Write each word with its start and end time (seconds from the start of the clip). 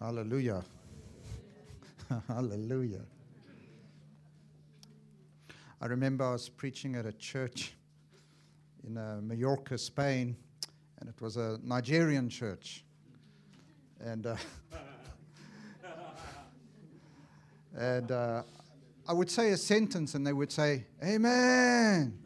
Hallelujah. 0.00 0.62
Hallelujah. 2.28 3.04
I 5.80 5.86
remember 5.86 6.24
I 6.24 6.32
was 6.32 6.48
preaching 6.48 6.94
at 6.94 7.04
a 7.04 7.12
church 7.12 7.74
in 8.86 8.96
uh, 8.96 9.18
Mallorca, 9.20 9.76
Spain, 9.76 10.36
and 11.00 11.08
it 11.08 11.20
was 11.20 11.36
a 11.36 11.58
Nigerian 11.64 12.28
church. 12.28 12.84
And, 14.00 14.26
uh, 14.26 14.36
and 17.76 18.12
uh, 18.12 18.42
I 19.08 19.12
would 19.12 19.30
say 19.30 19.50
a 19.50 19.56
sentence, 19.56 20.14
and 20.14 20.24
they 20.24 20.32
would 20.32 20.52
say, 20.52 20.84
Amen. 21.02 22.16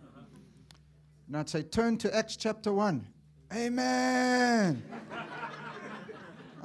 And 1.27 1.36
I'd 1.36 1.48
say, 1.48 1.62
Turn 1.62 1.96
to 1.98 2.14
Acts 2.14 2.36
chapter 2.36 2.70
1. 2.70 3.07
Amen. 3.54 4.82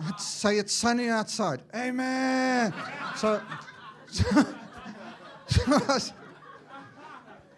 I'd 0.06 0.20
say 0.20 0.58
it's 0.58 0.74
sunny 0.74 1.10
outside. 1.10 1.62
Amen. 1.76 2.74
So, 3.16 3.42
so, 4.08 4.46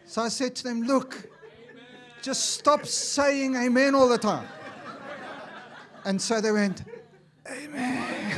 so, 0.06 0.22
I 0.22 0.30
said 0.30 0.56
to 0.58 0.64
them, 0.64 0.84
look, 0.84 1.30
just 2.22 2.52
stop 2.52 2.86
saying 2.86 3.56
amen 3.56 3.96
all 3.96 4.08
the 4.08 4.18
time. 4.18 4.48
And 6.06 6.22
so 6.22 6.40
they 6.40 6.52
went, 6.52 6.84
Amen. 7.52 8.38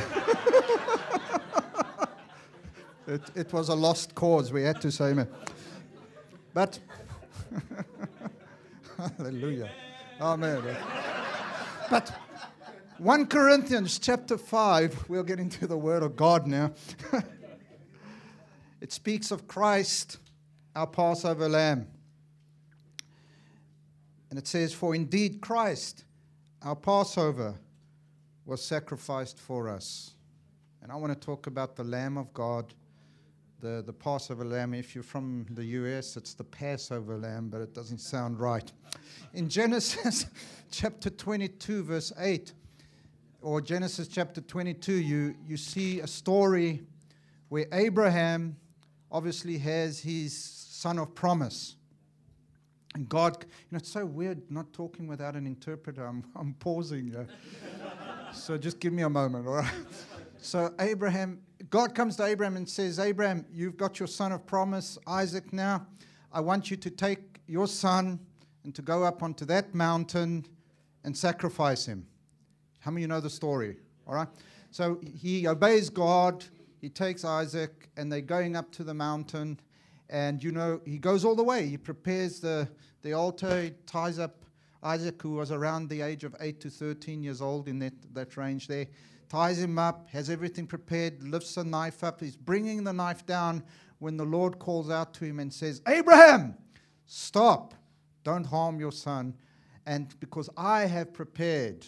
it, 3.06 3.20
it 3.34 3.52
was 3.52 3.68
a 3.68 3.74
lost 3.74 4.14
cause. 4.14 4.50
We 4.52 4.62
had 4.62 4.80
to 4.80 4.90
say 4.90 5.10
amen. 5.10 5.28
But, 6.54 6.78
hallelujah. 9.18 9.70
Amen. 10.20 10.62
But, 11.90 12.10
1 12.98 13.26
Corinthians 13.26 13.98
chapter 13.98 14.36
5, 14.36 15.08
we'll 15.08 15.22
get 15.22 15.40
into 15.40 15.66
the 15.66 15.76
Word 15.76 16.02
of 16.02 16.14
God 16.14 16.46
now. 16.46 16.72
it 18.80 18.92
speaks 18.92 19.30
of 19.30 19.48
Christ, 19.48 20.18
our 20.76 20.86
Passover 20.86 21.48
lamb. 21.48 21.88
And 24.28 24.38
it 24.38 24.46
says, 24.46 24.74
For 24.74 24.94
indeed 24.94 25.40
Christ, 25.40 26.04
our 26.62 26.76
Passover, 26.76 27.54
was 28.44 28.62
sacrificed 28.62 29.38
for 29.38 29.68
us. 29.68 30.14
And 30.82 30.92
I 30.92 30.96
want 30.96 31.18
to 31.18 31.26
talk 31.26 31.46
about 31.46 31.76
the 31.76 31.84
Lamb 31.84 32.18
of 32.18 32.32
God, 32.34 32.74
the, 33.60 33.82
the 33.84 33.92
Passover 33.92 34.44
lamb. 34.44 34.74
If 34.74 34.94
you're 34.94 35.04
from 35.04 35.46
the 35.50 35.64
US, 35.64 36.16
it's 36.16 36.34
the 36.34 36.44
Passover 36.44 37.16
lamb, 37.16 37.48
but 37.48 37.62
it 37.62 37.72
doesn't 37.72 37.98
sound 37.98 38.38
right. 38.38 38.70
In 39.32 39.48
Genesis 39.48 40.26
chapter 40.70 41.08
22, 41.08 41.84
verse 41.84 42.12
8, 42.18 42.52
or 43.42 43.60
Genesis 43.60 44.08
chapter 44.08 44.40
22, 44.40 44.92
you, 44.92 45.34
you 45.46 45.56
see 45.56 46.00
a 46.00 46.06
story 46.06 46.82
where 47.48 47.66
Abraham 47.72 48.56
obviously 49.10 49.58
has 49.58 49.98
his 49.98 50.36
son 50.36 50.98
of 50.98 51.14
promise. 51.14 51.76
And 52.94 53.08
God, 53.08 53.36
you 53.40 53.48
know, 53.72 53.78
it's 53.78 53.90
so 53.90 54.06
weird 54.06 54.50
not 54.50 54.72
talking 54.72 55.06
without 55.06 55.34
an 55.34 55.46
interpreter. 55.46 56.06
I'm, 56.06 56.24
I'm 56.36 56.54
pausing. 56.54 57.14
Uh, 57.14 58.32
so 58.32 58.56
just 58.56 58.80
give 58.80 58.92
me 58.92 59.02
a 59.02 59.10
moment, 59.10 59.46
all 59.46 59.54
right? 59.54 59.72
So, 60.40 60.74
Abraham, 60.80 61.40
God 61.70 61.94
comes 61.94 62.16
to 62.16 62.24
Abraham 62.24 62.56
and 62.56 62.68
says, 62.68 62.98
Abraham, 62.98 63.46
you've 63.52 63.76
got 63.76 64.00
your 64.00 64.08
son 64.08 64.32
of 64.32 64.46
promise, 64.46 64.98
Isaac, 65.06 65.52
now. 65.52 65.86
I 66.32 66.40
want 66.40 66.70
you 66.70 66.76
to 66.78 66.90
take 66.90 67.40
your 67.46 67.66
son 67.66 68.18
and 68.64 68.74
to 68.74 68.82
go 68.82 69.04
up 69.04 69.22
onto 69.22 69.44
that 69.46 69.74
mountain 69.74 70.46
and 71.04 71.16
sacrifice 71.16 71.86
him. 71.86 72.06
How 72.82 72.90
many 72.90 73.02
of 73.02 73.08
you 73.08 73.08
know 73.08 73.20
the 73.20 73.30
story? 73.30 73.76
All 74.08 74.14
right. 74.14 74.26
So 74.72 75.00
he 75.02 75.46
obeys 75.46 75.88
God. 75.88 76.44
He 76.80 76.88
takes 76.88 77.24
Isaac, 77.24 77.88
and 77.96 78.10
they're 78.10 78.20
going 78.20 78.56
up 78.56 78.72
to 78.72 78.82
the 78.82 78.92
mountain. 78.94 79.60
And 80.10 80.42
you 80.42 80.50
know, 80.50 80.80
he 80.84 80.98
goes 80.98 81.24
all 81.24 81.36
the 81.36 81.44
way. 81.44 81.68
He 81.68 81.76
prepares 81.76 82.40
the, 82.40 82.68
the 83.02 83.12
altar, 83.12 83.62
he 83.62 83.70
ties 83.86 84.18
up 84.18 84.44
Isaac, 84.82 85.22
who 85.22 85.34
was 85.34 85.52
around 85.52 85.88
the 85.90 86.00
age 86.00 86.24
of 86.24 86.34
8 86.40 86.60
to 86.60 86.70
13 86.70 87.22
years 87.22 87.40
old 87.40 87.68
in 87.68 87.78
that, 87.78 87.92
that 88.14 88.36
range 88.36 88.66
there, 88.66 88.88
ties 89.28 89.60
him 89.60 89.78
up, 89.78 90.08
has 90.10 90.28
everything 90.28 90.66
prepared, 90.66 91.22
lifts 91.22 91.54
the 91.54 91.62
knife 91.62 92.02
up. 92.02 92.20
He's 92.20 92.36
bringing 92.36 92.82
the 92.82 92.92
knife 92.92 93.24
down 93.24 93.62
when 94.00 94.16
the 94.16 94.24
Lord 94.24 94.58
calls 94.58 94.90
out 94.90 95.14
to 95.14 95.24
him 95.24 95.38
and 95.38 95.54
says, 95.54 95.82
Abraham, 95.86 96.56
stop, 97.06 97.74
don't 98.24 98.44
harm 98.44 98.80
your 98.80 98.90
son. 98.90 99.34
And 99.86 100.18
because 100.18 100.50
I 100.56 100.86
have 100.86 101.12
prepared 101.12 101.86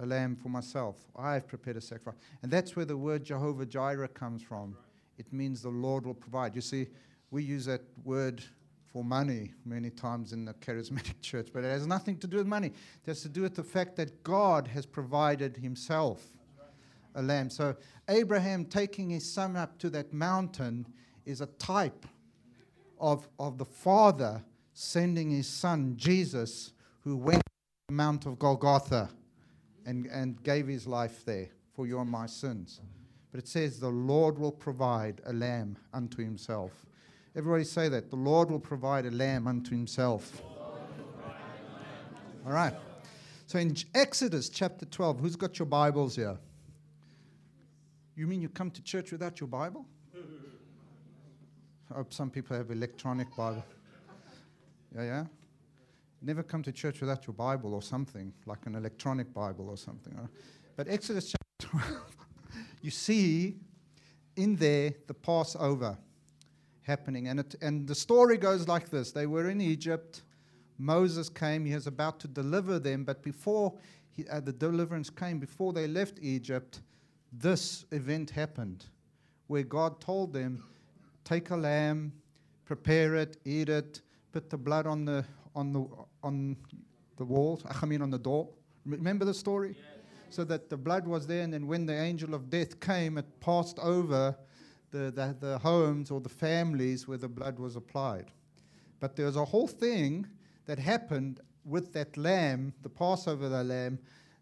a 0.00 0.06
lamb 0.06 0.34
for 0.34 0.48
myself. 0.48 0.96
I 1.14 1.34
have 1.34 1.46
prepared 1.46 1.76
a 1.76 1.80
sacrifice. 1.80 2.20
And 2.42 2.50
that's 2.50 2.74
where 2.74 2.86
the 2.86 2.96
word 2.96 3.22
Jehovah 3.22 3.66
Jireh 3.66 4.08
comes 4.08 4.42
from. 4.42 4.76
It 5.18 5.30
means 5.32 5.62
the 5.62 5.68
Lord 5.68 6.06
will 6.06 6.14
provide. 6.14 6.56
You 6.56 6.62
see, 6.62 6.88
we 7.30 7.42
use 7.42 7.66
that 7.66 7.82
word 8.04 8.42
for 8.92 9.04
money 9.04 9.52
many 9.64 9.90
times 9.90 10.32
in 10.32 10.44
the 10.44 10.54
charismatic 10.54 11.14
church, 11.20 11.48
but 11.52 11.64
it 11.64 11.68
has 11.68 11.86
nothing 11.86 12.16
to 12.18 12.26
do 12.26 12.38
with 12.38 12.46
money. 12.46 12.68
It 12.68 13.06
has 13.06 13.20
to 13.22 13.28
do 13.28 13.42
with 13.42 13.54
the 13.54 13.62
fact 13.62 13.96
that 13.96 14.22
God 14.24 14.66
has 14.68 14.86
provided 14.86 15.56
himself 15.56 16.26
a 17.14 17.22
lamb. 17.22 17.50
So 17.50 17.76
Abraham 18.08 18.64
taking 18.64 19.10
his 19.10 19.30
son 19.30 19.56
up 19.56 19.78
to 19.80 19.90
that 19.90 20.12
mountain 20.12 20.86
is 21.26 21.40
a 21.40 21.46
type 21.46 22.06
of, 22.98 23.28
of 23.38 23.58
the 23.58 23.64
Father 23.64 24.42
sending 24.72 25.30
his 25.30 25.46
son, 25.46 25.94
Jesus, 25.96 26.72
who 27.00 27.16
went 27.16 27.40
to 27.44 27.52
the 27.88 27.94
Mount 27.94 28.26
of 28.26 28.38
Golgotha 28.38 29.10
and, 29.86 30.06
and 30.06 30.42
gave 30.42 30.66
his 30.66 30.86
life 30.86 31.24
there 31.24 31.48
for 31.74 31.86
your 31.86 32.02
and 32.02 32.10
my 32.10 32.26
sins. 32.26 32.80
But 33.30 33.40
it 33.40 33.48
says, 33.48 33.78
The 33.78 33.88
Lord 33.88 34.38
will 34.38 34.52
provide 34.52 35.20
a 35.26 35.32
lamb 35.32 35.76
unto 35.92 36.22
himself. 36.22 36.72
Everybody 37.36 37.64
say 37.64 37.88
that. 37.88 38.10
The 38.10 38.16
Lord 38.16 38.50
will 38.50 38.60
provide 38.60 39.06
a 39.06 39.10
lamb 39.10 39.46
unto 39.46 39.70
himself. 39.70 40.42
All 42.46 42.52
right. 42.52 42.74
So 43.46 43.58
in 43.58 43.74
Exodus 43.94 44.48
chapter 44.48 44.86
12, 44.86 45.20
who's 45.20 45.36
got 45.36 45.58
your 45.58 45.66
Bibles 45.66 46.16
here? 46.16 46.38
You 48.16 48.26
mean 48.26 48.42
you 48.42 48.48
come 48.48 48.70
to 48.72 48.82
church 48.82 49.12
without 49.12 49.40
your 49.40 49.48
Bible? 49.48 49.86
Oh, 51.96 52.06
some 52.10 52.30
people 52.30 52.56
have 52.56 52.70
electronic 52.70 53.34
Bible. 53.36 53.64
Yeah, 54.94 55.02
yeah 55.02 55.24
never 56.22 56.42
come 56.42 56.62
to 56.62 56.72
church 56.72 57.00
without 57.00 57.26
your 57.26 57.34
Bible 57.34 57.74
or 57.74 57.82
something, 57.82 58.32
like 58.46 58.66
an 58.66 58.74
electronic 58.74 59.32
Bible 59.32 59.68
or 59.68 59.76
something. 59.76 60.16
But 60.76 60.88
Exodus 60.88 61.32
chapter 61.32 61.78
12, 61.78 62.16
you 62.82 62.90
see 62.90 63.56
in 64.36 64.56
there 64.56 64.94
the 65.06 65.14
Passover 65.14 65.98
happening. 66.82 67.28
And, 67.28 67.40
it, 67.40 67.54
and 67.60 67.86
the 67.86 67.94
story 67.94 68.36
goes 68.36 68.68
like 68.68 68.90
this 68.90 69.12
They 69.12 69.26
were 69.26 69.48
in 69.50 69.60
Egypt. 69.60 70.22
Moses 70.78 71.28
came. 71.28 71.64
He 71.64 71.74
was 71.74 71.86
about 71.86 72.20
to 72.20 72.28
deliver 72.28 72.78
them. 72.78 73.04
But 73.04 73.22
before 73.22 73.74
he, 74.10 74.26
uh, 74.28 74.40
the 74.40 74.52
deliverance 74.52 75.10
came, 75.10 75.38
before 75.38 75.72
they 75.72 75.86
left 75.86 76.18
Egypt, 76.20 76.80
this 77.32 77.84
event 77.92 78.30
happened 78.30 78.86
where 79.46 79.62
God 79.62 80.00
told 80.00 80.32
them, 80.32 80.64
Take 81.24 81.50
a 81.50 81.56
lamb, 81.56 82.12
prepare 82.64 83.14
it, 83.16 83.36
eat 83.44 83.68
it, 83.68 84.00
put 84.32 84.48
the 84.48 84.56
blood 84.56 84.86
on 84.86 85.04
the, 85.04 85.24
on 85.54 85.72
the, 85.72 85.86
on 86.22 86.56
the 87.16 87.24
walls, 87.24 87.62
I 87.68 87.86
mean 87.86 88.02
on 88.02 88.10
the 88.10 88.18
door. 88.18 88.48
Remember 88.84 89.24
the 89.24 89.34
story? 89.34 89.76
So 90.30 90.44
that 90.44 90.70
the 90.70 90.76
blood 90.76 91.06
was 91.06 91.26
there, 91.26 91.42
and 91.42 91.52
then 91.52 91.66
when 91.66 91.86
the 91.86 91.98
angel 91.98 92.34
of 92.34 92.50
death 92.50 92.78
came, 92.78 93.18
it 93.18 93.40
passed 93.40 93.78
over 93.80 94.36
the, 94.90 95.10
the, 95.10 95.36
the 95.40 95.58
homes 95.58 96.10
or 96.10 96.20
the 96.20 96.28
families 96.28 97.08
where 97.08 97.18
the 97.18 97.28
blood 97.28 97.58
was 97.58 97.76
applied. 97.76 98.30
But 99.00 99.16
there 99.16 99.26
was 99.26 99.36
a 99.36 99.44
whole 99.44 99.66
thing 99.66 100.26
that 100.66 100.78
happened 100.78 101.40
with 101.64 101.92
that 101.92 102.16
lamb, 102.16 102.72
the 102.82 102.88
Passover 102.88 103.48
the 103.48 103.64
lamb, 103.64 103.98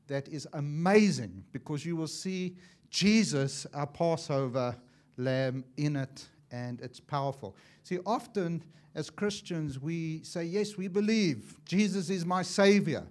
that 0.08 0.28
is 0.28 0.46
amazing 0.54 1.44
because 1.52 1.84
you 1.84 1.96
will 1.96 2.08
see 2.08 2.56
Jesus, 2.90 3.66
our 3.74 3.86
Passover 3.86 4.76
lamb, 5.16 5.64
in 5.76 5.96
it, 5.96 6.28
and 6.50 6.80
it's 6.80 7.00
powerful. 7.00 7.56
See, 7.88 7.98
often 8.04 8.62
as 8.94 9.08
Christians, 9.08 9.80
we 9.80 10.20
say, 10.22 10.44
Yes, 10.44 10.76
we 10.76 10.88
believe 10.88 11.56
Jesus 11.64 12.10
is 12.10 12.26
my 12.26 12.42
Savior. 12.42 13.06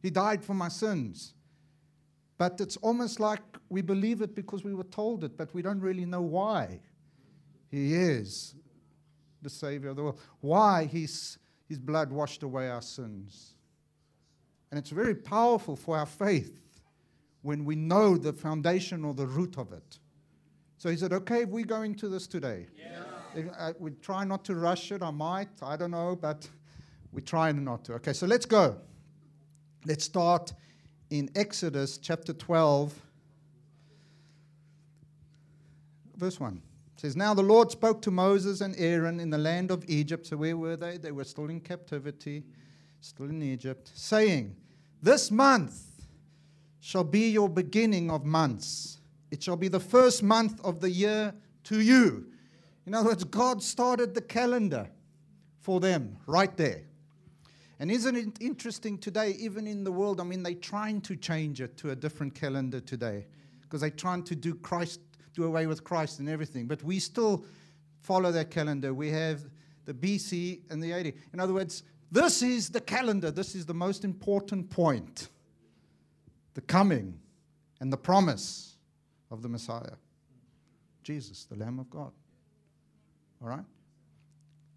He 0.00 0.08
died 0.08 0.44
for 0.44 0.54
my 0.54 0.68
sins. 0.68 1.34
But 2.36 2.60
it's 2.60 2.76
almost 2.76 3.18
like 3.18 3.40
we 3.68 3.82
believe 3.82 4.22
it 4.22 4.36
because 4.36 4.62
we 4.62 4.72
were 4.72 4.84
told 4.84 5.24
it, 5.24 5.36
but 5.36 5.52
we 5.52 5.62
don't 5.62 5.80
really 5.80 6.04
know 6.04 6.22
why 6.22 6.78
He 7.72 7.92
is 7.92 8.54
the 9.42 9.50
Savior 9.50 9.90
of 9.90 9.96
the 9.96 10.04
world, 10.04 10.20
why 10.42 10.84
His, 10.84 11.36
his 11.68 11.80
blood 11.80 12.12
washed 12.12 12.44
away 12.44 12.70
our 12.70 12.82
sins. 12.82 13.56
And 14.70 14.78
it's 14.78 14.90
very 14.90 15.16
powerful 15.16 15.74
for 15.74 15.98
our 15.98 16.06
faith 16.06 16.60
when 17.42 17.64
we 17.64 17.74
know 17.74 18.16
the 18.16 18.32
foundation 18.32 19.04
or 19.04 19.12
the 19.12 19.26
root 19.26 19.58
of 19.58 19.72
it. 19.72 19.98
So 20.76 20.88
he 20.88 20.96
said, 20.96 21.12
okay, 21.12 21.42
if 21.42 21.48
we 21.48 21.64
go 21.64 21.82
into 21.82 22.08
this 22.08 22.28
today. 22.28 22.68
Yeah. 22.78 23.02
Uh, 23.36 23.72
we 23.78 23.90
try 23.90 24.24
not 24.24 24.44
to 24.46 24.54
rush 24.54 24.90
it. 24.92 25.02
I 25.02 25.10
might. 25.10 25.48
I 25.62 25.76
don't 25.76 25.90
know, 25.90 26.16
but 26.16 26.48
we 27.12 27.22
try 27.22 27.52
not 27.52 27.84
to. 27.84 27.94
Okay, 27.94 28.12
so 28.12 28.26
let's 28.26 28.46
go. 28.46 28.76
Let's 29.84 30.04
start 30.04 30.52
in 31.10 31.30
Exodus 31.34 31.98
chapter 31.98 32.32
12, 32.32 32.94
verse 36.16 36.40
1. 36.40 36.62
It 36.94 37.00
says, 37.00 37.16
Now 37.16 37.32
the 37.32 37.42
Lord 37.42 37.70
spoke 37.70 38.02
to 38.02 38.10
Moses 38.10 38.60
and 38.60 38.74
Aaron 38.76 39.20
in 39.20 39.30
the 39.30 39.38
land 39.38 39.70
of 39.70 39.84
Egypt. 39.88 40.26
So 40.26 40.36
where 40.36 40.56
were 40.56 40.76
they? 40.76 40.96
They 40.96 41.12
were 41.12 41.24
still 41.24 41.48
in 41.48 41.60
captivity, 41.60 42.44
still 43.00 43.26
in 43.26 43.42
Egypt, 43.42 43.90
saying, 43.94 44.56
This 45.02 45.30
month 45.30 45.80
shall 46.80 47.04
be 47.04 47.30
your 47.30 47.48
beginning 47.48 48.10
of 48.10 48.24
months. 48.24 48.98
It 49.30 49.42
shall 49.42 49.56
be 49.56 49.68
the 49.68 49.80
first 49.80 50.22
month 50.22 50.60
of 50.64 50.80
the 50.80 50.90
year 50.90 51.34
to 51.64 51.80
you. 51.80 52.26
In 52.88 52.94
other 52.94 53.10
words, 53.10 53.22
God 53.24 53.62
started 53.62 54.14
the 54.14 54.22
calendar 54.22 54.88
for 55.60 55.78
them 55.78 56.16
right 56.24 56.56
there. 56.56 56.84
And 57.78 57.90
isn't 57.90 58.16
it 58.16 58.38
interesting 58.40 58.96
today, 58.96 59.36
even 59.38 59.66
in 59.66 59.84
the 59.84 59.92
world? 59.92 60.22
I 60.22 60.24
mean, 60.24 60.42
they're 60.42 60.54
trying 60.54 61.02
to 61.02 61.14
change 61.14 61.60
it 61.60 61.76
to 61.76 61.90
a 61.90 61.94
different 61.94 62.34
calendar 62.34 62.80
today 62.80 63.26
because 63.60 63.82
they're 63.82 63.90
trying 63.90 64.22
to 64.22 64.34
do 64.34 64.54
Christ 64.54 65.00
do 65.34 65.44
away 65.44 65.66
with 65.66 65.84
Christ 65.84 66.18
and 66.18 66.30
everything. 66.30 66.66
But 66.66 66.82
we 66.82 66.98
still 66.98 67.44
follow 68.00 68.32
that 68.32 68.50
calendar. 68.50 68.94
We 68.94 69.10
have 69.10 69.42
the 69.84 69.92
BC 69.92 70.62
and 70.70 70.82
the 70.82 70.94
AD. 70.94 71.12
In 71.34 71.40
other 71.40 71.52
words, 71.52 71.82
this 72.10 72.40
is 72.40 72.70
the 72.70 72.80
calendar. 72.80 73.30
This 73.30 73.54
is 73.54 73.66
the 73.66 73.74
most 73.74 74.02
important 74.02 74.70
point 74.70 75.28
the 76.54 76.62
coming 76.62 77.20
and 77.80 77.92
the 77.92 77.98
promise 77.98 78.78
of 79.30 79.42
the 79.42 79.48
Messiah 79.50 79.96
Jesus, 81.02 81.44
the 81.44 81.56
Lamb 81.56 81.78
of 81.78 81.90
God. 81.90 82.12
All 83.42 83.48
right? 83.48 83.64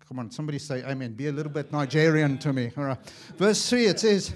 Come 0.08 0.20
on, 0.20 0.32
somebody 0.32 0.60
say 0.60 0.84
amen. 0.84 1.14
Be 1.14 1.28
a 1.28 1.32
little 1.32 1.52
bit 1.52 1.72
Nigerian 1.72 2.38
to 2.40 2.52
me. 2.52 2.72
All 2.78 2.84
right. 2.84 2.98
Verse 3.38 3.70
3 3.70 3.86
it 3.86 4.00
says, 4.00 4.34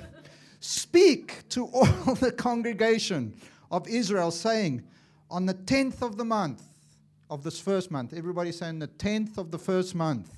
Speak 0.59 1.47
to 1.49 1.65
all 1.67 2.15
the 2.15 2.31
congregation 2.31 3.33
of 3.71 3.87
Israel, 3.87 4.31
saying, 4.31 4.83
on 5.29 5.45
the 5.45 5.53
10th 5.53 6.01
of 6.01 6.17
the 6.17 6.25
month, 6.25 6.63
of 7.29 7.43
this 7.43 7.59
first 7.59 7.91
month, 7.91 8.13
everybody 8.13 8.51
saying 8.51 8.79
the 8.79 8.87
10th 8.87 9.37
of 9.37 9.51
the 9.51 9.59
first 9.59 9.95
month. 9.95 10.31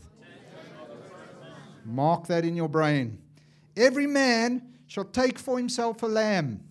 Mark 1.85 2.27
that 2.27 2.45
in 2.45 2.55
your 2.55 2.69
brain. 2.69 3.17
Every 3.75 4.07
man 4.07 4.73
shall 4.87 5.05
take 5.05 5.37
for 5.37 5.57
himself 5.57 6.03
a 6.03 6.07
lamb, 6.07 6.61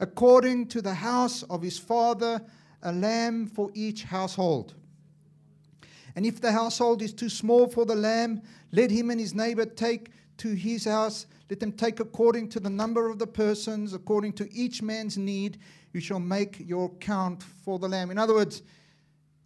according 0.00 0.68
to 0.68 0.82
the 0.82 0.94
house 0.94 1.42
of 1.44 1.62
his 1.62 1.78
father, 1.78 2.40
a 2.82 2.92
lamb 2.92 3.46
for 3.46 3.70
each 3.74 4.04
household. 4.04 4.74
And 6.14 6.26
if 6.26 6.40
the 6.40 6.52
household 6.52 7.02
is 7.02 7.12
too 7.12 7.28
small 7.28 7.68
for 7.68 7.84
the 7.84 7.94
lamb, 7.94 8.42
let 8.70 8.90
him 8.90 9.10
and 9.10 9.20
his 9.20 9.34
neighbor 9.34 9.64
take 9.64 10.10
to 10.38 10.54
his 10.54 10.84
house. 10.84 11.26
Let 11.48 11.60
them 11.60 11.72
take 11.72 12.00
according 12.00 12.48
to 12.50 12.60
the 12.60 12.70
number 12.70 13.08
of 13.08 13.18
the 13.18 13.26
persons, 13.26 13.94
according 13.94 14.34
to 14.34 14.52
each 14.52 14.82
man's 14.82 15.16
need 15.16 15.58
you 15.92 16.00
shall 16.00 16.20
make 16.20 16.56
your 16.58 16.88
count 16.96 17.42
for 17.42 17.78
the 17.78 17.88
lamb. 17.88 18.10
In 18.10 18.18
other 18.18 18.34
words, 18.34 18.62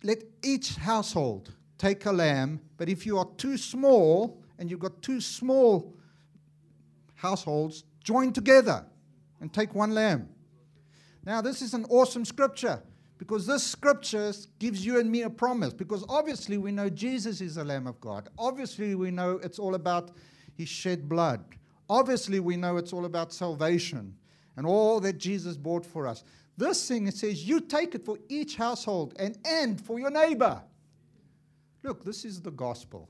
let 0.02 0.22
each 0.42 0.76
household 0.76 1.52
take 1.78 2.06
a 2.06 2.12
lamb, 2.12 2.60
but 2.76 2.88
if 2.88 3.04
you 3.04 3.18
are 3.18 3.28
too 3.36 3.56
small 3.56 4.42
and 4.58 4.70
you've 4.70 4.80
got 4.80 5.02
two 5.02 5.20
small 5.20 5.94
households, 7.14 7.84
join 8.02 8.32
together 8.32 8.84
and 9.40 9.52
take 9.52 9.74
one 9.74 9.90
lamb. 9.90 10.28
Now, 11.24 11.40
this 11.40 11.60
is 11.60 11.74
an 11.74 11.84
awesome 11.90 12.24
scripture 12.24 12.82
because 13.18 13.46
this 13.46 13.62
scripture 13.62 14.32
gives 14.58 14.84
you 14.84 15.00
and 15.00 15.10
me 15.10 15.22
a 15.22 15.30
promise 15.30 15.72
because 15.72 16.04
obviously 16.08 16.58
we 16.58 16.70
know 16.70 16.88
Jesus 16.90 17.40
is 17.40 17.54
the 17.54 17.64
Lamb 17.64 17.86
of 17.86 18.00
God. 18.00 18.28
Obviously, 18.38 18.94
we 18.94 19.10
know 19.10 19.40
it's 19.42 19.58
all 19.58 19.74
about 19.74 20.10
his 20.54 20.68
shed 20.68 21.08
blood. 21.08 21.44
Obviously, 21.88 22.40
we 22.40 22.56
know 22.56 22.76
it's 22.76 22.92
all 22.92 23.06
about 23.06 23.32
salvation 23.32 24.14
and 24.56 24.66
all 24.66 25.00
that 25.00 25.18
Jesus 25.18 25.56
bought 25.56 25.86
for 25.86 26.06
us. 26.06 26.24
This 26.58 26.88
thing, 26.88 27.06
it 27.06 27.16
says, 27.16 27.46
you 27.46 27.60
take 27.60 27.94
it 27.94 28.04
for 28.04 28.18
each 28.28 28.56
household 28.56 29.14
and 29.18 29.38
and 29.44 29.80
for 29.80 29.98
your 29.98 30.10
neighbor. 30.10 30.62
Look, 31.82 32.04
this 32.04 32.24
is 32.24 32.40
the 32.40 32.50
gospel. 32.50 33.08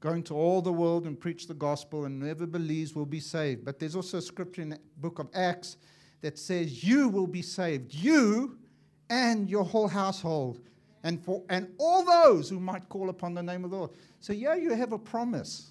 Going 0.00 0.22
to 0.24 0.34
all 0.34 0.60
the 0.60 0.72
world 0.72 1.06
and 1.06 1.18
preach 1.18 1.46
the 1.46 1.54
gospel, 1.54 2.04
and 2.04 2.22
whoever 2.22 2.46
believes 2.46 2.94
will 2.94 3.06
be 3.06 3.20
saved. 3.20 3.64
But 3.64 3.78
there's 3.78 3.96
also 3.96 4.18
a 4.18 4.22
scripture 4.22 4.62
in 4.62 4.70
the 4.70 4.78
book 4.98 5.18
of 5.18 5.28
Acts 5.34 5.76
that 6.20 6.38
says, 6.38 6.84
You 6.84 7.08
will 7.08 7.26
be 7.26 7.42
saved, 7.42 7.94
you 7.94 8.58
and 9.08 9.48
your 9.48 9.64
whole 9.64 9.88
household, 9.88 10.60
and, 11.02 11.22
for, 11.24 11.42
and 11.48 11.68
all 11.78 12.04
those 12.04 12.48
who 12.48 12.58
might 12.58 12.88
call 12.88 13.10
upon 13.10 13.34
the 13.34 13.42
name 13.42 13.64
of 13.64 13.70
the 13.70 13.76
Lord. 13.76 13.90
So, 14.20 14.32
yeah, 14.32 14.54
you 14.56 14.74
have 14.74 14.92
a 14.92 14.98
promise. 14.98 15.70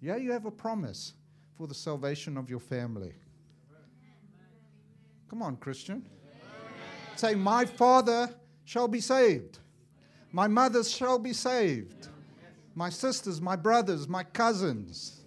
Yeah, 0.00 0.16
you 0.16 0.32
have 0.32 0.46
a 0.46 0.50
promise 0.50 1.14
for 1.56 1.66
the 1.66 1.74
salvation 1.74 2.36
of 2.36 2.48
your 2.48 2.60
family. 2.60 3.12
Come 5.28 5.42
on, 5.42 5.56
Christian. 5.56 6.06
Say, 7.16 7.34
My 7.34 7.64
father 7.64 8.30
shall 8.64 8.88
be 8.88 9.00
saved. 9.00 9.58
My 10.32 10.46
mother 10.46 10.84
shall 10.84 11.18
be 11.18 11.32
saved. 11.32 12.08
My 12.74 12.90
sisters, 12.90 13.40
my 13.40 13.56
brothers, 13.56 14.08
my 14.08 14.22
cousins. 14.22 15.20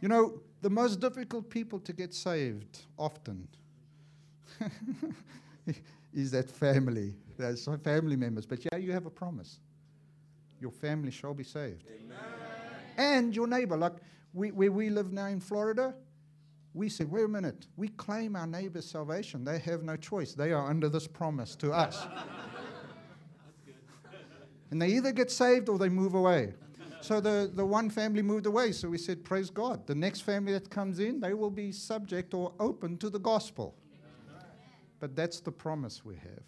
You 0.00 0.08
know, 0.08 0.40
the 0.62 0.70
most 0.70 0.98
difficult 0.98 1.50
people 1.50 1.78
to 1.80 1.92
get 1.92 2.14
saved 2.14 2.86
often 2.98 3.48
is 6.14 6.30
that 6.32 6.50
family. 6.50 7.14
There's 7.38 7.68
family 7.82 8.16
members. 8.16 8.46
But 8.46 8.64
yeah, 8.64 8.78
you 8.78 8.92
have 8.92 9.06
a 9.06 9.10
promise. 9.10 9.60
Your 10.60 10.70
family 10.70 11.10
shall 11.10 11.34
be 11.34 11.44
saved. 11.44 11.84
Amen. 11.88 12.18
And 12.96 13.34
your 13.34 13.46
neighbor. 13.46 13.76
Like 13.76 13.94
we, 14.32 14.50
where 14.50 14.70
we 14.70 14.90
live 14.90 15.12
now 15.12 15.26
in 15.26 15.40
Florida, 15.40 15.94
we 16.74 16.88
said, 16.88 17.10
wait 17.10 17.24
a 17.24 17.28
minute, 17.28 17.66
we 17.76 17.88
claim 17.88 18.36
our 18.36 18.46
neighbor's 18.46 18.86
salvation. 18.86 19.44
They 19.44 19.58
have 19.60 19.82
no 19.82 19.96
choice. 19.96 20.34
They 20.34 20.52
are 20.52 20.68
under 20.68 20.88
this 20.88 21.06
promise 21.06 21.54
to 21.56 21.72
us. 21.72 22.06
and 24.70 24.80
they 24.80 24.88
either 24.88 25.12
get 25.12 25.30
saved 25.30 25.68
or 25.68 25.78
they 25.78 25.88
move 25.88 26.14
away. 26.14 26.54
So 27.02 27.20
the, 27.20 27.50
the 27.52 27.66
one 27.66 27.90
family 27.90 28.22
moved 28.22 28.46
away. 28.46 28.70
So 28.70 28.88
we 28.88 28.96
said, 28.96 29.24
Praise 29.24 29.50
God. 29.50 29.86
The 29.88 29.94
next 29.94 30.20
family 30.20 30.52
that 30.52 30.70
comes 30.70 31.00
in, 31.00 31.18
they 31.18 31.34
will 31.34 31.50
be 31.50 31.72
subject 31.72 32.32
or 32.32 32.52
open 32.60 32.96
to 32.98 33.10
the 33.10 33.18
gospel. 33.18 33.74
But 35.02 35.16
that's 35.16 35.40
the 35.40 35.50
promise 35.50 36.04
we 36.04 36.14
have. 36.14 36.44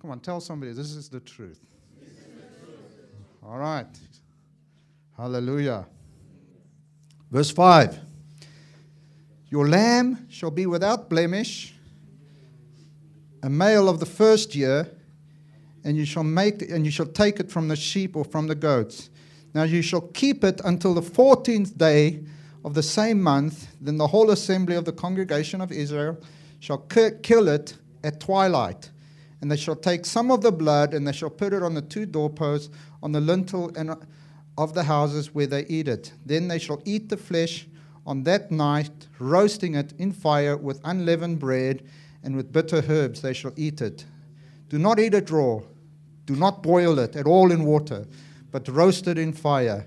Come 0.00 0.12
on, 0.12 0.20
tell 0.20 0.40
somebody 0.40 0.70
this 0.70 0.92
is 0.92 1.08
the 1.08 1.18
truth. 1.18 1.58
All 3.44 3.58
right. 3.58 3.88
Hallelujah. 5.16 5.84
Verse 7.32 7.50
5 7.50 7.98
Your 9.50 9.68
lamb 9.68 10.28
shall 10.30 10.52
be 10.52 10.66
without 10.66 11.10
blemish, 11.10 11.74
a 13.42 13.50
male 13.50 13.88
of 13.88 13.98
the 13.98 14.06
first 14.06 14.54
year, 14.54 14.88
and 15.82 15.96
you 15.96 16.04
shall 16.04 16.22
make 16.22 16.62
and 16.62 16.84
you 16.84 16.92
shall 16.92 17.06
take 17.06 17.40
it 17.40 17.50
from 17.50 17.66
the 17.66 17.74
sheep 17.74 18.14
or 18.14 18.24
from 18.24 18.46
the 18.46 18.54
goats. 18.54 19.10
Now 19.54 19.64
you 19.64 19.82
shall 19.82 20.02
keep 20.02 20.44
it 20.44 20.60
until 20.64 20.94
the 20.94 21.02
fourteenth 21.02 21.76
day 21.76 22.20
of 22.64 22.74
the 22.74 22.82
same 22.84 23.20
month. 23.20 23.74
Then 23.80 23.96
the 23.96 24.06
whole 24.06 24.30
assembly 24.30 24.76
of 24.76 24.84
the 24.84 24.92
congregation 24.92 25.60
of 25.60 25.72
Israel 25.72 26.16
shall 26.60 26.78
kill 26.78 27.48
it 27.48 27.76
at 28.04 28.20
twilight. 28.20 28.90
And 29.40 29.50
they 29.50 29.56
shall 29.56 29.76
take 29.76 30.04
some 30.04 30.30
of 30.30 30.42
the 30.42 30.50
blood, 30.50 30.94
and 30.94 31.06
they 31.06 31.12
shall 31.12 31.30
put 31.30 31.52
it 31.52 31.62
on 31.62 31.74
the 31.74 31.82
two 31.82 32.06
doorposts, 32.06 32.70
on 33.02 33.12
the 33.12 33.20
lintel, 33.20 33.70
and 33.76 33.90
uh, 33.90 33.96
of 34.56 34.74
the 34.74 34.82
houses 34.82 35.32
where 35.32 35.46
they 35.46 35.64
eat 35.66 35.86
it. 35.86 36.12
Then 36.26 36.48
they 36.48 36.58
shall 36.58 36.82
eat 36.84 37.08
the 37.08 37.16
flesh 37.16 37.68
on 38.04 38.24
that 38.24 38.50
night, 38.50 39.06
roasting 39.20 39.74
it 39.76 39.92
in 39.98 40.12
fire 40.12 40.56
with 40.56 40.80
unleavened 40.82 41.38
bread, 41.38 41.84
and 42.24 42.34
with 42.34 42.52
bitter 42.52 42.82
herbs 42.88 43.22
they 43.22 43.32
shall 43.32 43.52
eat 43.54 43.80
it. 43.80 44.04
Do 44.68 44.78
not 44.78 44.98
eat 44.98 45.14
it 45.14 45.30
raw. 45.30 45.60
Do 46.26 46.34
not 46.34 46.62
boil 46.62 46.98
it 46.98 47.14
at 47.14 47.26
all 47.26 47.52
in 47.52 47.64
water, 47.64 48.06
but 48.50 48.68
roast 48.68 49.06
it 49.06 49.16
in 49.16 49.32
fire, 49.32 49.86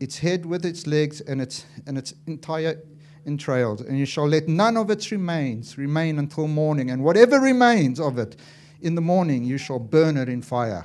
its 0.00 0.18
head 0.18 0.44
with 0.44 0.66
its 0.66 0.86
legs 0.86 1.20
and 1.20 1.40
its, 1.40 1.64
and 1.86 1.96
its 1.96 2.14
entire 2.26 2.82
entrails. 3.26 3.80
And 3.80 3.98
you 3.98 4.06
shall 4.06 4.26
let 4.26 4.48
none 4.48 4.76
of 4.76 4.90
its 4.90 5.10
remains 5.10 5.78
remain 5.78 6.18
until 6.18 6.48
morning. 6.48 6.90
And 6.90 7.02
whatever 7.02 7.40
remains 7.40 8.00
of 8.00 8.18
it 8.18 8.36
in 8.80 8.94
the 8.94 9.00
morning, 9.00 9.44
you 9.44 9.58
shall 9.58 9.78
burn 9.78 10.16
it 10.16 10.28
in 10.28 10.42
fire. 10.42 10.84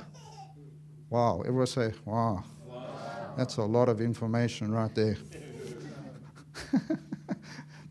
Wow. 1.10 1.40
Everyone 1.40 1.66
say, 1.66 1.92
wow. 2.04 2.44
That's 3.36 3.58
a 3.58 3.62
lot 3.62 3.88
of 3.88 4.00
information 4.00 4.72
right 4.72 4.94
there. 4.94 5.16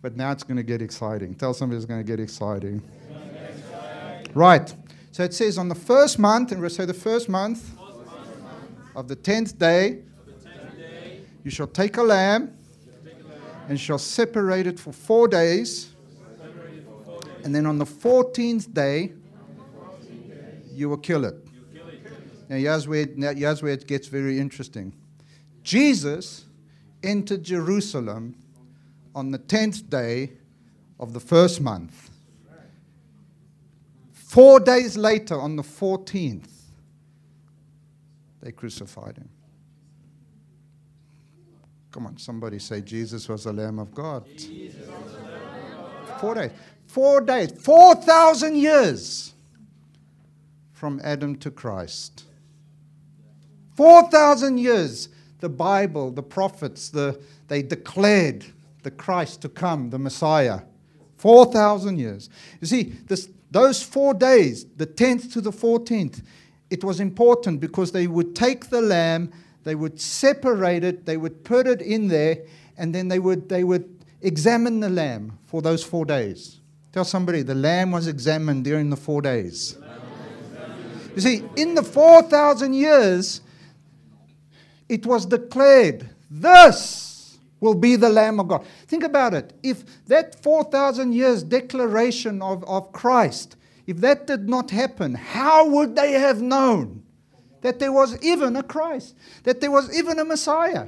but 0.01 0.15
now 0.15 0.31
it's 0.31 0.43
going 0.43 0.57
to 0.57 0.63
get 0.63 0.81
exciting. 0.81 1.35
Tell 1.35 1.53
somebody 1.53 1.77
it's 1.77 1.85
going 1.85 2.03
to 2.03 2.07
get 2.07 2.19
exciting. 2.19 2.81
Right. 4.33 4.73
So 5.11 5.23
it 5.23 5.33
says 5.33 5.57
on 5.57 5.69
the 5.69 5.75
first 5.75 6.19
month, 6.19 6.51
and 6.51 6.59
we'll 6.59 6.69
say 6.69 6.85
the 6.85 6.93
first 6.93 7.29
month 7.29 7.71
of 8.95 9.07
the 9.07 9.15
tenth 9.15 9.57
day, 9.57 10.01
you 11.43 11.51
shall 11.51 11.67
take 11.67 11.97
a 11.97 12.03
lamb 12.03 12.57
and 13.67 13.79
shall 13.79 13.97
separate 13.97 14.67
it 14.67 14.79
for 14.79 14.91
four 14.91 15.27
days. 15.27 15.91
And 17.43 17.53
then 17.53 17.65
on 17.65 17.77
the 17.77 17.85
14th 17.85 18.73
day, 18.73 19.13
you 20.73 20.89
will 20.89 20.97
kill 20.97 21.25
it. 21.25 21.35
Now, 22.49 22.57
here's 22.57 22.87
where, 22.87 23.07
now, 23.15 23.33
here's 23.33 23.63
where 23.63 23.73
it 23.73 23.87
gets 23.87 24.07
very 24.07 24.39
interesting. 24.39 24.93
Jesus 25.63 26.45
entered 27.01 27.43
Jerusalem 27.43 28.35
on 29.15 29.31
the 29.31 29.39
10th 29.39 29.89
day 29.89 30.33
of 30.99 31.13
the 31.13 31.19
first 31.19 31.61
month. 31.61 32.11
Four 34.11 34.59
days 34.59 34.97
later, 34.97 35.39
on 35.39 35.55
the 35.55 35.63
14th, 35.63 36.49
they 38.41 38.51
crucified 38.51 39.17
him. 39.17 39.29
Come 41.95 42.07
on, 42.07 42.17
somebody 42.17 42.59
say 42.59 42.81
Jesus 42.81 43.29
was 43.29 43.45
the 43.45 43.53
Lamb 43.53 43.79
of 43.79 43.95
God. 43.95 44.25
Four 46.19 46.35
days. 46.35 46.51
Four 46.87 47.21
days. 47.21 47.53
4,000 47.53 48.57
years 48.57 49.33
from 50.73 50.99
Adam 51.05 51.37
to 51.37 51.49
Christ. 51.49 52.25
4,000 53.77 54.57
years, 54.57 55.07
the 55.39 55.47
Bible, 55.47 56.11
the 56.11 56.21
prophets, 56.21 56.89
the, 56.89 57.17
they 57.47 57.61
declared 57.61 58.43
the 58.83 58.91
Christ 58.91 59.41
to 59.43 59.47
come, 59.47 59.89
the 59.89 59.97
Messiah. 59.97 60.63
4,000 61.15 61.97
years. 61.97 62.29
You 62.59 62.67
see, 62.67 62.83
this, 63.07 63.29
those 63.51 63.81
four 63.81 64.13
days, 64.13 64.65
the 64.75 64.85
10th 64.85 65.31
to 65.31 65.39
the 65.39 65.51
14th, 65.51 66.21
it 66.69 66.83
was 66.83 66.99
important 66.99 67.61
because 67.61 67.93
they 67.93 68.07
would 68.07 68.35
take 68.35 68.69
the 68.69 68.81
lamb, 68.81 69.31
they 69.65 69.75
would 69.75 69.99
separate 69.99 70.85
it, 70.85 71.05
they 71.05 71.17
would 71.17 71.43
put 71.43 71.67
it 71.67 71.81
in 71.81 72.07
there, 72.07 72.43
and 72.77 72.95
then 72.95 73.09
they 73.09 73.19
would, 73.19 73.49
they 73.49 73.65
would 73.65 74.05
examine 74.21 74.79
the 74.79 74.89
lamb 74.89 75.37
for 75.45 75.61
those 75.61 75.83
four 75.83 76.05
days. 76.05 76.61
Tell 76.93 77.03
somebody, 77.03 77.41
the 77.41 77.55
lamb 77.55 77.91
was 77.91 78.07
examined 78.07 78.63
during 78.63 78.89
the 78.89 78.95
four 78.95 79.21
days. 79.21 79.77
You 81.15 81.21
see, 81.21 81.43
in 81.55 81.75
the 81.75 81.83
4,000 81.83 82.73
years, 82.73 83.41
it 84.89 85.05
was 85.05 85.25
declared, 85.25 86.09
this 86.29 87.37
will 87.61 87.73
be 87.73 87.95
the 87.95 88.09
Lamb 88.09 88.39
of 88.39 88.49
God. 88.49 88.65
Think 88.87 89.03
about 89.03 89.33
it. 89.33 89.53
If 89.63 90.05
that 90.07 90.41
4,000 90.43 91.13
years 91.13 91.41
declaration 91.41 92.41
of, 92.41 92.63
of 92.65 92.91
Christ, 92.91 93.55
if 93.87 93.97
that 93.97 94.27
did 94.27 94.49
not 94.49 94.71
happen, 94.71 95.15
how 95.15 95.69
would 95.69 95.95
they 95.95 96.11
have 96.13 96.41
known 96.41 97.04
that 97.65 97.79
there 97.79 97.91
was 97.91 98.15
even 98.23 98.55
a 98.55 98.61
Christ, 98.61 99.15
that 99.41 99.59
there 99.59 99.71
was 99.71 99.91
even 99.97 100.19
a 100.19 100.23
Messiah? 100.23 100.87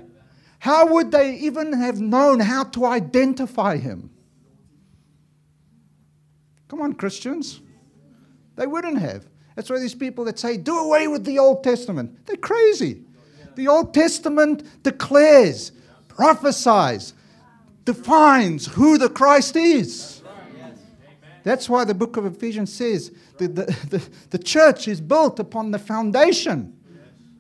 How 0.60 0.86
would 0.94 1.10
they 1.10 1.36
even 1.38 1.74
have 1.74 2.00
known 2.00 2.40
how 2.40 2.66
to 2.66 2.86
identify 2.86 3.78
him? 3.78 4.12
Come 6.68 6.82
on, 6.82 6.94
Christians. 6.94 7.62
They 8.58 8.68
wouldn't 8.68 9.00
have. 9.00 9.26
That's 9.56 9.72
why 9.72 9.80
these 9.80 9.96
people 9.96 10.26
that 10.26 10.38
say, 10.38 10.56
do 10.56 10.78
away 10.78 11.08
with 11.08 11.26
the 11.26 11.40
Old 11.40 11.64
Testament, 11.64 12.28
they're 12.28 12.36
crazy. 12.36 13.02
The 13.56 13.68
Old 13.68 13.92
Testament 13.96 14.84
declares, 14.84 15.72
prophesies, 16.08 17.16
defines 17.86 18.68
who 18.68 19.00
the 19.00 19.10
Christ 19.10 19.56
is. 19.56 20.17
That's 21.48 21.70
why 21.70 21.86
the 21.86 21.94
book 21.94 22.18
of 22.18 22.26
Ephesians 22.26 22.74
says 22.74 23.10
the, 23.38 23.48
the, 23.48 23.64
the, 23.90 24.10
the 24.32 24.38
church 24.38 24.90
is 24.90 25.00
built 25.00 25.40
upon 25.40 25.72
the 25.72 25.80
foundation 25.80 26.78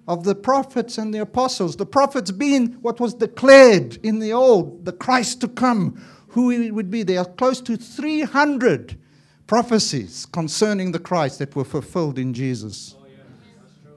of 0.07 0.23
the 0.23 0.33
prophets 0.33 0.97
and 0.97 1.13
the 1.13 1.19
apostles. 1.19 1.75
The 1.75 1.85
prophets 1.85 2.31
being 2.31 2.73
what 2.75 3.01
was 3.01 3.13
declared 3.13 3.97
in 4.05 4.19
the 4.19 4.31
old, 4.31 4.85
the 4.85 4.93
Christ 4.93 5.41
to 5.41 5.49
come, 5.49 6.01
who 6.29 6.49
he 6.51 6.71
would 6.71 6.89
be. 6.89 7.03
There 7.03 7.19
are 7.19 7.25
close 7.25 7.59
to 7.61 7.75
300 7.75 8.97
prophecies 9.45 10.25
concerning 10.25 10.93
the 10.93 10.99
Christ 10.99 11.39
that 11.39 11.53
were 11.53 11.65
fulfilled 11.65 12.17
in 12.17 12.33
Jesus. 12.33 12.95
Oh, 12.97 13.91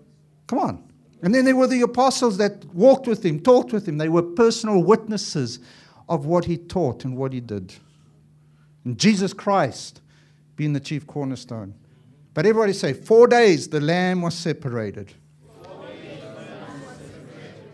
come 0.49 0.59
on. 0.59 0.85
And 1.23 1.33
then 1.33 1.45
there 1.45 1.55
were 1.55 1.69
the 1.69 1.83
apostles 1.83 2.37
that 2.39 2.65
walked 2.75 3.07
with 3.07 3.25
him, 3.25 3.39
talked 3.39 3.73
with 3.73 3.87
him. 3.87 3.99
They 3.99 4.09
were 4.09 4.23
personal 4.23 4.83
witnesses 4.83 5.61
of 6.09 6.27
what 6.27 6.47
he 6.47 6.57
taught 6.57 7.05
and 7.05 7.17
what 7.17 7.33
he 7.33 7.39
did. 7.41 7.75
And 8.85 8.99
Jesus 8.99 9.33
Christ 9.33 10.00
being 10.61 10.75
the 10.75 10.79
chief 10.79 11.07
cornerstone. 11.07 11.75
But 12.35 12.45
everybody 12.45 12.75
say, 12.75 12.93
four 12.93 13.27
days 13.27 13.69
the 13.69 13.81
lamb 13.81 14.21
was 14.21 14.35
separated. 14.35 15.11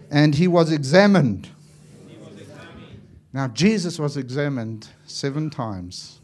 And 0.09 0.33
he 0.33 0.47
was 0.47 0.71
examined. 0.71 1.49
Now, 3.33 3.49
Jesus 3.49 3.99
was 3.99 4.17
examined 4.17 4.87
seven 5.05 5.51
times 5.51 6.21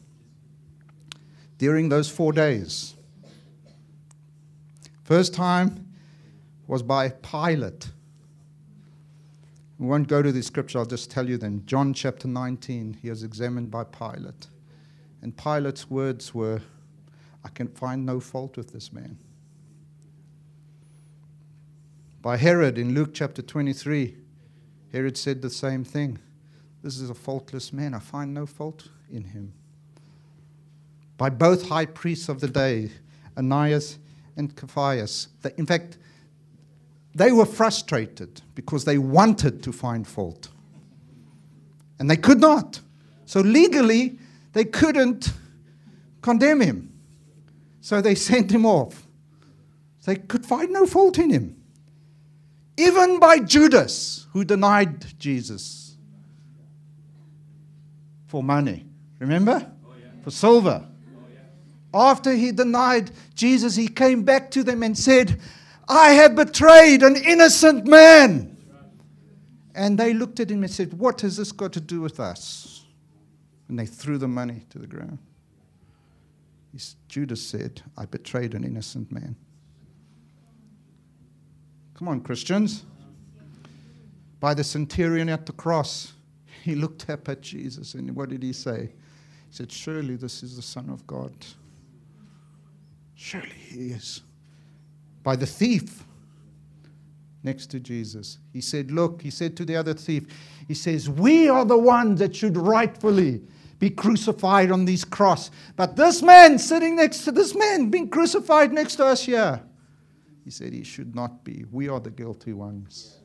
during 1.58 1.88
those 1.88 2.08
four 2.08 2.32
days. 2.32 2.94
First 5.02 5.34
time, 5.34 5.92
was 6.68 6.84
by 6.84 7.08
Pilate. 7.08 7.90
We 9.80 9.88
won't 9.88 10.06
go 10.06 10.22
to 10.22 10.30
the 10.30 10.44
scripture, 10.44 10.78
I'll 10.78 10.84
just 10.84 11.10
tell 11.10 11.28
you 11.28 11.38
then. 11.38 11.64
John 11.66 11.92
chapter 11.92 12.28
19, 12.28 12.98
he 13.02 13.10
was 13.10 13.24
examined 13.24 13.68
by 13.72 13.82
Pilate. 13.82 14.46
And 15.22 15.36
Pilate's 15.36 15.88
words 15.88 16.34
were, 16.34 16.60
I 17.44 17.48
can 17.48 17.68
find 17.68 18.04
no 18.04 18.20
fault 18.20 18.56
with 18.56 18.72
this 18.72 18.92
man. 18.92 19.16
By 22.20 22.36
Herod 22.36 22.76
in 22.76 22.94
Luke 22.94 23.14
chapter 23.14 23.40
23, 23.40 24.16
Herod 24.92 25.16
said 25.16 25.42
the 25.42 25.50
same 25.50 25.84
thing. 25.84 26.18
This 26.82 26.98
is 26.98 27.08
a 27.08 27.14
faultless 27.14 27.72
man. 27.72 27.94
I 27.94 28.00
find 28.00 28.34
no 28.34 28.46
fault 28.46 28.88
in 29.10 29.24
him. 29.24 29.52
By 31.16 31.30
both 31.30 31.68
high 31.68 31.86
priests 31.86 32.28
of 32.28 32.40
the 32.40 32.48
day, 32.48 32.90
Ananias 33.36 33.98
and 34.36 34.54
Caiaphas. 34.54 35.28
In 35.56 35.66
fact, 35.66 35.98
they 37.14 37.30
were 37.30 37.46
frustrated 37.46 38.42
because 38.54 38.84
they 38.84 38.98
wanted 38.98 39.62
to 39.62 39.72
find 39.72 40.06
fault. 40.06 40.48
And 41.98 42.10
they 42.10 42.16
could 42.16 42.40
not. 42.40 42.80
So 43.26 43.40
legally, 43.40 44.18
they 44.52 44.64
couldn't 44.64 45.32
condemn 46.20 46.60
him. 46.60 46.92
So 47.80 48.00
they 48.00 48.14
sent 48.14 48.50
him 48.50 48.64
off. 48.64 49.06
They 50.04 50.16
could 50.16 50.44
find 50.44 50.72
no 50.72 50.86
fault 50.86 51.18
in 51.18 51.30
him. 51.30 51.62
Even 52.76 53.18
by 53.18 53.38
Judas, 53.38 54.26
who 54.32 54.44
denied 54.44 55.18
Jesus 55.18 55.96
for 58.26 58.42
money. 58.42 58.86
Remember? 59.18 59.70
Oh, 59.86 59.92
yeah. 60.00 60.22
For 60.24 60.30
silver. 60.30 60.84
Oh, 60.84 61.24
yeah. 61.32 61.40
After 62.10 62.32
he 62.32 62.50
denied 62.50 63.10
Jesus, 63.34 63.76
he 63.76 63.88
came 63.88 64.22
back 64.22 64.50
to 64.52 64.64
them 64.64 64.82
and 64.82 64.96
said, 64.96 65.38
I 65.86 66.10
have 66.12 66.34
betrayed 66.34 67.02
an 67.02 67.16
innocent 67.16 67.86
man. 67.86 68.56
And 69.74 69.98
they 69.98 70.14
looked 70.14 70.40
at 70.40 70.50
him 70.50 70.62
and 70.62 70.72
said, 70.72 70.94
What 70.94 71.20
has 71.20 71.36
this 71.36 71.52
got 71.52 71.72
to 71.74 71.80
do 71.80 72.00
with 72.00 72.20
us? 72.20 72.71
And 73.72 73.78
they 73.78 73.86
threw 73.86 74.18
the 74.18 74.28
money 74.28 74.66
to 74.68 74.78
the 74.78 74.86
ground. 74.86 75.16
Judas 77.08 77.40
said, 77.40 77.80
I 77.96 78.04
betrayed 78.04 78.52
an 78.52 78.64
innocent 78.64 79.10
man. 79.10 79.34
Come 81.94 82.08
on, 82.08 82.20
Christians. 82.20 82.84
By 84.40 84.52
the 84.52 84.62
centurion 84.62 85.30
at 85.30 85.46
the 85.46 85.54
cross, 85.54 86.12
he 86.62 86.74
looked 86.74 87.08
up 87.08 87.30
at 87.30 87.40
Jesus 87.40 87.94
and 87.94 88.14
what 88.14 88.28
did 88.28 88.42
he 88.42 88.52
say? 88.52 88.90
He 89.48 89.56
said, 89.56 89.72
Surely 89.72 90.16
this 90.16 90.42
is 90.42 90.56
the 90.56 90.60
Son 90.60 90.90
of 90.90 91.06
God. 91.06 91.32
Surely 93.14 93.56
he 93.70 93.86
is 93.92 94.20
by 95.22 95.34
the 95.34 95.46
thief 95.46 96.04
next 97.42 97.70
to 97.70 97.80
Jesus. 97.80 98.36
He 98.52 98.60
said, 98.60 98.90
Look, 98.90 99.22
he 99.22 99.30
said 99.30 99.56
to 99.56 99.64
the 99.64 99.76
other 99.76 99.94
thief, 99.94 100.26
He 100.68 100.74
says, 100.74 101.08
We 101.08 101.48
are 101.48 101.64
the 101.64 101.78
ones 101.78 102.18
that 102.18 102.36
should 102.36 102.58
rightfully 102.58 103.40
be 103.82 103.90
crucified 103.90 104.70
on 104.70 104.84
this 104.84 105.04
cross. 105.04 105.50
But 105.74 105.96
this 105.96 106.22
man 106.22 106.56
sitting 106.60 106.94
next 106.94 107.24
to 107.24 107.32
this 107.32 107.52
man 107.52 107.90
being 107.90 108.08
crucified 108.08 108.72
next 108.72 108.94
to 108.94 109.06
us 109.06 109.24
here, 109.24 109.60
he 110.44 110.52
said, 110.52 110.72
He 110.72 110.84
should 110.84 111.16
not 111.16 111.42
be. 111.42 111.64
We 111.68 111.88
are 111.88 111.98
the 111.98 112.12
guilty 112.12 112.52
ones. 112.52 113.18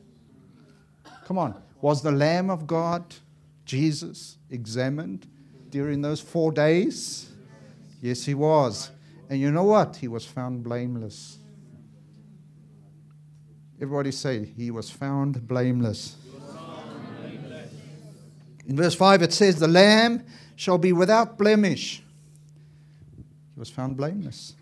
Come 1.26 1.38
on. 1.38 1.62
Was 1.80 2.02
the 2.02 2.10
Lamb 2.10 2.50
of 2.50 2.66
God, 2.66 3.14
Jesus, 3.66 4.38
examined 4.50 5.28
during 5.70 6.02
those 6.02 6.20
four 6.20 6.50
days? 6.50 7.30
Yes, 8.02 8.24
he 8.24 8.34
was. 8.34 8.90
And 9.30 9.38
you 9.38 9.52
know 9.52 9.62
what? 9.62 9.94
He 9.94 10.08
was 10.08 10.26
found 10.26 10.64
blameless. 10.64 11.38
Everybody 13.80 14.10
say, 14.10 14.44
He 14.56 14.72
was 14.72 14.90
found 14.90 15.46
blameless. 15.46 16.16
In 18.66 18.76
verse 18.76 18.96
5, 18.96 19.22
it 19.22 19.32
says, 19.32 19.60
The 19.60 19.68
lamb 19.68 20.24
shall 20.58 20.76
be 20.76 20.92
without 20.92 21.38
blemish. 21.38 22.02
He 23.16 23.58
was 23.60 23.70
found 23.70 23.96
blameless. 23.96 24.56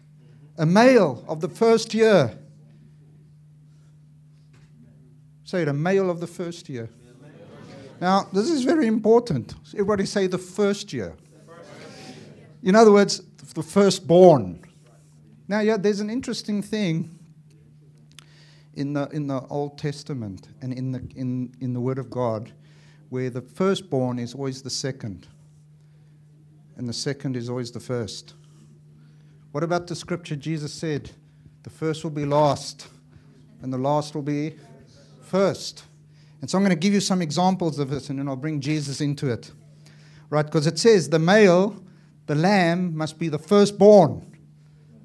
A 0.58 0.66
male 0.66 1.24
of 1.26 1.40
the 1.40 1.48
first 1.48 1.94
year. 1.94 2.36
Say 5.44 5.62
it, 5.62 5.68
a 5.68 5.72
male 5.72 6.10
of 6.10 6.20
the 6.20 6.26
first 6.26 6.68
year. 6.68 6.90
Now, 7.98 8.28
this 8.30 8.50
is 8.50 8.62
very 8.62 8.86
important. 8.86 9.54
Everybody 9.72 10.04
say 10.04 10.26
the 10.26 10.36
first 10.36 10.92
year. 10.92 11.16
In 12.62 12.74
other 12.74 12.92
words, 12.92 13.22
the 13.54 13.62
firstborn. 13.62 14.60
Now, 15.48 15.60
yeah, 15.60 15.78
there's 15.78 16.00
an 16.00 16.10
interesting 16.10 16.60
thing 16.60 17.18
in 18.74 18.92
the, 18.92 19.08
in 19.12 19.28
the 19.28 19.40
Old 19.48 19.78
Testament 19.78 20.48
and 20.60 20.74
in 20.74 20.92
the, 20.92 21.08
in, 21.16 21.54
in 21.62 21.72
the 21.72 21.80
Word 21.80 21.98
of 21.98 22.10
God 22.10 22.52
where 23.08 23.30
the 23.30 23.40
firstborn 23.40 24.18
is 24.18 24.34
always 24.34 24.60
the 24.60 24.68
second, 24.68 25.26
and 26.76 26.88
the 26.88 26.92
second 26.92 27.36
is 27.36 27.48
always 27.48 27.70
the 27.70 27.80
first. 27.80 28.34
What 29.52 29.64
about 29.64 29.86
the 29.86 29.94
scripture 29.94 30.36
Jesus 30.36 30.72
said? 30.72 31.10
The 31.62 31.70
first 31.70 32.04
will 32.04 32.10
be 32.10 32.26
last, 32.26 32.88
and 33.62 33.72
the 33.72 33.78
last 33.78 34.14
will 34.14 34.22
be 34.22 34.54
first. 35.22 35.84
And 36.40 36.50
so 36.50 36.58
I'm 36.58 36.64
going 36.64 36.76
to 36.76 36.80
give 36.80 36.92
you 36.92 37.00
some 37.00 37.22
examples 37.22 37.78
of 37.78 37.90
this, 37.90 38.10
and 38.10 38.18
then 38.18 38.28
I'll 38.28 38.36
bring 38.36 38.60
Jesus 38.60 39.00
into 39.00 39.30
it. 39.30 39.50
Right? 40.28 40.44
Because 40.44 40.66
it 40.66 40.78
says 40.78 41.08
the 41.08 41.18
male, 41.18 41.82
the 42.26 42.34
lamb, 42.34 42.96
must 42.96 43.18
be 43.18 43.28
the 43.28 43.38
firstborn. 43.38 44.36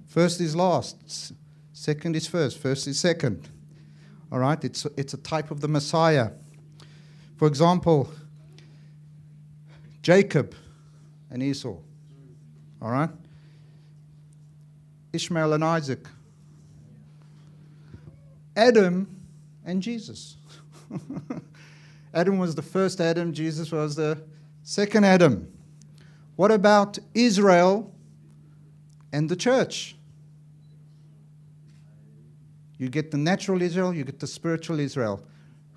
First 0.07 0.41
is 0.41 0.55
last, 0.55 1.33
second 1.71 2.15
is 2.15 2.27
first, 2.27 2.57
first 2.57 2.85
is 2.87 2.99
second. 2.99 3.47
All 4.31 4.39
right? 4.39 4.61
It's, 4.63 4.85
it's 4.97 5.13
a 5.13 5.17
type 5.17 5.51
of 5.51 5.61
the 5.61 5.67
Messiah. 5.69 6.31
For 7.37 7.47
example, 7.47 8.11
Jacob 10.01 10.53
and 11.31 11.41
Esau. 11.41 11.75
All 12.81 12.91
right? 12.91 13.09
Ishmael 15.13 15.53
and 15.53 15.63
Isaac. 15.63 16.05
Adam 18.55 19.07
and 19.65 19.81
Jesus. 19.81 20.37
Adam 22.13 22.37
was 22.37 22.55
the 22.55 22.61
first 22.61 22.99
Adam, 22.99 23.33
Jesus 23.33 23.71
was 23.71 23.95
the 23.95 24.21
second 24.63 25.05
Adam. 25.05 25.51
What 26.35 26.51
about 26.51 26.99
Israel 27.13 27.93
and 29.13 29.29
the 29.29 29.35
church? 29.35 29.95
You 32.77 32.89
get 32.89 33.11
the 33.11 33.17
natural 33.17 33.61
Israel, 33.61 33.93
you 33.93 34.03
get 34.03 34.19
the 34.19 34.27
spiritual 34.27 34.79
Israel. 34.79 35.23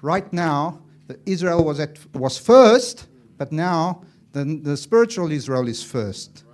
Right 0.00 0.32
now, 0.32 0.80
the 1.06 1.18
Israel 1.26 1.62
was, 1.62 1.78
at, 1.78 1.98
was 2.14 2.38
first, 2.38 3.06
but 3.36 3.52
now 3.52 4.02
the, 4.34 4.60
the 4.62 4.76
spiritual 4.76 5.30
Israel 5.32 5.68
is 5.68 5.82
first. 5.82 6.44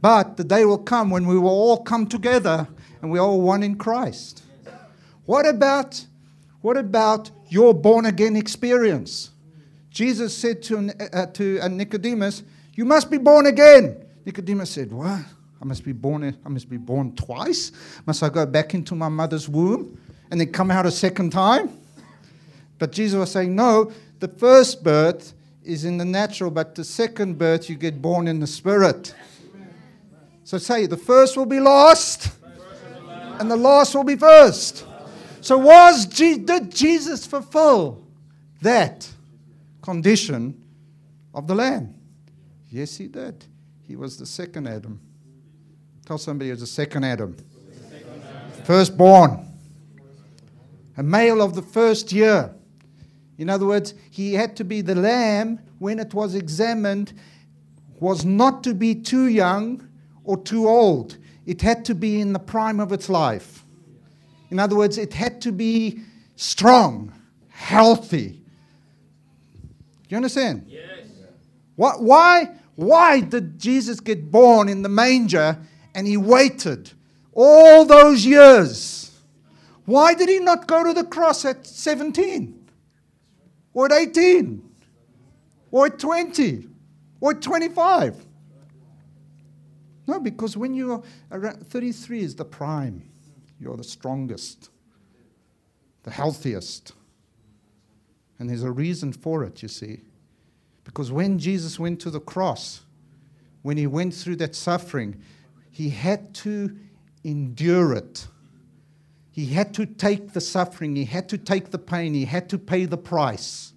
But 0.00 0.36
the 0.36 0.44
day 0.44 0.64
will 0.64 0.78
come 0.78 1.10
when 1.10 1.26
we 1.26 1.38
will 1.38 1.48
all 1.48 1.82
come 1.82 2.06
together 2.06 2.68
and 3.02 3.10
we're 3.10 3.20
all 3.20 3.40
one 3.40 3.62
in 3.62 3.76
Christ. 3.76 4.42
What 5.24 5.46
about, 5.46 6.04
what 6.60 6.76
about 6.76 7.30
your 7.48 7.74
born 7.74 8.06
again 8.06 8.36
experience? 8.36 9.30
Jesus 9.90 10.36
said 10.36 10.62
to, 10.64 10.90
uh, 11.12 11.26
to 11.26 11.60
uh, 11.60 11.68
Nicodemus, 11.68 12.42
You 12.74 12.84
must 12.84 13.10
be 13.10 13.18
born 13.18 13.46
again. 13.46 14.06
Nicodemus 14.24 14.70
said, 14.70 14.92
What? 14.92 15.24
I 15.60 15.64
must 15.64 15.84
be 15.84 15.92
born. 15.92 16.36
I 16.44 16.48
must 16.48 16.70
be 16.70 16.76
born 16.76 17.14
twice. 17.14 17.72
Must 18.06 18.22
I 18.22 18.28
go 18.28 18.46
back 18.46 18.74
into 18.74 18.94
my 18.94 19.08
mother's 19.08 19.48
womb 19.48 19.98
and 20.30 20.40
then 20.40 20.52
come 20.52 20.70
out 20.70 20.86
a 20.86 20.90
second 20.90 21.30
time? 21.30 21.70
But 22.78 22.92
Jesus 22.92 23.18
was 23.18 23.30
saying, 23.30 23.54
No, 23.54 23.92
the 24.20 24.28
first 24.28 24.82
birth 24.84 25.34
is 25.64 25.84
in 25.84 25.98
the 25.98 26.04
natural, 26.04 26.50
but 26.50 26.74
the 26.74 26.84
second 26.84 27.38
birth 27.38 27.68
you 27.68 27.76
get 27.76 28.00
born 28.00 28.28
in 28.28 28.40
the 28.40 28.46
spirit. 28.46 29.14
So 30.44 30.58
say, 30.58 30.86
the 30.86 30.96
first 30.96 31.36
will 31.36 31.46
be 31.46 31.60
last, 31.60 32.32
and 33.38 33.50
the 33.50 33.56
last 33.56 33.94
will 33.94 34.04
be 34.04 34.16
first. 34.16 34.86
So 35.40 35.56
was 35.58 36.06
did 36.06 36.70
Jesus 36.70 37.26
fulfill 37.26 38.04
that 38.62 39.08
condition 39.82 40.60
of 41.32 41.46
the 41.46 41.54
Lamb? 41.54 41.94
Yes, 42.70 42.96
he 42.96 43.06
did. 43.06 43.44
He 43.86 43.96
was 43.96 44.16
the 44.18 44.26
second 44.26 44.66
Adam. 44.68 45.00
Tell 46.06 46.18
somebody 46.18 46.46
he 46.46 46.50
was 46.52 46.60
the 46.60 46.66
second 46.66 47.04
Adam. 47.04 47.36
Firstborn. 48.64 49.46
A 50.96 51.02
male 51.02 51.40
of 51.40 51.54
the 51.54 51.62
first 51.62 52.12
year. 52.12 52.54
In 53.40 53.48
other 53.48 53.64
words, 53.64 53.94
he 54.10 54.34
had 54.34 54.54
to 54.56 54.64
be 54.64 54.82
the 54.82 54.94
lamb 54.94 55.60
when 55.78 55.98
it 55.98 56.12
was 56.12 56.34
examined, 56.34 57.14
was 57.98 58.22
not 58.22 58.62
to 58.64 58.74
be 58.74 58.94
too 58.94 59.28
young 59.28 59.88
or 60.24 60.36
too 60.36 60.68
old. 60.68 61.16
It 61.46 61.62
had 61.62 61.86
to 61.86 61.94
be 61.94 62.20
in 62.20 62.34
the 62.34 62.38
prime 62.38 62.80
of 62.80 62.92
its 62.92 63.08
life. 63.08 63.64
In 64.50 64.58
other 64.58 64.76
words, 64.76 64.98
it 64.98 65.14
had 65.14 65.40
to 65.40 65.52
be 65.52 66.00
strong, 66.36 67.14
healthy. 67.48 68.42
You 70.10 70.18
understand? 70.18 70.66
Yes. 70.68 71.06
What, 71.76 72.02
why, 72.02 72.50
why 72.74 73.20
did 73.20 73.58
Jesus 73.58 74.00
get 74.00 74.30
born 74.30 74.68
in 74.68 74.82
the 74.82 74.90
manger 74.90 75.56
and 75.94 76.06
he 76.06 76.18
waited 76.18 76.92
all 77.32 77.86
those 77.86 78.26
years? 78.26 79.18
Why 79.86 80.12
did 80.12 80.28
he 80.28 80.40
not 80.40 80.66
go 80.66 80.84
to 80.84 80.92
the 80.92 81.04
cross 81.04 81.46
at 81.46 81.66
17? 81.66 82.59
Or 83.72 83.86
at 83.86 83.92
18? 83.92 84.62
Or 85.70 85.86
at 85.86 85.98
20? 85.98 86.68
Or 87.20 87.30
at 87.32 87.42
25? 87.42 88.26
No, 90.06 90.18
because 90.18 90.56
when 90.56 90.74
you're 90.74 91.02
around 91.30 91.66
33 91.66 92.20
is 92.20 92.34
the 92.34 92.44
prime. 92.44 93.08
You're 93.60 93.76
the 93.76 93.84
strongest, 93.84 94.70
the 96.02 96.10
healthiest. 96.10 96.92
And 98.38 98.48
there's 98.48 98.62
a 98.62 98.72
reason 98.72 99.12
for 99.12 99.44
it, 99.44 99.62
you 99.62 99.68
see. 99.68 100.00
Because 100.82 101.12
when 101.12 101.38
Jesus 101.38 101.78
went 101.78 102.00
to 102.00 102.10
the 102.10 102.20
cross, 102.20 102.80
when 103.62 103.76
he 103.76 103.86
went 103.86 104.14
through 104.14 104.36
that 104.36 104.56
suffering, 104.56 105.20
he 105.70 105.90
had 105.90 106.34
to 106.36 106.76
endure 107.22 107.92
it. 107.92 108.26
He 109.30 109.46
had 109.46 109.72
to 109.74 109.86
take 109.86 110.32
the 110.32 110.40
suffering, 110.40 110.96
he 110.96 111.04
had 111.04 111.28
to 111.28 111.38
take 111.38 111.70
the 111.70 111.78
pain, 111.78 112.14
he 112.14 112.24
had 112.24 112.48
to 112.50 112.58
pay 112.58 112.84
the 112.84 112.98
price. 112.98 113.72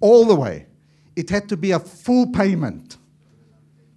All 0.00 0.24
the 0.24 0.34
way. 0.34 0.66
It 1.14 1.30
had 1.30 1.48
to 1.50 1.56
be 1.56 1.72
a 1.72 1.78
full 1.78 2.28
payment. 2.28 2.96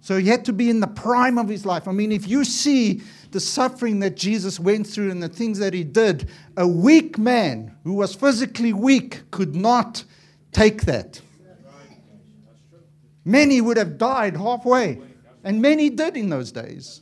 So 0.00 0.18
he 0.18 0.28
had 0.28 0.44
to 0.44 0.52
be 0.52 0.68
in 0.68 0.80
the 0.80 0.86
prime 0.86 1.38
of 1.38 1.48
his 1.48 1.64
life. 1.64 1.88
I 1.88 1.92
mean, 1.92 2.12
if 2.12 2.28
you 2.28 2.44
see 2.44 3.00
the 3.30 3.40
suffering 3.40 4.00
that 4.00 4.16
Jesus 4.16 4.60
went 4.60 4.86
through 4.86 5.10
and 5.10 5.22
the 5.22 5.30
things 5.30 5.58
that 5.58 5.72
he 5.72 5.82
did, 5.82 6.28
a 6.58 6.68
weak 6.68 7.16
man 7.16 7.74
who 7.84 7.94
was 7.94 8.14
physically 8.14 8.72
weak 8.72 9.22
could 9.30 9.56
not 9.56 10.04
take 10.52 10.82
that. 10.82 11.20
Many 13.24 13.62
would 13.62 13.78
have 13.78 13.96
died 13.96 14.36
halfway, 14.36 15.00
and 15.42 15.62
many 15.62 15.88
did 15.88 16.16
in 16.16 16.28
those 16.28 16.52
days. 16.52 17.00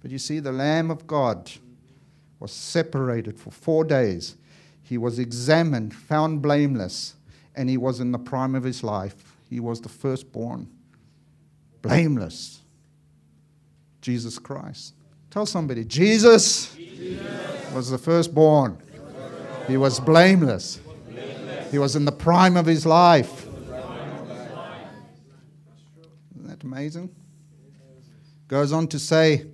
But 0.00 0.10
you 0.10 0.18
see, 0.18 0.40
the 0.40 0.50
Lamb 0.50 0.90
of 0.90 1.06
God 1.06 1.48
was 2.42 2.50
separated 2.50 3.38
for 3.38 3.52
four 3.52 3.84
days. 3.84 4.34
He 4.82 4.98
was 4.98 5.20
examined, 5.20 5.94
found 5.94 6.42
blameless, 6.42 7.14
and 7.54 7.70
he 7.70 7.76
was 7.76 8.00
in 8.00 8.10
the 8.10 8.18
prime 8.18 8.56
of 8.56 8.64
his 8.64 8.82
life. 8.82 9.36
He 9.48 9.60
was 9.60 9.80
the 9.80 9.88
firstborn, 9.88 10.68
blameless. 11.82 12.60
Jesus 14.00 14.40
Christ. 14.40 14.94
Tell 15.30 15.46
somebody, 15.46 15.84
Jesus, 15.84 16.74
Jesus. 16.74 17.72
was 17.72 17.88
the 17.88 17.98
firstborn. 17.98 18.76
He 19.68 19.76
was 19.76 20.00
blameless. 20.00 20.80
He 21.70 21.78
was 21.78 21.94
in 21.94 22.04
the 22.04 22.10
prime 22.10 22.56
of 22.56 22.66
his 22.66 22.84
life. 22.84 23.46
Isn't 26.34 26.48
that 26.48 26.64
amazing? 26.64 27.14
Goes 28.48 28.72
on 28.72 28.88
to 28.88 28.98
say 28.98 29.46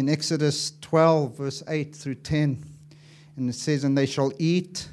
in 0.00 0.08
Exodus 0.08 0.72
12, 0.80 1.36
verse 1.36 1.62
8 1.68 1.94
through 1.94 2.16
10, 2.16 2.64
and 3.36 3.48
it 3.48 3.54
says, 3.54 3.84
And 3.84 3.96
they 3.96 4.06
shall 4.06 4.32
eat 4.38 4.88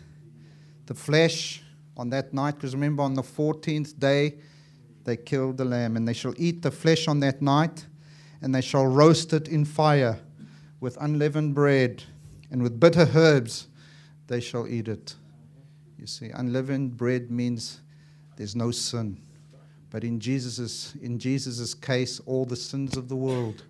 the 0.86 0.93
flesh 0.93 1.63
on 1.98 2.12
that 2.12 2.34
night, 2.34 2.56
because 2.56 2.76
remember, 2.76 3.02
on 3.02 3.15
the 3.15 3.24
14th 3.24 3.98
day 4.00 4.36
they 5.04 5.17
killed 5.17 5.58
the 5.58 5.65
lamb, 5.65 5.98
and 5.98 6.08
they 6.08 6.13
shall 6.13 6.34
eat 6.38 6.62
the 6.62 6.72
flesh 6.72 7.08
on 7.08 7.20
that 7.22 7.41
night 7.41 7.86
and 8.41 8.54
they 8.54 8.62
shall 8.62 8.86
roast 8.86 9.34
it 9.34 9.48
in 9.48 9.65
fire 9.65 10.20
with 10.80 10.98
unleavened 11.02 11.56
bread, 11.56 12.04
and 12.52 12.62
with 12.62 12.80
bitter 12.80 13.10
herbs 13.15 13.67
they 14.28 14.39
shall 14.39 14.67
eat 14.67 14.88
it. 14.88 15.15
You 15.98 16.06
see, 16.06 16.30
unleavened 16.30 16.96
bread 16.96 17.32
means 17.32 17.82
there's 18.36 18.56
no 18.56 18.70
sin. 18.70 19.20
But 19.89 20.04
in 20.04 20.20
Jesus' 20.20 20.93
in 21.02 21.17
Jesus's 21.17 21.74
case, 21.74 22.20
all 22.26 22.46
the 22.46 22.56
sins 22.56 22.96
of 22.96 23.10
the 23.10 23.15
world 23.15 23.63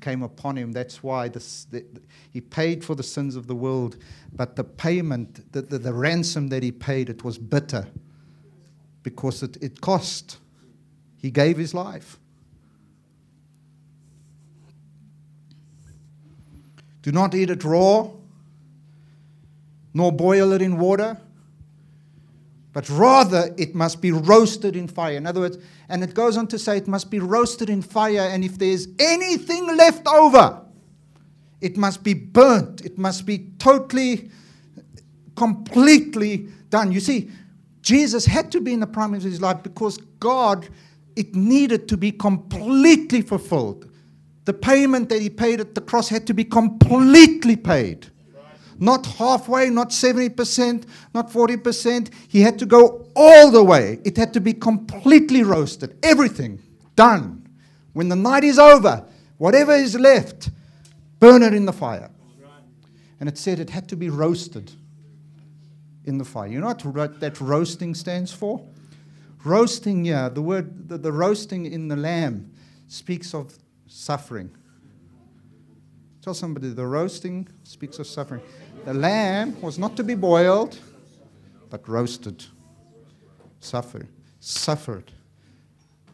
came 0.00 0.22
upon 0.22 0.56
him. 0.56 0.72
That's 0.72 1.02
why 1.02 1.28
this, 1.28 1.64
the, 1.64 1.84
he 2.32 2.40
paid 2.40 2.84
for 2.84 2.94
the 2.94 3.02
sins 3.02 3.36
of 3.36 3.46
the 3.46 3.54
world. 3.54 3.96
But 4.32 4.56
the 4.56 4.64
payment, 4.64 5.52
the, 5.52 5.62
the, 5.62 5.78
the 5.78 5.92
ransom 5.92 6.48
that 6.48 6.62
he 6.62 6.72
paid, 6.72 7.08
it 7.08 7.24
was 7.24 7.38
bitter 7.38 7.88
because 9.02 9.42
it, 9.42 9.56
it 9.62 9.80
cost. 9.80 10.38
He 11.16 11.30
gave 11.30 11.56
his 11.56 11.74
life. 11.74 12.18
Do 17.02 17.12
not 17.12 17.34
eat 17.34 17.50
it 17.50 17.64
raw, 17.64 18.10
nor 19.94 20.12
boil 20.12 20.52
it 20.52 20.60
in 20.60 20.78
water, 20.78 21.18
but 22.78 22.88
rather 22.90 23.52
it 23.58 23.74
must 23.74 24.00
be 24.00 24.12
roasted 24.12 24.76
in 24.76 24.86
fire. 24.86 25.16
In 25.16 25.26
other 25.26 25.40
words, 25.40 25.58
and 25.88 26.00
it 26.04 26.14
goes 26.14 26.36
on 26.36 26.46
to 26.46 26.60
say 26.60 26.76
it 26.76 26.86
must 26.86 27.10
be 27.10 27.18
roasted 27.18 27.68
in 27.68 27.82
fire, 27.82 28.28
and 28.30 28.44
if 28.44 28.56
there's 28.56 28.86
anything 29.00 29.76
left 29.76 30.06
over, 30.06 30.62
it 31.60 31.76
must 31.76 32.04
be 32.04 32.14
burnt. 32.14 32.82
It 32.84 32.96
must 32.96 33.26
be 33.26 33.50
totally, 33.58 34.30
completely 35.34 36.50
done. 36.70 36.92
You 36.92 37.00
see, 37.00 37.32
Jesus 37.80 38.24
had 38.24 38.52
to 38.52 38.60
be 38.60 38.74
in 38.74 38.78
the 38.78 38.86
prime 38.86 39.12
of 39.12 39.24
his 39.24 39.40
life 39.40 39.60
because 39.64 39.96
God, 40.20 40.68
it 41.16 41.34
needed 41.34 41.88
to 41.88 41.96
be 41.96 42.12
completely 42.12 43.22
fulfilled. 43.22 43.90
The 44.44 44.54
payment 44.54 45.08
that 45.08 45.20
he 45.20 45.30
paid 45.30 45.58
at 45.58 45.74
the 45.74 45.80
cross 45.80 46.08
had 46.08 46.28
to 46.28 46.32
be 46.32 46.44
completely 46.44 47.56
paid. 47.56 48.06
Not 48.78 49.06
halfway, 49.06 49.70
not 49.70 49.90
70%, 49.90 50.84
not 51.12 51.30
40%. 51.30 52.12
He 52.28 52.40
had 52.40 52.58
to 52.60 52.66
go 52.66 53.06
all 53.16 53.50
the 53.50 53.64
way. 53.64 53.98
It 54.04 54.16
had 54.16 54.32
to 54.34 54.40
be 54.40 54.52
completely 54.52 55.42
roasted. 55.42 55.98
Everything 56.02 56.60
done. 56.94 57.48
When 57.92 58.08
the 58.08 58.16
night 58.16 58.44
is 58.44 58.58
over, 58.58 59.04
whatever 59.38 59.72
is 59.72 59.96
left, 59.96 60.50
burn 61.18 61.42
it 61.42 61.54
in 61.54 61.66
the 61.66 61.72
fire. 61.72 62.10
And 63.20 63.28
it 63.28 63.36
said 63.36 63.58
it 63.58 63.70
had 63.70 63.88
to 63.88 63.96
be 63.96 64.10
roasted 64.10 64.70
in 66.04 66.18
the 66.18 66.24
fire. 66.24 66.46
You 66.46 66.60
know 66.60 66.68
what 66.68 67.20
that 67.20 67.40
roasting 67.40 67.94
stands 67.94 68.32
for? 68.32 68.64
Roasting, 69.44 70.04
yeah, 70.04 70.28
the 70.28 70.42
word, 70.42 70.88
the, 70.88 70.98
the 70.98 71.12
roasting 71.12 71.66
in 71.66 71.88
the 71.88 71.96
lamb 71.96 72.52
speaks 72.86 73.34
of 73.34 73.56
suffering. 73.86 74.50
Tell 76.22 76.34
somebody 76.34 76.70
the 76.70 76.86
roasting 76.86 77.48
speaks 77.64 77.98
of 77.98 78.06
suffering. 78.06 78.42
The 78.84 78.94
lamb 78.94 79.60
was 79.60 79.78
not 79.78 79.96
to 79.96 80.04
be 80.04 80.14
boiled, 80.14 80.78
but 81.70 81.88
roasted. 81.88 82.44
Suffer. 83.60 84.06
Suffered. 84.40 85.12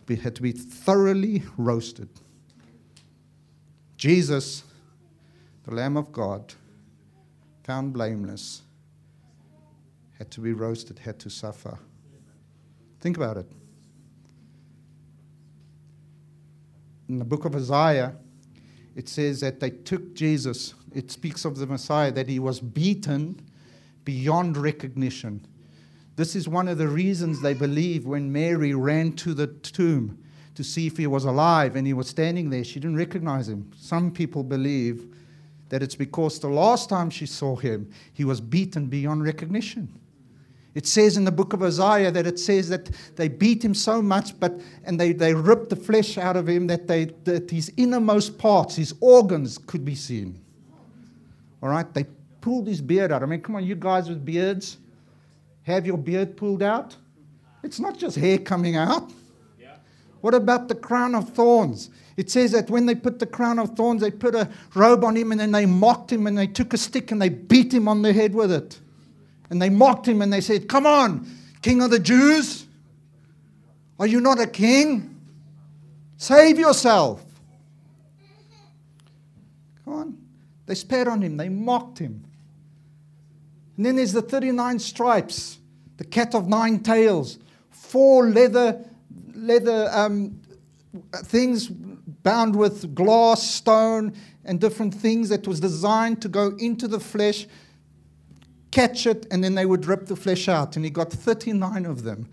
It 0.08 0.20
had 0.20 0.34
to 0.36 0.42
be 0.42 0.52
thoroughly 0.52 1.42
roasted. 1.56 2.08
Jesus, 3.96 4.64
the 5.64 5.74
Lamb 5.74 5.96
of 5.96 6.12
God, 6.12 6.52
found 7.62 7.94
blameless, 7.94 8.62
had 10.18 10.30
to 10.32 10.40
be 10.40 10.52
roasted, 10.52 10.98
had 10.98 11.18
to 11.20 11.30
suffer. 11.30 11.78
Think 13.00 13.16
about 13.16 13.38
it. 13.38 13.50
In 17.08 17.18
the 17.18 17.24
book 17.24 17.44
of 17.44 17.54
Isaiah, 17.54 18.14
it 18.96 19.08
says 19.08 19.40
that 19.40 19.60
they 19.60 19.70
took 19.70 20.14
Jesus, 20.14 20.74
it 20.94 21.10
speaks 21.10 21.44
of 21.44 21.56
the 21.56 21.66
Messiah, 21.66 22.12
that 22.12 22.28
he 22.28 22.38
was 22.38 22.60
beaten 22.60 23.40
beyond 24.04 24.56
recognition. 24.56 25.44
This 26.16 26.36
is 26.36 26.48
one 26.48 26.68
of 26.68 26.78
the 26.78 26.86
reasons 26.86 27.40
they 27.40 27.54
believe 27.54 28.06
when 28.06 28.32
Mary 28.32 28.74
ran 28.74 29.12
to 29.14 29.34
the 29.34 29.48
tomb 29.48 30.18
to 30.54 30.62
see 30.62 30.86
if 30.86 30.96
he 30.96 31.08
was 31.08 31.24
alive 31.24 31.74
and 31.74 31.86
he 31.86 31.92
was 31.92 32.08
standing 32.08 32.50
there, 32.50 32.62
she 32.62 32.78
didn't 32.78 32.96
recognize 32.96 33.48
him. 33.48 33.70
Some 33.76 34.12
people 34.12 34.44
believe 34.44 35.12
that 35.70 35.82
it's 35.82 35.96
because 35.96 36.38
the 36.38 36.48
last 36.48 36.88
time 36.88 37.10
she 37.10 37.26
saw 37.26 37.56
him, 37.56 37.90
he 38.12 38.24
was 38.24 38.40
beaten 38.40 38.86
beyond 38.86 39.24
recognition. 39.24 39.88
It 40.74 40.86
says 40.86 41.16
in 41.16 41.24
the 41.24 41.30
book 41.30 41.52
of 41.52 41.62
Isaiah 41.62 42.10
that 42.10 42.26
it 42.26 42.38
says 42.38 42.68
that 42.68 42.90
they 43.14 43.28
beat 43.28 43.64
him 43.64 43.74
so 43.74 44.02
much, 44.02 44.38
but 44.40 44.60
and 44.84 44.98
they, 44.98 45.12
they 45.12 45.32
ripped 45.32 45.70
the 45.70 45.76
flesh 45.76 46.18
out 46.18 46.36
of 46.36 46.48
him 46.48 46.66
that 46.66 46.88
they 46.88 47.06
that 47.24 47.50
his 47.50 47.72
innermost 47.76 48.38
parts, 48.38 48.76
his 48.76 48.94
organs, 49.00 49.58
could 49.58 49.84
be 49.84 49.94
seen. 49.94 50.40
All 51.62 51.68
right, 51.68 51.92
they 51.94 52.04
pulled 52.40 52.66
his 52.66 52.80
beard 52.80 53.12
out. 53.12 53.22
I 53.22 53.26
mean, 53.26 53.40
come 53.40 53.56
on, 53.56 53.64
you 53.64 53.76
guys 53.76 54.08
with 54.08 54.24
beards, 54.24 54.78
have 55.62 55.86
your 55.86 55.96
beard 55.96 56.36
pulled 56.36 56.62
out. 56.62 56.96
It's 57.62 57.80
not 57.80 57.96
just 57.96 58.16
hair 58.16 58.38
coming 58.38 58.76
out. 58.76 59.10
What 60.24 60.32
about 60.32 60.68
the 60.68 60.74
crown 60.74 61.14
of 61.14 61.28
thorns? 61.34 61.90
It 62.16 62.30
says 62.30 62.52
that 62.52 62.70
when 62.70 62.86
they 62.86 62.94
put 62.94 63.18
the 63.18 63.26
crown 63.26 63.58
of 63.58 63.76
thorns, 63.76 64.00
they 64.00 64.10
put 64.10 64.34
a 64.34 64.48
robe 64.74 65.04
on 65.04 65.16
him 65.16 65.32
and 65.32 65.38
then 65.38 65.52
they 65.52 65.66
mocked 65.66 66.10
him 66.10 66.26
and 66.26 66.38
they 66.38 66.46
took 66.46 66.72
a 66.72 66.78
stick 66.78 67.10
and 67.10 67.20
they 67.20 67.28
beat 67.28 67.74
him 67.74 67.88
on 67.88 68.00
the 68.00 68.10
head 68.10 68.34
with 68.34 68.50
it. 68.50 68.80
And 69.54 69.62
they 69.62 69.70
mocked 69.70 70.08
him 70.08 70.20
and 70.20 70.32
they 70.32 70.40
said, 70.40 70.68
Come 70.68 70.84
on, 70.84 71.28
king 71.62 71.80
of 71.80 71.92
the 71.92 72.00
Jews. 72.00 72.66
Are 74.00 74.06
you 74.08 74.20
not 74.20 74.40
a 74.40 74.48
king? 74.48 75.20
Save 76.16 76.58
yourself. 76.58 77.24
Come 79.84 79.94
on. 79.94 80.18
They 80.66 80.74
spat 80.74 81.06
on 81.06 81.22
him, 81.22 81.36
they 81.36 81.48
mocked 81.48 82.00
him. 82.00 82.24
And 83.76 83.86
then 83.86 83.94
there's 83.94 84.12
the 84.12 84.22
39 84.22 84.80
stripes, 84.80 85.58
the 85.98 86.04
cat 86.04 86.34
of 86.34 86.48
nine 86.48 86.80
tails, 86.80 87.38
four 87.70 88.30
leather, 88.30 88.84
leather 89.34 89.88
um, 89.92 90.40
things 91.14 91.68
bound 91.68 92.56
with 92.56 92.92
glass, 92.92 93.48
stone, 93.48 94.14
and 94.44 94.60
different 94.60 94.92
things 94.92 95.28
that 95.28 95.46
was 95.46 95.60
designed 95.60 96.20
to 96.22 96.28
go 96.28 96.56
into 96.58 96.88
the 96.88 96.98
flesh 96.98 97.46
catch 98.74 99.06
it, 99.06 99.26
and 99.30 99.42
then 99.42 99.54
they 99.54 99.66
would 99.66 99.86
rip 99.86 100.06
the 100.06 100.16
flesh 100.16 100.48
out. 100.48 100.74
And 100.76 100.84
he 100.84 100.90
got 100.90 101.12
39 101.12 101.86
of 101.86 102.02
them. 102.02 102.28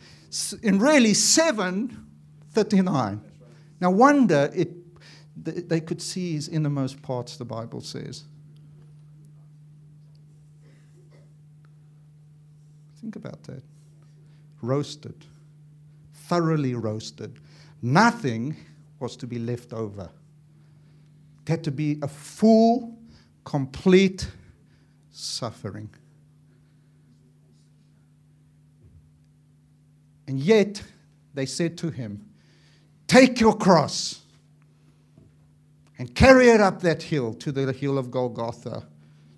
In 0.63 0.79
really, 0.79 1.13
seven, 1.13 2.07
39. 2.51 3.21
Now, 3.79 3.91
wonder 3.91 4.49
it, 4.53 4.69
they 5.35 5.79
could 5.79 6.01
see 6.01 6.33
his 6.33 6.47
innermost 6.47 7.01
parts, 7.01 7.37
the 7.37 7.45
Bible 7.45 7.81
says. 7.81 8.23
Think 12.99 13.15
about 13.15 13.43
that. 13.43 13.63
Roasted, 14.61 15.25
thoroughly 16.13 16.75
roasted. 16.75 17.39
Nothing 17.81 18.55
was 18.99 19.15
to 19.17 19.27
be 19.27 19.39
left 19.39 19.73
over. 19.73 20.09
It 21.43 21.49
had 21.49 21.63
to 21.63 21.71
be 21.71 21.97
a 22.03 22.07
full, 22.07 22.97
complete 23.43 24.27
suffering. 25.11 25.89
And 30.31 30.39
yet 30.39 30.81
they 31.33 31.45
said 31.45 31.77
to 31.79 31.89
him, 31.89 32.25
Take 33.05 33.41
your 33.41 33.53
cross 33.53 34.21
and 35.99 36.15
carry 36.15 36.47
it 36.47 36.61
up 36.61 36.81
that 36.83 37.03
hill 37.03 37.33
to 37.33 37.51
the 37.51 37.73
hill 37.73 37.97
of 37.97 38.11
Golgotha. 38.11 38.87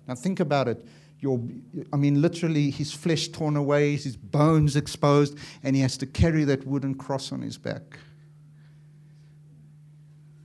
Now 0.06 0.14
think 0.14 0.38
about 0.38 0.68
it. 0.68 0.86
Your, 1.18 1.40
I 1.92 1.96
mean, 1.96 2.22
literally, 2.22 2.70
his 2.70 2.92
flesh 2.92 3.26
torn 3.26 3.56
away, 3.56 3.96
his 3.96 4.16
bones 4.16 4.76
exposed, 4.76 5.36
and 5.64 5.74
he 5.74 5.82
has 5.82 5.96
to 5.96 6.06
carry 6.06 6.44
that 6.44 6.64
wooden 6.64 6.94
cross 6.94 7.32
on 7.32 7.42
his 7.42 7.58
back. 7.58 7.98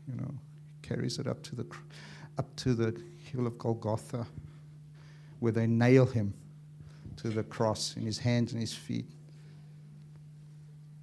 You 0.07 0.15
know, 0.19 0.33
carries 0.81 1.19
it 1.19 1.27
up 1.27 1.43
to 1.43 1.55
the, 1.55 1.67
up 2.39 2.55
to 2.55 2.73
the 2.73 2.99
hill 3.31 3.45
of 3.45 3.59
Golgotha, 3.59 4.25
where 5.41 5.51
they 5.51 5.67
nail 5.67 6.07
him 6.07 6.33
to 7.17 7.29
the 7.29 7.43
cross 7.43 7.95
in 7.95 8.01
his 8.01 8.17
hands 8.17 8.51
and 8.53 8.59
his 8.59 8.73
feet. 8.73 9.05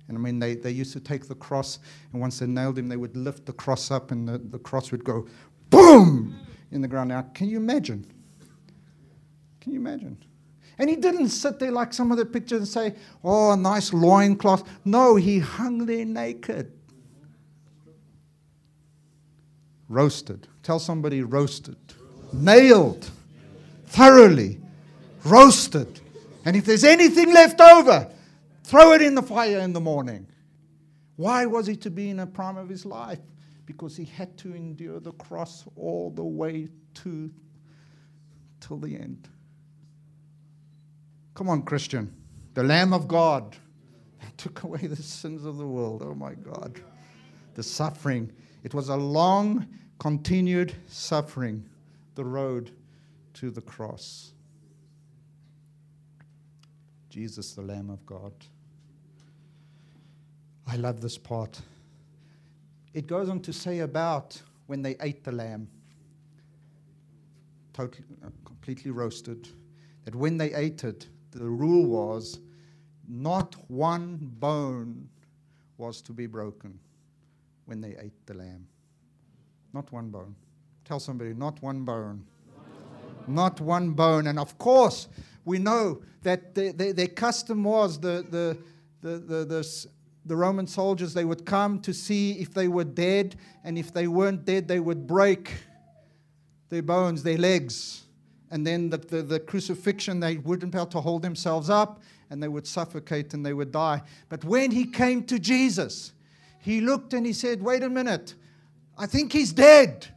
And 0.08 0.16
I 0.16 0.20
mean, 0.20 0.38
they, 0.38 0.54
they 0.54 0.70
used 0.70 0.92
to 0.92 1.00
take 1.00 1.26
the 1.26 1.34
cross, 1.34 1.78
and 2.12 2.20
once 2.20 2.38
they 2.38 2.46
nailed 2.46 2.78
him, 2.78 2.88
they 2.88 2.96
would 2.96 3.16
lift 3.16 3.46
the 3.46 3.52
cross 3.52 3.90
up, 3.90 4.12
and 4.12 4.28
the, 4.28 4.38
the 4.38 4.58
cross 4.58 4.92
would 4.92 5.04
go 5.04 5.26
boom 5.70 6.38
in 6.70 6.80
the 6.80 6.88
ground. 6.88 7.08
Now, 7.08 7.22
can 7.34 7.48
you 7.48 7.56
imagine? 7.56 8.06
Can 9.60 9.72
you 9.72 9.80
imagine? 9.80 10.16
And 10.78 10.88
he 10.88 10.96
didn't 10.96 11.30
sit 11.30 11.58
there 11.58 11.72
like 11.72 11.92
some 11.92 12.12
of 12.12 12.18
the 12.18 12.26
pictures 12.26 12.58
and 12.58 12.68
say, 12.68 12.94
oh, 13.24 13.52
a 13.52 13.56
nice 13.56 13.92
loincloth. 13.92 14.68
No, 14.84 15.16
he 15.16 15.38
hung 15.38 15.86
there 15.86 16.04
naked. 16.04 16.72
Roasted. 19.88 20.46
Tell 20.62 20.78
somebody 20.78 21.22
roasted. 21.22 21.78
Nailed. 22.32 23.10
Thoroughly. 23.86 24.60
Roasted. 25.24 26.00
And 26.44 26.54
if 26.54 26.64
there's 26.64 26.84
anything 26.84 27.32
left 27.32 27.60
over, 27.60 28.08
Throw 28.66 28.94
it 28.94 29.00
in 29.00 29.14
the 29.14 29.22
fire 29.22 29.60
in 29.60 29.72
the 29.72 29.80
morning. 29.80 30.26
Why 31.14 31.46
was 31.46 31.68
he 31.68 31.76
to 31.76 31.90
be 31.90 32.10
in 32.10 32.16
the 32.16 32.26
prime 32.26 32.56
of 32.56 32.68
his 32.68 32.84
life? 32.84 33.20
Because 33.64 33.96
he 33.96 34.04
had 34.04 34.36
to 34.38 34.56
endure 34.56 34.98
the 34.98 35.12
cross 35.12 35.64
all 35.76 36.10
the 36.10 36.24
way 36.24 36.66
to 36.94 37.30
till 38.58 38.78
the 38.78 38.96
end. 38.96 39.28
Come 41.34 41.48
on, 41.48 41.62
Christian. 41.62 42.12
The 42.54 42.64
Lamb 42.64 42.92
of 42.92 43.06
God 43.06 43.56
took 44.36 44.64
away 44.64 44.80
the 44.80 44.96
sins 44.96 45.44
of 45.44 45.58
the 45.58 45.66
world. 45.66 46.02
Oh 46.04 46.16
my 46.16 46.34
God. 46.34 46.80
The 47.54 47.62
suffering. 47.62 48.32
It 48.64 48.74
was 48.74 48.88
a 48.88 48.96
long, 48.96 49.64
continued 50.00 50.74
suffering, 50.88 51.64
the 52.16 52.24
road 52.24 52.72
to 53.34 53.52
the 53.52 53.60
cross. 53.60 54.32
Jesus, 57.08 57.52
the 57.52 57.62
Lamb 57.62 57.90
of 57.90 58.04
God. 58.04 58.32
I 60.66 60.76
love 60.76 61.00
this 61.00 61.16
part. 61.16 61.60
It 62.92 63.06
goes 63.06 63.28
on 63.28 63.40
to 63.40 63.52
say 63.52 63.80
about 63.80 64.40
when 64.66 64.82
they 64.82 64.96
ate 65.00 65.22
the 65.22 65.32
lamb, 65.32 65.68
totally, 67.72 68.04
uh, 68.24 68.28
completely 68.44 68.90
roasted, 68.90 69.48
that 70.04 70.14
when 70.14 70.36
they 70.36 70.52
ate 70.54 70.82
it, 70.82 71.06
the 71.30 71.44
rule 71.44 71.86
was 71.86 72.40
not 73.08 73.54
one 73.68 74.18
bone 74.38 75.08
was 75.78 76.00
to 76.02 76.12
be 76.12 76.26
broken 76.26 76.78
when 77.66 77.80
they 77.80 77.96
ate 78.00 78.26
the 78.26 78.34
lamb. 78.34 78.66
Not 79.72 79.92
one 79.92 80.08
bone. 80.08 80.34
Tell 80.84 80.98
somebody, 80.98 81.34
not 81.34 81.62
one 81.62 81.84
bone. 81.84 82.24
Not 83.28 83.60
one 83.60 83.90
bone. 83.90 84.28
And 84.28 84.38
of 84.38 84.56
course, 84.56 85.08
we 85.44 85.58
know 85.58 86.02
that 86.22 86.54
the, 86.54 86.72
the, 86.72 86.92
their 86.92 87.08
custom 87.08 87.64
was 87.64 88.00
the, 88.00 88.24
the, 88.30 88.58
the, 89.02 89.18
the, 89.18 89.44
the, 89.44 89.86
the 90.26 90.36
Roman 90.36 90.66
soldiers, 90.66 91.14
they 91.14 91.24
would 91.24 91.46
come 91.46 91.80
to 91.80 91.94
see 91.94 92.32
if 92.32 92.52
they 92.52 92.68
were 92.68 92.84
dead, 92.84 93.36
and 93.62 93.78
if 93.78 93.92
they 93.92 94.08
weren't 94.08 94.44
dead, 94.44 94.66
they 94.66 94.80
would 94.80 95.06
break 95.06 95.54
their 96.68 96.82
bones, 96.82 97.22
their 97.22 97.38
legs. 97.38 98.02
And 98.50 98.66
then 98.66 98.90
the, 98.90 98.98
the, 98.98 99.22
the 99.22 99.40
crucifixion, 99.40 100.18
they 100.18 100.38
wouldn't 100.38 100.72
be 100.72 100.78
able 100.78 100.86
to 100.88 101.00
hold 101.00 101.22
themselves 101.22 101.70
up, 101.70 102.02
and 102.28 102.42
they 102.42 102.48
would 102.48 102.66
suffocate 102.66 103.34
and 103.34 103.46
they 103.46 103.52
would 103.52 103.70
die. 103.70 104.02
But 104.28 104.44
when 104.44 104.72
he 104.72 104.86
came 104.86 105.22
to 105.24 105.38
Jesus, 105.38 106.12
he 106.60 106.80
looked 106.80 107.14
and 107.14 107.24
he 107.24 107.32
said, 107.32 107.62
Wait 107.62 107.84
a 107.84 107.88
minute, 107.88 108.34
I 108.98 109.06
think 109.06 109.32
he's 109.32 109.52
dead. 109.52 110.08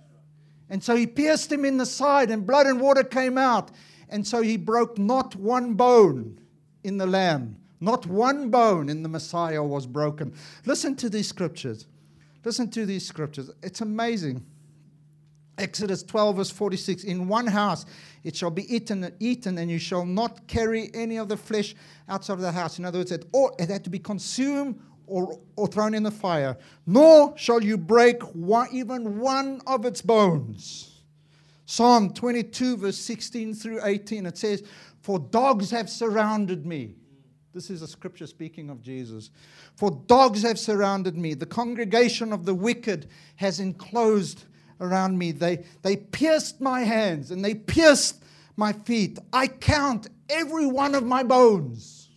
And 0.71 0.83
so 0.83 0.95
he 0.95 1.05
pierced 1.05 1.51
him 1.51 1.65
in 1.65 1.77
the 1.77 1.85
side, 1.85 2.31
and 2.31 2.47
blood 2.47 2.65
and 2.65 2.81
water 2.81 3.03
came 3.03 3.37
out. 3.37 3.69
And 4.09 4.25
so 4.25 4.41
he 4.41 4.57
broke 4.57 4.97
not 4.97 5.35
one 5.35 5.75
bone 5.75 6.39
in 6.83 6.97
the 6.97 7.05
lamb. 7.05 7.58
Not 7.81 8.05
one 8.05 8.49
bone 8.49 8.89
in 8.89 9.03
the 9.03 9.09
Messiah 9.09 9.63
was 9.63 9.85
broken. 9.85 10.33
Listen 10.65 10.95
to 10.97 11.09
these 11.09 11.27
scriptures. 11.27 11.85
Listen 12.43 12.69
to 12.71 12.85
these 12.85 13.05
scriptures. 13.05 13.51
It's 13.63 13.81
amazing. 13.81 14.45
Exodus 15.57 16.03
12, 16.03 16.37
verse 16.37 16.49
46 16.51 17.03
In 17.03 17.27
one 17.27 17.47
house 17.47 17.85
it 18.23 18.35
shall 18.35 18.49
be 18.49 18.73
eaten, 18.73 19.13
eaten, 19.19 19.57
and 19.57 19.69
you 19.69 19.79
shall 19.79 20.05
not 20.05 20.47
carry 20.47 20.89
any 20.93 21.17
of 21.17 21.29
the 21.29 21.37
flesh 21.37 21.75
outside 22.07 22.33
of 22.33 22.41
the 22.41 22.51
house. 22.51 22.79
In 22.79 22.85
other 22.85 22.99
words, 22.99 23.11
it, 23.11 23.25
or, 23.33 23.53
it 23.59 23.69
had 23.69 23.83
to 23.83 23.89
be 23.89 23.99
consumed 23.99 24.79
or, 25.05 25.39
or 25.55 25.67
thrown 25.67 25.93
in 25.93 26.03
the 26.03 26.11
fire. 26.11 26.57
Nor 26.85 27.37
shall 27.37 27.63
you 27.63 27.77
break 27.77 28.21
one, 28.35 28.69
even 28.71 29.19
one 29.19 29.61
of 29.67 29.85
its 29.85 30.01
bones. 30.01 31.03
Psalm 31.65 32.13
22, 32.13 32.77
verse 32.77 32.97
16 32.97 33.53
through 33.53 33.81
18, 33.83 34.25
it 34.25 34.37
says, 34.37 34.63
For 35.01 35.19
dogs 35.19 35.71
have 35.71 35.89
surrounded 35.89 36.65
me. 36.65 36.95
This 37.53 37.69
is 37.69 37.81
a 37.81 37.87
scripture 37.87 38.27
speaking 38.27 38.69
of 38.69 38.81
Jesus. 38.81 39.31
For 39.75 39.91
dogs 40.05 40.43
have 40.43 40.59
surrounded 40.59 41.17
me. 41.17 41.33
The 41.33 41.45
congregation 41.45 42.31
of 42.31 42.45
the 42.45 42.53
wicked 42.53 43.09
has 43.37 43.59
enclosed 43.59 44.45
around 44.79 45.17
me. 45.17 45.31
They, 45.31 45.65
they 45.81 45.97
pierced 45.97 46.61
my 46.61 46.81
hands 46.81 47.31
and 47.31 47.43
they 47.43 47.55
pierced 47.55 48.23
my 48.55 48.73
feet. 48.73 49.17
I 49.33 49.47
count 49.47 50.07
every 50.29 50.67
one 50.67 50.93
of 50.93 51.03
my 51.03 51.23
bones. 51.23 52.09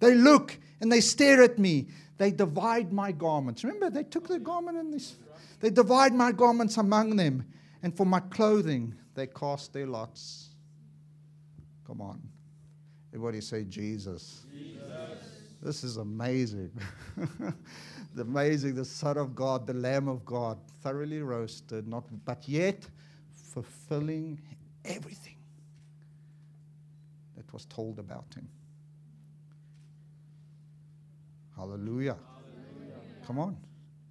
They 0.00 0.14
look 0.14 0.56
and 0.80 0.92
they 0.92 1.00
stare 1.00 1.42
at 1.42 1.58
me. 1.58 1.88
They 2.18 2.30
divide 2.30 2.92
my 2.92 3.10
garments. 3.10 3.64
Remember, 3.64 3.90
they 3.90 4.04
took 4.04 4.28
the 4.28 4.38
garment 4.38 4.78
and 4.78 4.92
they, 4.92 5.04
they 5.60 5.70
divide 5.70 6.14
my 6.14 6.30
garments 6.30 6.76
among 6.76 7.16
them. 7.16 7.44
And 7.82 7.96
for 7.96 8.06
my 8.06 8.20
clothing, 8.20 8.94
they 9.14 9.26
cast 9.26 9.72
their 9.72 9.86
lots. 9.86 10.50
Come 11.86 12.00
on. 12.00 12.20
Everybody 13.18 13.40
say 13.40 13.64
Jesus. 13.64 14.46
Jesus. 14.54 15.18
This 15.60 15.82
is 15.82 15.96
amazing. 15.96 16.70
the 18.14 18.22
amazing, 18.22 18.76
the 18.76 18.84
Son 18.84 19.16
of 19.18 19.34
God, 19.34 19.66
the 19.66 19.74
Lamb 19.74 20.06
of 20.06 20.24
God, 20.24 20.56
thoroughly 20.84 21.20
roasted, 21.20 21.88
not 21.88 22.04
but 22.24 22.48
yet 22.48 22.86
fulfilling 23.32 24.40
everything 24.84 25.34
that 27.36 27.52
was 27.52 27.64
told 27.64 27.98
about 27.98 28.32
him. 28.36 28.48
Hallelujah. 31.56 32.14
Hallelujah. 32.14 33.00
Come 33.26 33.40
on. 33.40 33.56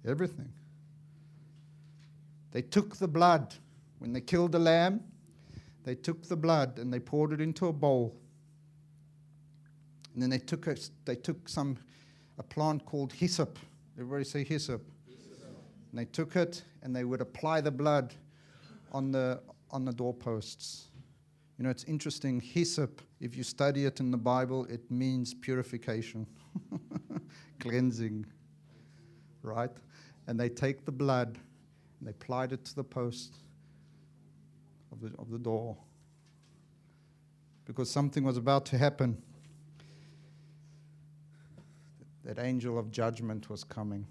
Everything. 0.06 0.52
They 2.50 2.60
took 2.60 2.96
the 2.96 3.08
blood. 3.08 3.54
When 4.00 4.12
they 4.12 4.20
killed 4.20 4.52
the 4.52 4.58
lamb, 4.58 5.00
they 5.84 5.94
took 5.94 6.28
the 6.28 6.36
blood 6.36 6.78
and 6.78 6.92
they 6.92 7.00
poured 7.00 7.32
it 7.32 7.40
into 7.40 7.68
a 7.68 7.72
bowl. 7.72 8.14
And 10.18 10.22
then 10.24 10.30
they 10.30 10.44
took, 10.44 10.66
a, 10.66 10.76
they 11.04 11.14
took 11.14 11.48
some, 11.48 11.76
a 12.40 12.42
plant 12.42 12.84
called 12.84 13.12
hyssop. 13.12 13.56
Everybody 13.96 14.24
say 14.24 14.42
hyssop. 14.42 14.82
hyssop. 15.06 15.46
And 15.92 16.00
they 16.00 16.06
took 16.06 16.34
it 16.34 16.64
and 16.82 16.96
they 16.96 17.04
would 17.04 17.20
apply 17.20 17.60
the 17.60 17.70
blood 17.70 18.14
on 18.90 19.12
the, 19.12 19.40
on 19.70 19.84
the 19.84 19.92
doorposts. 19.92 20.88
You 21.56 21.62
know, 21.62 21.70
it's 21.70 21.84
interesting. 21.84 22.40
Hyssop, 22.40 23.00
if 23.20 23.36
you 23.36 23.44
study 23.44 23.84
it 23.84 24.00
in 24.00 24.10
the 24.10 24.16
Bible, 24.16 24.64
it 24.64 24.90
means 24.90 25.34
purification. 25.34 26.26
cleansing, 27.60 28.26
right? 29.44 29.70
And 30.26 30.40
they 30.40 30.48
take 30.48 30.84
the 30.84 30.90
blood 30.90 31.38
and 32.00 32.08
they 32.08 32.10
applied 32.10 32.50
it 32.52 32.64
to 32.64 32.74
the 32.74 32.82
post 32.82 33.36
of 34.90 35.00
the, 35.00 35.12
of 35.16 35.30
the 35.30 35.38
door 35.38 35.76
because 37.66 37.88
something 37.88 38.24
was 38.24 38.36
about 38.36 38.66
to 38.66 38.78
happen. 38.78 39.22
That 42.28 42.38
angel 42.38 42.78
of 42.78 42.90
judgment 42.90 43.48
was 43.48 43.64
coming. 43.64 44.06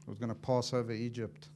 It 0.00 0.08
was 0.08 0.18
going 0.18 0.30
to 0.30 0.34
pass 0.34 0.74
over 0.74 0.90
Egypt. 0.90 1.50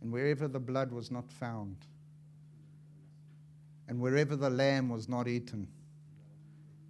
And 0.00 0.12
wherever 0.12 0.46
the 0.46 0.60
blood 0.60 0.92
was 0.92 1.10
not 1.10 1.32
found, 1.32 1.78
and 3.88 3.98
wherever 4.00 4.36
the 4.36 4.48
lamb 4.48 4.90
was 4.90 5.08
not 5.08 5.26
eaten, 5.26 5.66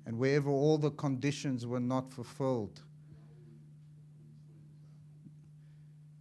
and 0.05 0.19
wherever 0.19 0.51
all 0.51 0.77
the 0.77 0.91
conditions 0.91 1.67
were 1.67 1.81
not 1.81 2.13
fulfilled, 2.13 2.83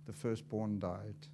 the 0.06 0.14
firstborn 0.14 0.80
died. 0.80 1.28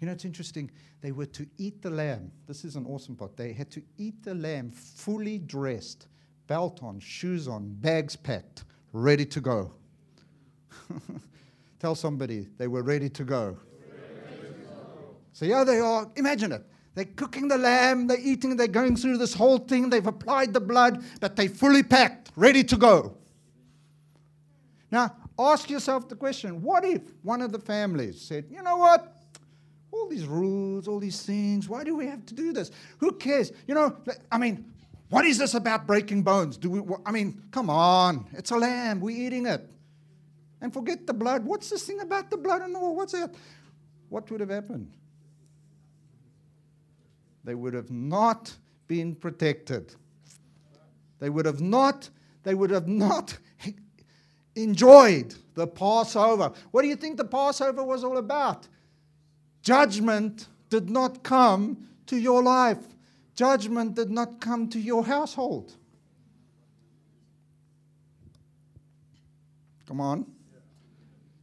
You 0.00 0.06
know, 0.06 0.12
it's 0.12 0.24
interesting. 0.24 0.70
They 1.00 1.12
were 1.12 1.26
to 1.26 1.46
eat 1.58 1.82
the 1.82 1.90
lamb. 1.90 2.30
This 2.46 2.64
is 2.64 2.76
an 2.76 2.86
awesome 2.86 3.16
part. 3.16 3.36
They 3.36 3.52
had 3.52 3.70
to 3.72 3.82
eat 3.96 4.22
the 4.22 4.34
lamb 4.34 4.70
fully 4.70 5.38
dressed, 5.38 6.06
belt 6.46 6.82
on, 6.82 7.00
shoes 7.00 7.48
on, 7.48 7.68
bags 7.80 8.14
packed, 8.14 8.64
ready 8.92 9.24
to 9.26 9.40
go. 9.40 9.72
Tell 11.80 11.94
somebody 11.94 12.46
they 12.58 12.68
were 12.68 12.82
ready 12.82 13.08
to 13.10 13.24
go. 13.24 13.56
So, 15.32 15.44
yeah, 15.44 15.62
they 15.62 15.78
are. 15.78 16.10
Imagine 16.16 16.52
it. 16.52 16.64
They're 16.94 17.04
cooking 17.04 17.46
the 17.46 17.58
lamb, 17.58 18.08
they're 18.08 18.18
eating, 18.20 18.56
they're 18.56 18.66
going 18.66 18.96
through 18.96 19.18
this 19.18 19.32
whole 19.32 19.58
thing, 19.58 19.88
they've 19.88 20.04
applied 20.04 20.52
the 20.52 20.60
blood, 20.60 21.04
but 21.20 21.36
they're 21.36 21.48
fully 21.48 21.84
packed, 21.84 22.32
ready 22.34 22.64
to 22.64 22.76
go. 22.76 23.16
Now, 24.90 25.14
ask 25.38 25.70
yourself 25.70 26.08
the 26.08 26.16
question 26.16 26.60
what 26.60 26.84
if 26.84 27.02
one 27.22 27.40
of 27.40 27.52
the 27.52 27.60
families 27.60 28.20
said, 28.20 28.46
you 28.50 28.62
know 28.62 28.78
what? 28.78 29.17
All 29.90 30.08
these 30.08 30.26
rules, 30.26 30.86
all 30.86 30.98
these 30.98 31.22
things, 31.22 31.68
why 31.68 31.84
do 31.84 31.96
we 31.96 32.06
have 32.06 32.24
to 32.26 32.34
do 32.34 32.52
this? 32.52 32.70
Who 32.98 33.12
cares? 33.12 33.52
You 33.66 33.74
know, 33.74 33.96
I 34.30 34.38
mean, 34.38 34.72
what 35.08 35.24
is 35.24 35.38
this 35.38 35.54
about 35.54 35.86
breaking 35.86 36.22
bones? 36.22 36.56
Do 36.56 36.70
we, 36.70 36.94
I 37.06 37.12
mean, 37.12 37.42
come 37.50 37.70
on, 37.70 38.26
it's 38.32 38.50
a 38.50 38.56
lamb, 38.56 39.00
we're 39.00 39.16
eating 39.16 39.46
it. 39.46 39.68
And 40.60 40.72
forget 40.72 41.06
the 41.06 41.14
blood. 41.14 41.44
What's 41.44 41.70
this 41.70 41.84
thing 41.84 42.00
about 42.00 42.30
the 42.30 42.36
blood 42.36 42.62
and 42.62 42.74
wall? 42.74 42.96
What's 42.96 43.12
that? 43.12 43.34
What 44.08 44.30
would 44.30 44.40
have 44.40 44.50
happened? 44.50 44.92
they 47.48 47.54
would 47.54 47.72
have 47.72 47.90
not 47.90 48.54
been 48.88 49.14
protected. 49.14 49.94
They 51.18 51.30
would 51.30 51.46
have 51.46 51.62
not, 51.62 52.10
they 52.42 52.52
would 52.52 52.68
have 52.68 52.86
not 52.86 53.38
enjoyed 54.54 55.34
the 55.54 55.66
Passover. 55.66 56.52
What 56.72 56.82
do 56.82 56.88
you 56.88 56.96
think 56.96 57.16
the 57.16 57.24
Passover 57.24 57.82
was 57.82 58.04
all 58.04 58.18
about? 58.18 58.68
Judgment 59.68 60.48
did 60.70 60.88
not 60.88 61.22
come 61.22 61.88
to 62.06 62.16
your 62.16 62.42
life. 62.42 62.78
Judgment 63.34 63.94
did 63.94 64.08
not 64.08 64.40
come 64.40 64.66
to 64.70 64.80
your 64.80 65.04
household. 65.04 65.74
Come 69.86 70.00
on. 70.00 70.24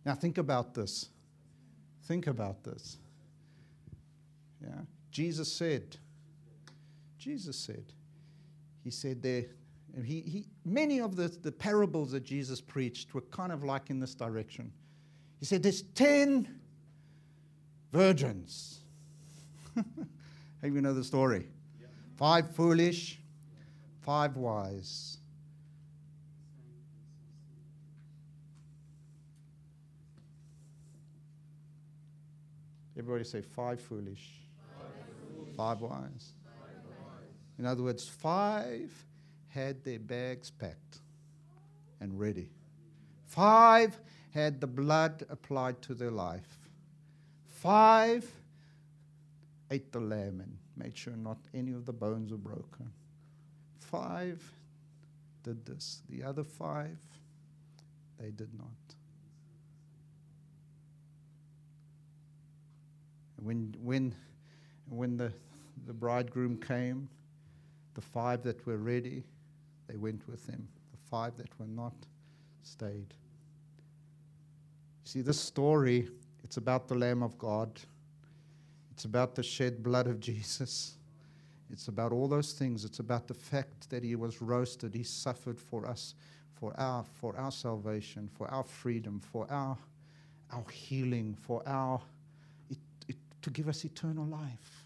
Now 0.04 0.16
think 0.16 0.40
about 0.40 0.74
this. 0.74 1.10
Think 2.06 2.26
about 2.26 2.64
this. 2.64 2.98
Yeah. 4.60 4.70
Jesus 5.12 5.54
said, 5.54 5.96
Jesus 7.20 7.56
said, 7.56 7.94
He 8.84 8.90
said 8.90 9.22
there, 9.22 9.46
he, 10.04 10.22
he, 10.22 10.46
many 10.66 11.00
of 11.00 11.16
the, 11.16 11.28
the 11.28 11.52
parables 11.52 12.12
that 12.14 12.24
Jesus 12.24 12.60
preached 12.60 13.14
were 13.14 13.22
kind 13.22 13.52
of 13.52 13.64
like 13.64 13.92
in 13.92 14.00
this 14.00 14.16
direction. 14.16 14.72
He 15.40 15.46
said, 15.46 15.62
There's 15.62 15.84
10 15.84 16.62
virgins. 17.96 18.80
Have 19.76 20.74
you 20.74 20.82
know 20.82 20.94
the 20.94 21.04
story? 21.04 21.48
Yeah. 21.80 21.88
Five 22.18 22.54
foolish, 22.56 23.20
five 24.02 24.36
wise. 24.36 25.18
Everybody 32.98 33.24
say 33.24 33.42
five 33.42 33.80
foolish 33.82 34.46
Five 35.56 35.80
wise. 35.82 36.34
In 37.58 37.66
other 37.66 37.84
words, 37.84 38.08
five 38.08 38.92
had 39.48 39.84
their 39.86 40.00
bags 40.00 40.52
packed 40.52 41.00
and 42.02 42.20
ready. 42.20 42.50
Five 43.26 43.98
had 44.34 44.60
the 44.60 44.68
blood 44.68 45.26
applied 45.30 45.82
to 45.84 45.94
their 45.94 46.12
life. 46.12 46.65
Five 47.66 48.32
ate 49.72 49.92
the 49.92 50.00
lamb 50.00 50.40
and 50.40 50.56
made 50.78 50.96
sure 50.96 51.16
not 51.16 51.40
any 51.52 51.72
of 51.72 51.88
the 51.88 51.94
bones 51.94 52.32
were 52.32 52.38
broken. 52.38 52.92
Five 53.80 54.44
did 55.42 55.66
this. 55.66 56.04
The 56.08 56.22
other 56.22 56.44
five, 56.44 57.00
they 58.20 58.30
did 58.30 58.54
not. 58.56 58.68
When, 63.38 63.74
when, 63.82 64.14
when 64.88 65.18
the, 65.18 65.34
the 65.88 65.94
bridegroom 65.94 66.58
came, 66.58 67.10
the 67.96 68.02
five 68.02 68.44
that 68.44 68.64
were 68.68 68.78
ready, 68.78 69.24
they 69.88 69.98
went 69.98 70.28
with 70.28 70.46
him. 70.48 70.68
The 70.92 71.10
five 71.10 71.36
that 71.38 71.50
were 71.60 71.66
not 71.66 71.96
stayed. 72.62 73.16
See, 75.04 75.22
this 75.22 75.40
story, 75.40 76.10
it's 76.46 76.58
about 76.58 76.88
the 76.88 76.94
Lamb 76.94 77.24
of 77.24 77.40
God. 77.40 77.72
It's 78.92 79.06
about 79.06 79.34
the 79.34 79.42
shed 79.42 79.82
blood 79.82 80.06
of 80.06 80.20
Jesus. 80.20 80.94
It's 81.72 81.88
about 81.88 82.12
all 82.12 82.28
those 82.28 82.54
things. 82.54 82.86
It's 82.86 83.00
about 83.00 83.28
the 83.28 83.34
fact 83.34 83.90
that 83.90 84.04
he 84.04 84.16
was 84.16 84.44
roasted. 84.44 84.94
He 84.94 85.02
suffered 85.02 85.60
for 85.60 85.88
us, 85.88 86.14
for 86.54 86.80
our, 86.80 87.04
for 87.04 87.36
our 87.36 87.52
salvation, 87.52 88.30
for 88.32 88.48
our 88.52 88.64
freedom, 88.64 89.20
for 89.20 89.48
our, 89.52 89.76
our 90.54 90.70
healing, 90.70 91.36
for 91.42 91.64
our, 91.66 92.00
it, 92.70 92.78
it, 93.08 93.18
to 93.42 93.50
give 93.50 93.68
us 93.68 93.84
eternal 93.84 94.28
life, 94.28 94.86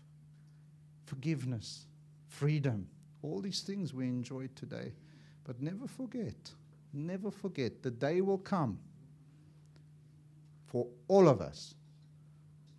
forgiveness, 1.07 1.87
freedom. 2.29 2.87
All 3.21 3.41
these 3.41 3.59
things 3.59 3.93
we 3.93 4.05
enjoy 4.05 4.47
today. 4.55 4.93
But 5.43 5.61
never 5.61 5.87
forget, 5.87 6.51
never 6.93 7.29
forget, 7.29 7.83
the 7.83 7.91
day 7.91 8.21
will 8.21 8.37
come 8.37 8.79
for 10.69 10.87
all 11.07 11.27
of 11.27 11.41
us. 11.41 11.75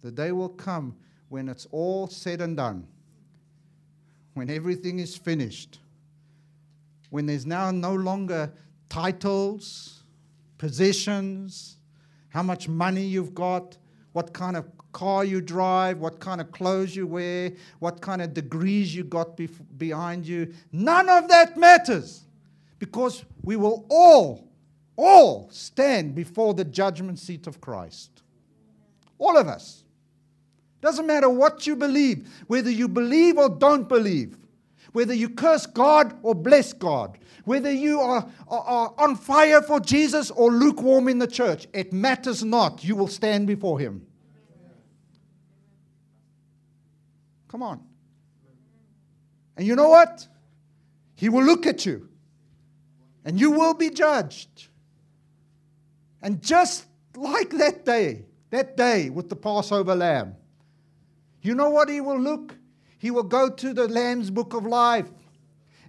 The 0.02 0.10
day 0.10 0.32
will 0.32 0.48
come 0.48 0.96
when 1.28 1.48
it's 1.48 1.66
all 1.70 2.08
said 2.08 2.40
and 2.40 2.56
done, 2.56 2.86
when 4.34 4.48
everything 4.48 4.98
is 4.98 5.16
finished, 5.16 5.78
when 7.10 7.26
there's 7.26 7.46
now 7.46 7.70
no 7.70 7.94
longer 7.94 8.52
titles, 8.88 10.02
positions, 10.58 11.76
how 12.28 12.42
much 12.42 12.68
money 12.68 13.02
you've 13.02 13.34
got, 13.34 13.76
what 14.12 14.32
kind 14.32 14.56
of 14.56 14.66
car 14.92 15.24
you 15.24 15.40
drive, 15.40 15.98
what 15.98 16.18
kind 16.20 16.40
of 16.40 16.50
clothes 16.52 16.96
you 16.96 17.06
wear, 17.06 17.52
what 17.78 18.00
kind 18.00 18.20
of 18.22 18.34
degrees 18.34 18.94
you 18.94 19.04
got 19.04 19.36
bef- 19.36 19.60
behind 19.78 20.26
you. 20.26 20.52
None 20.72 21.08
of 21.08 21.28
that 21.28 21.56
matters 21.56 22.24
because 22.78 23.24
we 23.42 23.56
will 23.56 23.86
all, 23.88 24.49
all 25.00 25.48
stand 25.50 26.14
before 26.14 26.54
the 26.54 26.64
judgment 26.64 27.18
seat 27.18 27.46
of 27.46 27.60
Christ. 27.60 28.22
All 29.18 29.36
of 29.36 29.48
us. 29.48 29.84
Doesn't 30.80 31.06
matter 31.06 31.28
what 31.28 31.66
you 31.66 31.76
believe, 31.76 32.28
whether 32.46 32.70
you 32.70 32.88
believe 32.88 33.36
or 33.36 33.48
don't 33.48 33.88
believe, 33.88 34.36
whether 34.92 35.12
you 35.12 35.28
curse 35.28 35.66
God 35.66 36.18
or 36.22 36.34
bless 36.34 36.72
God, 36.72 37.18
whether 37.44 37.70
you 37.70 38.00
are, 38.00 38.26
are, 38.48 38.60
are, 38.60 38.94
on 38.98 39.16
fire 39.16 39.60
for 39.60 39.78
Jesus 39.78 40.30
or 40.30 40.50
lukewarm 40.50 41.08
in 41.08 41.18
the 41.18 41.26
church, 41.26 41.66
it 41.72 41.92
matters 41.92 42.42
not. 42.42 42.82
You 42.82 42.96
will 42.96 43.08
stand 43.08 43.46
before 43.46 43.78
Him. 43.78 44.06
Come 47.48 47.62
on. 47.62 47.82
And 49.56 49.66
you 49.66 49.76
know 49.76 49.90
what? 49.90 50.26
He 51.14 51.28
will 51.28 51.44
look 51.44 51.66
at 51.66 51.84
you 51.84 52.08
and 53.24 53.38
you 53.38 53.50
will 53.50 53.74
be 53.74 53.90
judged. 53.90 54.68
And 56.22 56.42
just 56.42 56.86
like 57.16 57.50
that 57.50 57.84
day, 57.84 58.24
that 58.50 58.76
day 58.76 59.10
with 59.10 59.28
the 59.28 59.36
Passover 59.36 59.94
lamb, 59.94 60.36
you 61.42 61.54
know 61.54 61.70
what 61.70 61.88
he 61.88 62.00
will 62.00 62.20
look? 62.20 62.54
He 62.98 63.10
will 63.10 63.22
go 63.22 63.48
to 63.48 63.72
the 63.72 63.88
Lamb's 63.88 64.30
book 64.30 64.52
of 64.52 64.66
life 64.66 65.08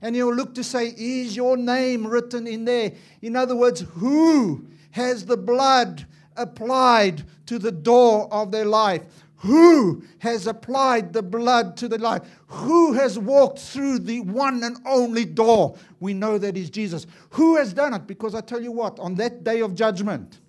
and 0.02 0.16
he'll 0.16 0.34
look 0.34 0.56
to 0.56 0.64
say, 0.64 0.94
Is 0.98 1.36
your 1.36 1.58
name 1.58 2.08
written 2.08 2.48
in 2.48 2.66
there? 2.66 2.94
In 3.22 3.36
other 3.36 3.56
words, 3.56 3.82
who 3.82 4.66
has 4.92 5.26
the 5.26 5.38
blood 5.38 6.06
applied 6.36 7.24
to 7.48 7.60
the 7.60 7.72
door 7.72 8.28
of 8.34 8.52
their 8.52 8.66
life? 8.66 9.04
Who 9.42 10.04
has 10.20 10.46
applied 10.46 11.14
the 11.14 11.24
blood 11.24 11.76
to 11.78 11.88
the 11.88 11.98
life? 11.98 12.22
Who 12.48 12.94
has 12.94 13.18
walked 13.18 13.58
through 13.58 14.00
the 14.00 14.20
one 14.20 14.64
and 14.64 14.78
only 14.86 15.26
door? 15.26 15.76
We 16.00 16.14
know 16.14 16.38
that 16.38 16.56
is 16.56 16.70
Jesus. 16.70 17.08
Who 17.32 17.56
has 17.56 17.74
done 17.74 17.96
it? 17.96 18.06
Because 18.06 18.36
I 18.36 18.42
tell 18.42 18.62
you 18.62 18.72
what, 18.72 19.00
on 19.00 19.16
that 19.16 19.44
day 19.44 19.62
of 19.62 19.74
judgment, 19.74 20.42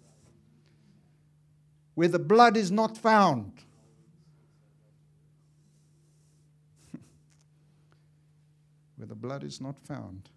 where 1.94 2.08
the 2.08 2.18
blood 2.18 2.58
is 2.58 2.70
not 2.70 2.98
found, 2.98 3.52
where 8.96 9.06
the 9.06 9.14
blood 9.14 9.42
is 9.42 9.58
not 9.58 9.78
found 9.78 10.28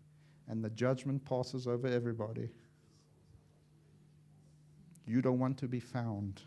and 0.48 0.64
the 0.64 0.70
judgment 0.70 1.26
passes 1.26 1.68
over 1.68 1.88
everybody. 1.88 2.48
You 5.06 5.22
don't 5.22 5.40
want 5.40 5.58
to 5.58 5.68
be 5.68 5.82
found 5.82 6.42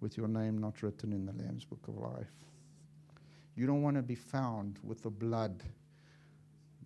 with 0.00 0.16
your 0.16 0.28
name 0.28 0.58
not 0.58 0.82
written 0.82 1.12
in 1.12 1.26
the 1.26 1.32
Lamb's 1.32 1.64
Book 1.64 1.86
of 1.88 1.96
Life. 1.96 2.32
You 3.56 3.66
don't 3.66 3.82
want 3.82 3.96
to 3.96 4.02
be 4.02 4.14
found 4.14 4.78
with 4.82 5.02
the 5.02 5.10
blood 5.10 5.62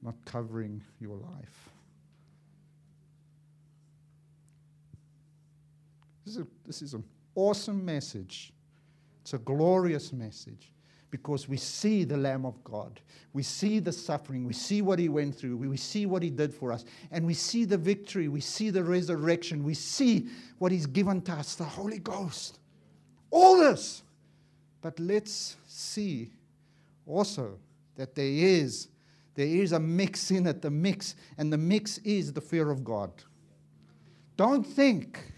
not 0.03 0.15
covering 0.25 0.83
your 1.01 1.17
life. 1.17 1.69
This 6.25 6.37
is, 6.37 6.43
a, 6.43 6.47
this 6.65 6.83
is 6.83 6.95
an 6.95 7.05
awesome 7.35 7.85
message. 7.85 8.53
It's 9.23 9.35
a 9.35 9.39
glorious 9.39 10.13
message 10.13 10.73
because 11.11 11.49
we 11.49 11.57
see 11.57 12.05
the 12.05 12.17
Lamb 12.17 12.47
of 12.47 12.63
God. 12.63 13.01
We 13.33 13.43
see 13.43 13.81
the 13.81 13.93
suffering. 13.93 14.47
We 14.47 14.53
see 14.53 14.81
what 14.81 15.01
He 15.01 15.09
went 15.09 15.35
through. 15.35 15.57
We, 15.57 15.67
we 15.67 15.77
see 15.77 16.07
what 16.07 16.23
He 16.23 16.31
did 16.31 16.55
for 16.55 16.73
us. 16.73 16.85
And 17.11 17.27
we 17.27 17.35
see 17.35 17.65
the 17.65 17.77
victory. 17.77 18.29
We 18.29 18.41
see 18.41 18.71
the 18.71 18.85
resurrection. 18.85 19.65
We 19.65 19.75
see 19.75 20.29
what 20.59 20.71
He's 20.71 20.87
given 20.87 21.21
to 21.23 21.33
us 21.33 21.57
the 21.57 21.65
Holy 21.65 21.99
Ghost. 21.99 22.60
All 23.31 23.59
this. 23.59 24.03
But 24.81 24.99
let's 24.99 25.57
see 25.67 26.31
also 27.07 27.59
that 27.97 28.15
there 28.15 28.25
is 28.25 28.89
there 29.35 29.47
is 29.47 29.73
a 29.73 29.81
mix 29.81 30.31
in 30.31 30.47
it, 30.47 30.61
the 30.61 30.71
mix, 30.71 31.15
and 31.39 31.53
the 31.53 31.59
mix 31.59 31.99
is 31.99 32.33
the 32.33 32.41
fear 32.41 32.71
of 32.71 32.85
God. 32.85 33.11
Don't 34.37 34.65
think 34.67 35.33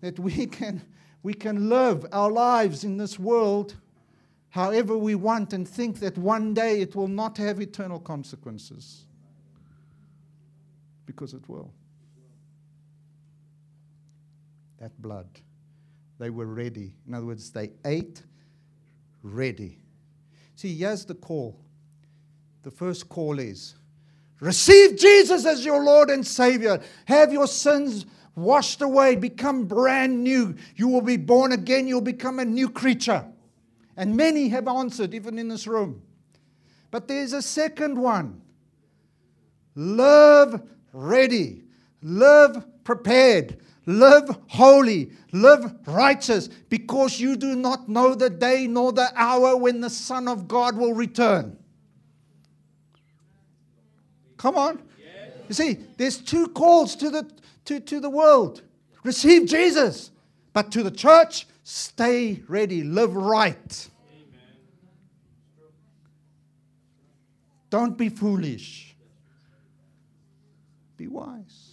that 0.00 0.18
we 0.18 0.46
can 0.58 0.82
we 1.22 1.34
can 1.34 1.68
live 1.68 2.06
our 2.12 2.30
lives 2.30 2.84
in 2.84 2.96
this 2.96 3.18
world 3.18 3.76
however 4.50 4.96
we 4.96 5.14
want 5.14 5.52
and 5.52 5.68
think 5.68 6.00
that 6.00 6.18
one 6.18 6.52
day 6.52 6.80
it 6.80 6.94
will 6.96 7.08
not 7.08 7.38
have 7.38 7.60
eternal 7.60 8.00
consequences. 8.00 9.04
Because 11.06 11.34
it 11.34 11.48
will. 11.48 11.72
That 14.78 15.00
blood. 15.00 15.28
They 16.20 16.28
were 16.28 16.46
ready. 16.46 16.92
In 17.08 17.14
other 17.14 17.24
words, 17.24 17.50
they 17.50 17.70
ate 17.82 18.22
ready. 19.22 19.78
See, 20.54 20.76
here's 20.76 21.06
the 21.06 21.14
call. 21.14 21.58
The 22.62 22.70
first 22.70 23.08
call 23.08 23.38
is 23.38 23.74
receive 24.38 24.98
Jesus 24.98 25.46
as 25.46 25.64
your 25.64 25.82
Lord 25.82 26.10
and 26.10 26.24
Savior. 26.24 26.82
Have 27.06 27.32
your 27.32 27.46
sins 27.46 28.04
washed 28.34 28.82
away, 28.82 29.16
become 29.16 29.64
brand 29.64 30.22
new. 30.22 30.56
You 30.76 30.88
will 30.88 31.00
be 31.00 31.16
born 31.16 31.52
again, 31.52 31.88
you'll 31.88 32.02
become 32.02 32.38
a 32.38 32.44
new 32.44 32.68
creature. 32.68 33.24
And 33.96 34.14
many 34.14 34.50
have 34.50 34.68
answered, 34.68 35.14
even 35.14 35.38
in 35.38 35.48
this 35.48 35.66
room. 35.66 36.02
But 36.90 37.08
there's 37.08 37.32
a 37.32 37.42
second 37.42 37.98
one 37.98 38.42
live 39.74 40.60
ready, 40.92 41.62
live 42.02 42.62
prepared, 42.84 43.58
live 43.86 44.38
holy, 44.48 45.10
live 45.32 45.74
righteous, 45.86 46.48
because 46.48 47.18
you 47.18 47.36
do 47.36 47.56
not 47.56 47.88
know 47.88 48.14
the 48.14 48.30
day 48.30 48.66
nor 48.66 48.92
the 48.92 49.10
hour 49.14 49.56
when 49.56 49.80
the 49.80 49.90
Son 49.90 50.28
of 50.28 50.48
God 50.48 50.76
will 50.76 50.94
return. 50.94 51.56
Come 54.36 54.56
on. 54.56 54.82
You 55.48 55.54
see, 55.54 55.78
there's 55.96 56.18
two 56.18 56.46
calls 56.48 56.94
to 56.96 57.10
the, 57.10 57.30
to, 57.64 57.80
to 57.80 58.00
the 58.00 58.10
world 58.10 58.62
receive 59.02 59.46
Jesus, 59.46 60.10
but 60.52 60.70
to 60.72 60.82
the 60.82 60.90
church, 60.90 61.46
stay 61.62 62.42
ready, 62.48 62.82
live 62.82 63.14
right. 63.14 63.88
Don't 67.70 67.96
be 67.96 68.08
foolish. 68.08 68.96
Be 70.96 71.06
wise. 71.06 71.69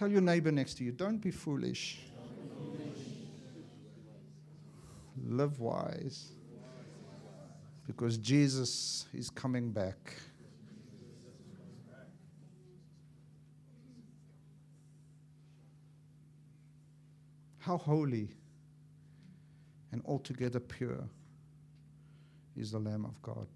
Tell 0.00 0.10
your 0.10 0.22
neighbor 0.22 0.50
next 0.50 0.78
to 0.78 0.84
you, 0.84 0.92
don't 0.92 1.18
be 1.18 1.30
foolish. 1.30 1.98
Live 5.22 5.60
wise. 5.60 6.30
Because 7.86 8.16
Jesus 8.16 9.04
is 9.12 9.28
coming 9.28 9.70
back. 9.70 10.14
How 17.58 17.76
holy 17.76 18.30
and 19.92 20.00
altogether 20.06 20.60
pure 20.60 21.04
is 22.56 22.70
the 22.70 22.78
Lamb 22.78 23.04
of 23.04 23.20
God. 23.20 23.48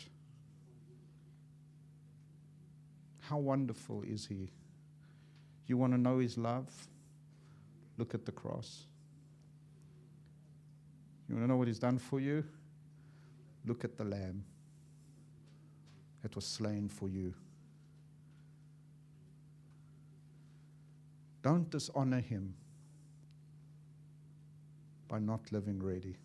How 3.21 3.39
wonderful 3.39 4.03
is 4.03 4.27
He? 4.27 4.51
You 5.67 5.77
want 5.77 5.93
to 5.93 5.99
know 5.99 6.19
His 6.19 6.37
love? 6.37 6.71
Look 7.97 8.15
at 8.15 8.25
the 8.27 8.33
cross. 8.33 8.85
You 11.29 11.37
want 11.37 11.45
to 11.45 11.49
know 11.49 11.57
what 11.57 11.69
He's 11.69 11.79
done 11.79 11.99
for 11.99 12.21
you? 12.21 12.45
Look 13.67 13.85
at 13.85 13.97
the 13.97 14.05
Lamb 14.05 14.45
that 16.23 16.35
was 16.35 16.47
slain 16.47 16.89
for 16.89 17.09
you. 17.09 17.35
Don't 21.43 21.69
dishonor 21.71 22.21
Him 22.21 22.55
by 25.09 25.19
not 25.19 25.41
living 25.53 25.83
ready. 25.83 26.17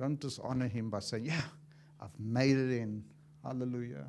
Don't 0.00 0.18
dishonor 0.18 0.66
him 0.66 0.88
by 0.88 1.00
saying, 1.00 1.26
Yeah, 1.26 1.42
I've 2.00 2.18
made 2.18 2.56
it 2.56 2.70
in. 2.70 3.04
Hallelujah. 3.44 4.06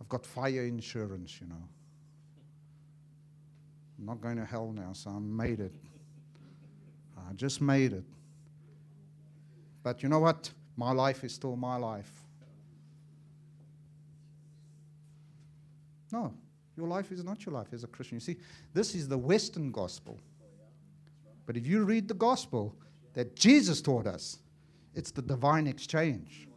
I've 0.00 0.08
got 0.08 0.26
fire 0.26 0.64
insurance, 0.64 1.40
you 1.40 1.46
know. 1.46 1.68
I'm 3.98 4.06
not 4.06 4.20
going 4.20 4.36
to 4.36 4.44
hell 4.44 4.72
now, 4.74 4.92
so 4.92 5.10
I 5.10 5.18
made 5.18 5.60
it. 5.60 5.72
I 7.16 7.32
just 7.34 7.60
made 7.60 7.92
it. 7.92 8.04
But 9.82 10.02
you 10.02 10.08
know 10.08 10.18
what? 10.18 10.50
My 10.76 10.92
life 10.92 11.24
is 11.24 11.34
still 11.34 11.56
my 11.56 11.76
life. 11.76 12.10
No, 16.12 16.32
your 16.76 16.86
life 16.86 17.10
is 17.12 17.24
not 17.24 17.44
your 17.44 17.54
life 17.54 17.68
as 17.72 17.84
a 17.84 17.86
Christian. 17.86 18.16
You 18.16 18.20
see, 18.20 18.36
this 18.72 18.94
is 18.94 19.08
the 19.08 19.18
Western 19.18 19.70
gospel. 19.70 20.18
But 21.46 21.56
if 21.56 21.66
you 21.66 21.84
read 21.84 22.08
the 22.08 22.14
gospel 22.14 22.74
that 23.14 23.36
Jesus 23.36 23.80
taught 23.80 24.06
us, 24.06 24.38
it's 24.94 25.10
the 25.10 25.22
divine 25.22 25.66
exchange. 25.66 26.48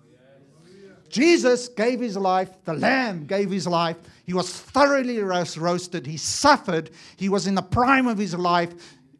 Jesus 1.09 1.69
gave 1.69 1.99
his 1.99 2.17
life, 2.17 2.49
the 2.65 2.73
Lamb 2.73 3.25
gave 3.25 3.49
his 3.49 3.65
life. 3.65 3.97
He 4.25 4.33
was 4.33 4.51
thoroughly 4.51 5.19
roasted. 5.21 6.05
He 6.05 6.17
suffered. 6.17 6.91
He 7.15 7.29
was 7.29 7.47
in 7.47 7.55
the 7.55 7.61
prime 7.61 8.07
of 8.07 8.17
his 8.17 8.35
life 8.35 8.73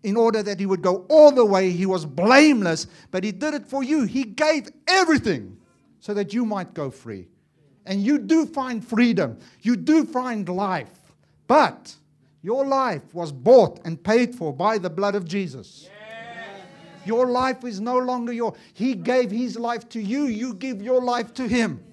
in 0.04 0.18
order 0.18 0.44
that 0.44 0.60
he 0.60 0.66
would 0.66 0.82
go 0.82 1.06
all 1.10 1.32
the 1.32 1.46
way. 1.46 1.72
He 1.72 1.86
was 1.86 2.06
blameless, 2.06 2.88
but 3.12 3.24
he 3.24 3.32
did 3.32 3.54
it 3.54 3.66
for 3.68 3.84
you. 3.84 4.04
He 4.04 4.24
gave 4.24 4.70
everything 4.88 5.58
so 6.00 6.14
that 6.14 6.34
you 6.34 6.46
might 6.46 6.74
go 6.74 6.90
free. 6.90 7.28
And 7.86 8.04
you 8.04 8.20
do 8.20 8.46
find 8.46 8.86
freedom, 8.86 9.40
you 9.62 9.78
do 9.78 10.04
find 10.06 10.48
life. 10.50 10.92
But 11.48 11.96
your 12.42 12.66
life 12.66 13.14
was 13.14 13.32
bought 13.32 13.80
and 13.86 14.02
paid 14.02 14.36
for 14.36 14.54
by 14.54 14.78
the 14.78 14.90
blood 14.90 15.16
of 15.16 15.26
Jesus. 15.26 15.90
Your 17.08 17.28
life 17.28 17.64
is 17.64 17.80
no 17.80 17.98
longer 17.98 18.34
your. 18.34 18.54
He 18.74 18.94
gave 18.94 19.32
his 19.32 19.58
life 19.58 19.88
to 19.90 20.02
you, 20.02 20.26
you 20.26 20.54
give 20.54 20.82
your 20.82 21.02
life 21.02 21.34
to 21.36 21.48
him. 21.48 21.84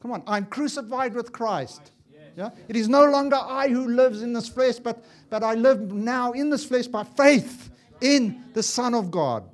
Come 0.00 0.12
on, 0.12 0.22
I'm 0.26 0.46
crucified 0.46 1.14
with 1.14 1.30
Christ. 1.30 1.92
Yeah? 2.36 2.50
It 2.68 2.76
is 2.76 2.88
no 2.88 3.04
longer 3.04 3.36
I 3.36 3.68
who 3.68 3.86
lives 3.88 4.22
in 4.22 4.32
this 4.32 4.48
flesh, 4.48 4.78
but, 4.78 5.04
but 5.28 5.42
I 5.42 5.54
live 5.54 5.92
now 5.92 6.32
in 6.32 6.48
this 6.48 6.64
flesh 6.64 6.86
by 6.86 7.04
faith 7.04 7.70
in 8.00 8.44
the 8.54 8.62
Son 8.62 8.94
of 8.94 9.10
God. 9.10 9.44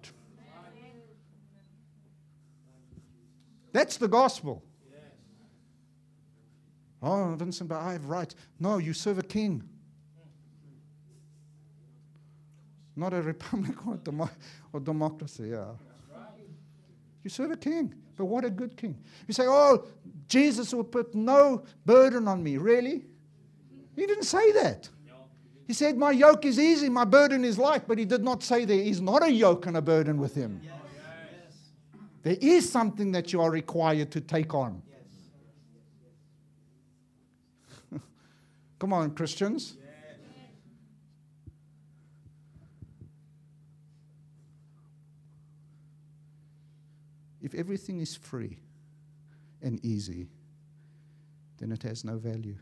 That's 3.72 3.96
the 3.96 4.08
gospel. 4.08 4.62
Oh, 7.02 7.34
Vincent, 7.36 7.68
but 7.68 7.80
I 7.80 7.92
have 7.92 8.06
rights. 8.06 8.36
No, 8.58 8.78
you 8.78 8.92
serve 8.92 9.18
a 9.18 9.22
king. 9.22 9.68
Not 12.96 13.12
a 13.12 13.20
republic 13.22 13.86
or, 13.86 13.96
demo- 13.96 14.30
or 14.72 14.80
democracy, 14.80 15.48
yeah. 15.50 15.66
You 17.22 17.30
serve 17.30 17.50
a 17.50 17.56
king, 17.56 17.94
but 18.16 18.24
what 18.24 18.44
a 18.44 18.50
good 18.50 18.76
king. 18.76 18.96
You 19.26 19.34
say, 19.34 19.44
oh, 19.46 19.84
Jesus 20.28 20.72
will 20.72 20.84
put 20.84 21.14
no 21.14 21.64
burden 21.84 22.26
on 22.26 22.42
me. 22.42 22.56
Really? 22.56 23.04
He 23.94 24.06
didn't 24.06 24.24
say 24.24 24.52
that. 24.52 24.88
He 25.66 25.72
said, 25.72 25.96
My 25.96 26.12
yoke 26.12 26.44
is 26.44 26.60
easy, 26.60 26.88
my 26.88 27.04
burden 27.04 27.44
is 27.44 27.58
light, 27.58 27.88
but 27.88 27.98
he 27.98 28.04
did 28.04 28.22
not 28.22 28.42
say 28.44 28.64
there 28.64 28.78
is 28.78 29.00
not 29.00 29.24
a 29.24 29.30
yoke 29.30 29.66
and 29.66 29.76
a 29.76 29.82
burden 29.82 30.18
with 30.18 30.34
him. 30.34 30.60
There 32.22 32.36
is 32.40 32.70
something 32.70 33.12
that 33.12 33.32
you 33.32 33.40
are 33.40 33.50
required 33.50 34.10
to 34.12 34.20
take 34.20 34.54
on. 34.54 34.82
Come 38.78 38.92
on, 38.92 39.14
Christians. 39.14 39.76
If 47.46 47.54
everything 47.54 48.00
is 48.00 48.16
free 48.16 48.58
and 49.62 49.78
easy, 49.84 50.26
then 51.58 51.70
it 51.70 51.80
has 51.84 52.04
no 52.04 52.18
value. 52.18 52.56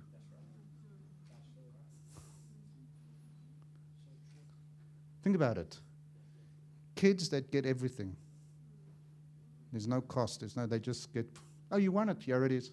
Think 5.22 5.36
about 5.36 5.56
it. 5.56 5.78
Kids 6.96 7.30
that 7.30 7.50
get 7.50 7.64
everything. 7.64 8.14
There's 9.72 9.88
no 9.88 10.02
cost. 10.02 10.40
There's 10.40 10.54
no, 10.54 10.66
they 10.66 10.80
just 10.80 11.14
get, 11.14 11.26
oh, 11.72 11.78
you 11.78 11.90
want 11.90 12.10
it? 12.10 12.18
Here 12.20 12.44
it 12.44 12.52
is. 12.52 12.72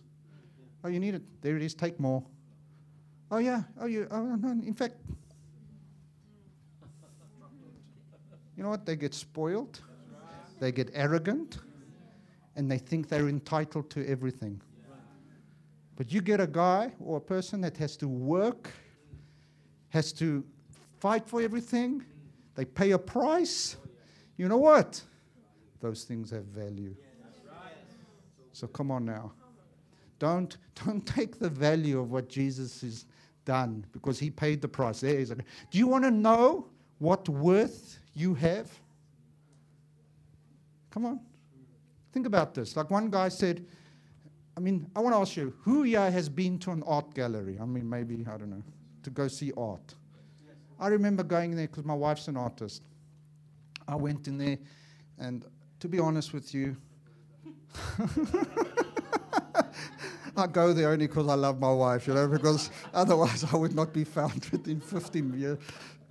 Oh, 0.84 0.90
you 0.90 1.00
need 1.00 1.16
it? 1.16 1.22
There 1.42 1.56
it 1.56 1.64
is. 1.64 1.74
Take 1.74 1.98
more. 1.98 2.22
Oh, 3.32 3.38
yeah. 3.38 3.62
Oh, 3.80 3.86
you, 3.86 4.06
oh, 4.12 4.36
no. 4.36 4.50
In 4.50 4.74
fact, 4.74 4.96
you 8.58 8.64
know 8.64 8.70
what? 8.70 8.86
They 8.86 8.98
get 8.98 9.14
spoiled, 9.14 9.80
they 10.60 10.74
get 10.74 10.92
arrogant, 10.94 11.60
and 12.62 12.70
they 12.70 12.78
think 12.78 13.10
they're 13.10 13.28
entitled 13.28 13.90
to 13.90 14.08
everything. 14.08 14.62
But 15.96 16.14
you 16.14 16.22
get 16.22 16.40
a 16.40 16.46
guy 16.46 16.92
or 17.00 17.18
a 17.18 17.22
person 17.22 17.60
that 17.62 17.76
has 17.78 17.98
to 17.98 18.08
work, 18.08 18.70
has 19.90 20.14
to 20.14 20.46
fight 21.00 21.28
for 21.28 21.42
everything, 21.42 22.06
they 22.54 22.66
pay 22.66 22.92
a 22.92 23.00
price. 23.00 23.78
You 24.38 24.48
know 24.48 24.60
what? 24.60 25.02
Those 25.80 26.04
things 26.04 26.30
have 26.30 26.44
value. 26.44 26.96
So 28.54 28.68
come 28.68 28.92
on 28.92 29.06
now. 29.06 29.32
Don't, 30.20 30.56
don't 30.86 31.04
take 31.04 31.40
the 31.40 31.50
value 31.50 32.00
of 32.00 32.12
what 32.12 32.30
Jesus 32.30 32.82
has 32.82 33.06
done 33.44 33.84
because 33.92 34.20
he 34.20 34.30
paid 34.30 34.62
the 34.62 34.68
price. 34.68 35.00
There 35.00 35.18
is 35.18 35.32
a, 35.32 35.36
do 35.36 35.80
you 35.80 35.88
want 35.88 36.04
to 36.04 36.12
know 36.12 36.68
what 37.00 37.28
worth 37.28 37.98
you 38.14 38.36
have? 38.36 38.70
Come 40.92 41.08
on. 41.08 41.22
Think 42.12 42.26
about 42.26 42.54
this. 42.54 42.76
Like 42.76 42.90
one 42.90 43.10
guy 43.10 43.30
said, 43.30 43.66
I 44.56 44.60
mean, 44.60 44.90
I 44.96 45.00
want 45.00 45.16
to 45.16 45.20
ask 45.20 45.38
you, 45.38 45.54
who 45.62 45.84
here 45.84 46.12
has 46.12 46.28
been 46.28 46.60
to 46.60 46.72
an 46.72 46.84
art 46.86 47.14
gallery? 47.14 47.58
I 47.60 47.66
mean, 47.66 47.90
maybe, 47.90 48.26
I 48.28 48.38
don't 48.38 48.50
know, 48.50 48.64
to 49.04 49.10
go 49.10 49.28
see 49.28 49.52
art. 49.56 49.96
I 50.80 50.88
remember 50.88 51.24
going 51.24 51.56
there 51.56 51.68
because 51.68 51.86
my 51.86 51.94
wife's 51.94 52.28
an 52.28 52.38
artist. 52.38 52.82
I 53.88 53.96
went 53.96 54.28
in 54.28 54.38
there, 54.38 54.58
and 55.20 55.46
to 55.80 55.88
be 55.88 56.00
honest 56.00 56.34
with 56.34 56.54
you, 56.54 56.76
I 60.36 60.48
go 60.48 60.74
there 60.74 60.90
only 60.90 61.08
because 61.08 61.28
I 61.28 61.36
love 61.36 61.60
my 61.60 61.72
wife, 61.72 62.08
you 62.08 62.14
know, 62.14 62.28
because 62.28 62.72
otherwise 62.94 63.46
I 63.52 63.56
would 63.56 63.74
not 63.76 63.94
be 63.94 64.04
found 64.04 64.46
within 64.52 64.80
15 64.82 65.40
years. 65.40 65.58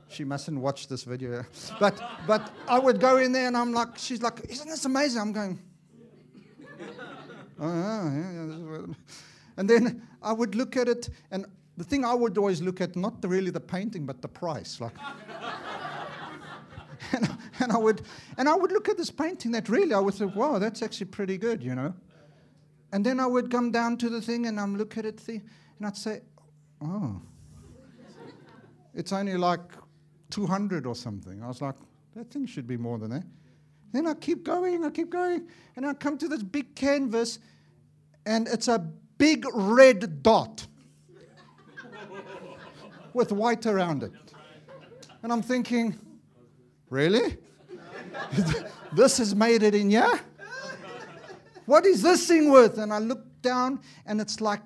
She 0.09 0.24
mustn't 0.24 0.59
watch 0.59 0.88
this 0.88 1.05
video. 1.05 1.44
But, 1.78 2.01
but 2.26 2.51
I 2.68 2.78
would 2.78 3.01
go 3.01 3.18
in 3.18 3.32
there 3.32 3.46
and 3.46 3.57
I'm 3.57 3.72
like, 3.72 3.96
she's 3.96 4.22
like, 4.22 4.40
isn't 4.48 4.68
this 4.68 4.84
amazing? 4.84 5.20
I'm 5.20 5.32
going, 5.32 5.61
oh, 7.61 8.87
yeah. 8.87 8.95
And 9.57 9.69
then 9.69 10.03
I 10.23 10.33
would 10.33 10.55
look 10.55 10.77
at 10.77 10.89
it, 10.89 11.11
and 11.31 11.47
the 11.77 11.85
thing 11.85 12.05
I 12.05 12.15
would 12.15 12.37
always 12.39 12.61
look 12.61 12.81
at, 12.81 12.97
not 12.97 13.21
the, 13.23 13.29
really 13.29 13.51
the 13.51 13.61
painting, 13.61 14.07
but 14.07 14.23
the 14.23 14.29
price. 14.29 14.81
Like, 14.81 14.95
and, 17.13 17.31
and, 17.61 17.73
I 17.73 17.79
would, 17.79 18.03
and 18.39 18.49
I 18.49 18.55
would 18.55 18.73
look 18.73 18.89
at 18.89 18.97
this 18.97 19.11
painting 19.11 19.53
that 19.53 19.69
really 19.69 19.95
I 19.95 20.01
would 20.01 20.15
say, 20.15 20.27
wow, 20.27 20.59
that's 20.59 20.83
actually 20.83 21.07
pretty 21.07 21.39
good, 21.39 21.63
you 21.63 21.75
know. 21.75 21.95
And 22.93 23.07
then 23.07 23.21
I 23.21 23.27
would 23.27 23.51
come 23.51 23.71
down 23.71 23.97
to 23.99 24.09
the 24.09 24.21
thing 24.21 24.47
and 24.47 24.59
I'm 24.59 24.77
look 24.77 24.99
at 24.99 25.07
it 25.07 25.27
and 25.29 25.43
I'd 25.83 25.97
say, 25.97 26.21
oh, 26.83 27.21
it's 28.95 29.13
only 29.13 29.37
like 29.37 29.61
200 30.31 30.87
or 30.87 30.95
something. 30.95 31.43
I 31.43 31.49
was 31.49 31.63
like, 31.63 31.77
that 32.17 32.31
thing 32.31 32.47
should 32.47 32.67
be 32.67 32.77
more 32.77 32.99
than 32.99 33.11
that. 33.11 33.25
Then 33.93 34.07
I 34.07 34.14
keep 34.14 34.45
going, 34.45 34.84
I 34.84 34.91
keep 34.91 35.11
going, 35.11 35.49
and 35.76 35.86
I 35.86 35.95
come 35.95 36.16
to 36.18 36.28
this 36.28 36.43
big 36.43 36.74
canvas 36.74 37.38
and 38.26 38.47
it's 38.49 38.68
a 38.68 38.78
big 39.18 39.45
red 39.53 40.22
dot 40.22 40.66
with 43.14 43.32
white 43.32 43.66
around 43.66 44.03
it. 44.03 44.12
And 45.22 45.32
I'm 45.32 45.43
thinking, 45.43 45.99
really? 46.88 47.36
this 48.93 49.18
has 49.18 49.34
made 49.34 49.62
it 49.62 49.74
in 49.74 49.91
here? 49.91 50.20
what 51.66 51.86
is 51.86 52.03
this 52.03 52.26
thing 52.26 52.51
worth? 52.51 52.78
And 52.78 52.93
I 52.93 52.99
look 52.99 53.24
down 53.43 53.80
and 54.07 54.20
it's 54.20 54.41
like 54.41 54.61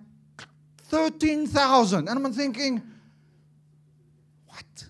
13,000. 0.84 2.08
And 2.08 2.26
I'm 2.26 2.32
thinking, 2.32 2.82
what? 4.46 4.83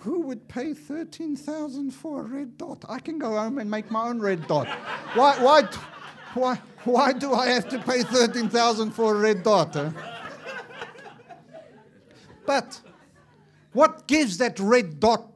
Who 0.00 0.22
would 0.22 0.48
pay 0.48 0.72
13,000 0.72 1.90
for 1.90 2.20
a 2.20 2.22
red 2.22 2.56
dot? 2.56 2.86
I 2.88 3.00
can 3.00 3.18
go 3.18 3.36
home 3.36 3.58
and 3.58 3.70
make 3.70 3.90
my 3.90 4.08
own 4.08 4.18
red 4.18 4.46
dot. 4.46 4.66
Why, 5.14 5.36
why, 5.42 5.68
why, 6.32 6.58
why 6.84 7.12
do 7.12 7.34
I 7.34 7.48
have 7.48 7.68
to 7.68 7.78
pay 7.80 8.02
13,000 8.02 8.92
for 8.92 9.14
a 9.14 9.18
red 9.18 9.42
dot? 9.42 9.76
But 12.46 12.80
what 13.74 14.06
gives 14.06 14.38
that 14.38 14.58
red 14.58 15.00
dot 15.00 15.30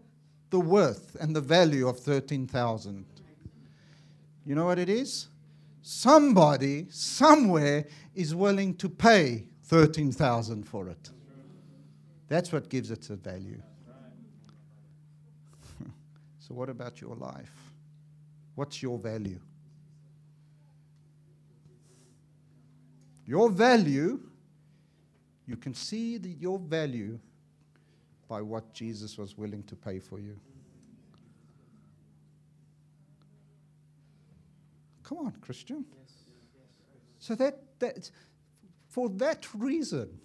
the 0.48 0.60
worth 0.60 1.14
and 1.20 1.36
the 1.36 1.42
value 1.42 1.86
of 1.86 2.00
13,000? 2.00 3.04
You 4.46 4.54
know 4.54 4.64
what 4.64 4.78
it 4.78 4.88
is? 4.88 5.28
Somebody, 5.82 6.86
somewhere, 6.88 7.84
is 8.14 8.34
willing 8.34 8.76
to 8.76 8.88
pay 8.88 9.44
13,000 9.64 10.66
for 10.66 10.88
it. 10.88 11.10
That's 12.28 12.50
what 12.50 12.70
gives 12.70 12.90
it 12.90 13.10
a 13.10 13.16
value. 13.16 13.60
So, 16.46 16.54
what 16.54 16.68
about 16.68 17.00
your 17.00 17.16
life? 17.16 17.72
What's 18.54 18.82
your 18.82 18.98
value? 18.98 19.40
Your 23.26 23.48
value, 23.48 24.20
you 25.46 25.56
can 25.56 25.72
see 25.72 26.18
the, 26.18 26.28
your 26.28 26.58
value 26.58 27.18
by 28.28 28.42
what 28.42 28.74
Jesus 28.74 29.16
was 29.16 29.38
willing 29.38 29.62
to 29.62 29.74
pay 29.74 29.98
for 29.98 30.20
you. 30.20 30.38
Come 35.02 35.18
on, 35.18 35.32
Christian. 35.40 35.86
So 37.20 37.34
that, 37.36 37.58
that 37.78 38.10
for 38.90 39.08
that 39.08 39.46
reason, 39.54 40.20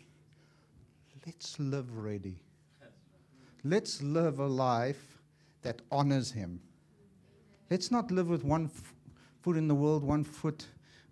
let's 1.25 1.57
live 1.59 1.97
ready. 1.97 2.41
Let's 3.63 4.01
live 4.01 4.39
a 4.39 4.47
life 4.47 5.18
that 5.61 5.81
honors 5.91 6.31
him. 6.31 6.61
Let's 7.69 7.91
not 7.91 8.11
live 8.11 8.29
with 8.29 8.43
one 8.43 8.65
f- 8.65 8.93
foot 9.41 9.57
in 9.57 9.67
the 9.67 9.75
world, 9.75 10.03
one 10.03 10.23
foot 10.23 10.65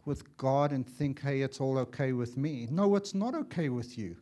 with 0.05 0.37
God 0.37 0.71
and 0.71 0.87
think, 0.87 1.21
hey, 1.21 1.41
it's 1.41 1.59
all 1.59 1.77
okay 1.79 2.13
with 2.13 2.37
me. 2.37 2.67
No, 2.71 2.95
it's 2.95 3.13
not 3.13 3.35
okay 3.35 3.69
with 3.69 3.97
you. 3.97 4.15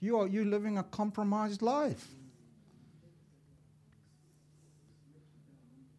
You 0.00 0.18
are 0.18 0.26
you 0.26 0.44
living 0.44 0.78
a 0.78 0.82
compromised 0.82 1.62
life. 1.62 2.08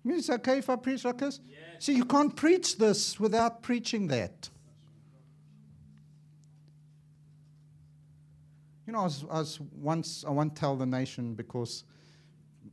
I 0.03 0.09
mean, 0.09 0.19
it's 0.19 0.29
okay 0.29 0.59
if 0.59 0.69
I 0.69 0.75
preach 0.75 1.03
like 1.03 1.17
this? 1.17 1.39
Yes. 1.49 1.57
See, 1.79 1.93
you 1.93 2.05
can't 2.05 2.35
preach 2.35 2.77
this 2.77 3.19
without 3.19 3.61
preaching 3.61 4.07
that. 4.07 4.49
You 8.85 8.93
know, 8.93 8.99
I 8.99 9.03
was, 9.03 9.25
I 9.29 9.39
was 9.39 9.59
once, 9.59 10.23
I 10.25 10.29
won't 10.29 10.55
tell 10.55 10.77
the 10.77 10.85
nation 10.85 11.33
because 11.33 11.83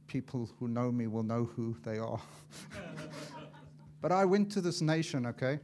people 0.06 0.50
who 0.58 0.68
know 0.68 0.90
me 0.92 1.06
will 1.06 1.22
know 1.22 1.44
who 1.44 1.76
they 1.82 1.98
are. 1.98 2.20
but 4.00 4.12
I 4.12 4.24
went 4.24 4.50
to 4.52 4.60
this 4.60 4.80
nation, 4.80 5.26
okay? 5.26 5.58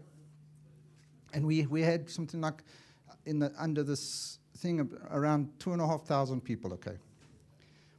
And 1.33 1.47
we, 1.47 1.67
we 1.67 1.83
had 1.83 2.11
something 2.11 2.41
like 2.41 2.65
in 3.27 3.39
the, 3.39 3.53
under 3.59 3.83
this 3.83 4.39
thing 4.59 4.91
around 5.11 5.49
two 5.59 5.73
and 5.73 5.81
a 5.81 5.87
half 5.87 6.03
thousand 6.03 6.43
people, 6.43 6.73
okay? 6.75 6.97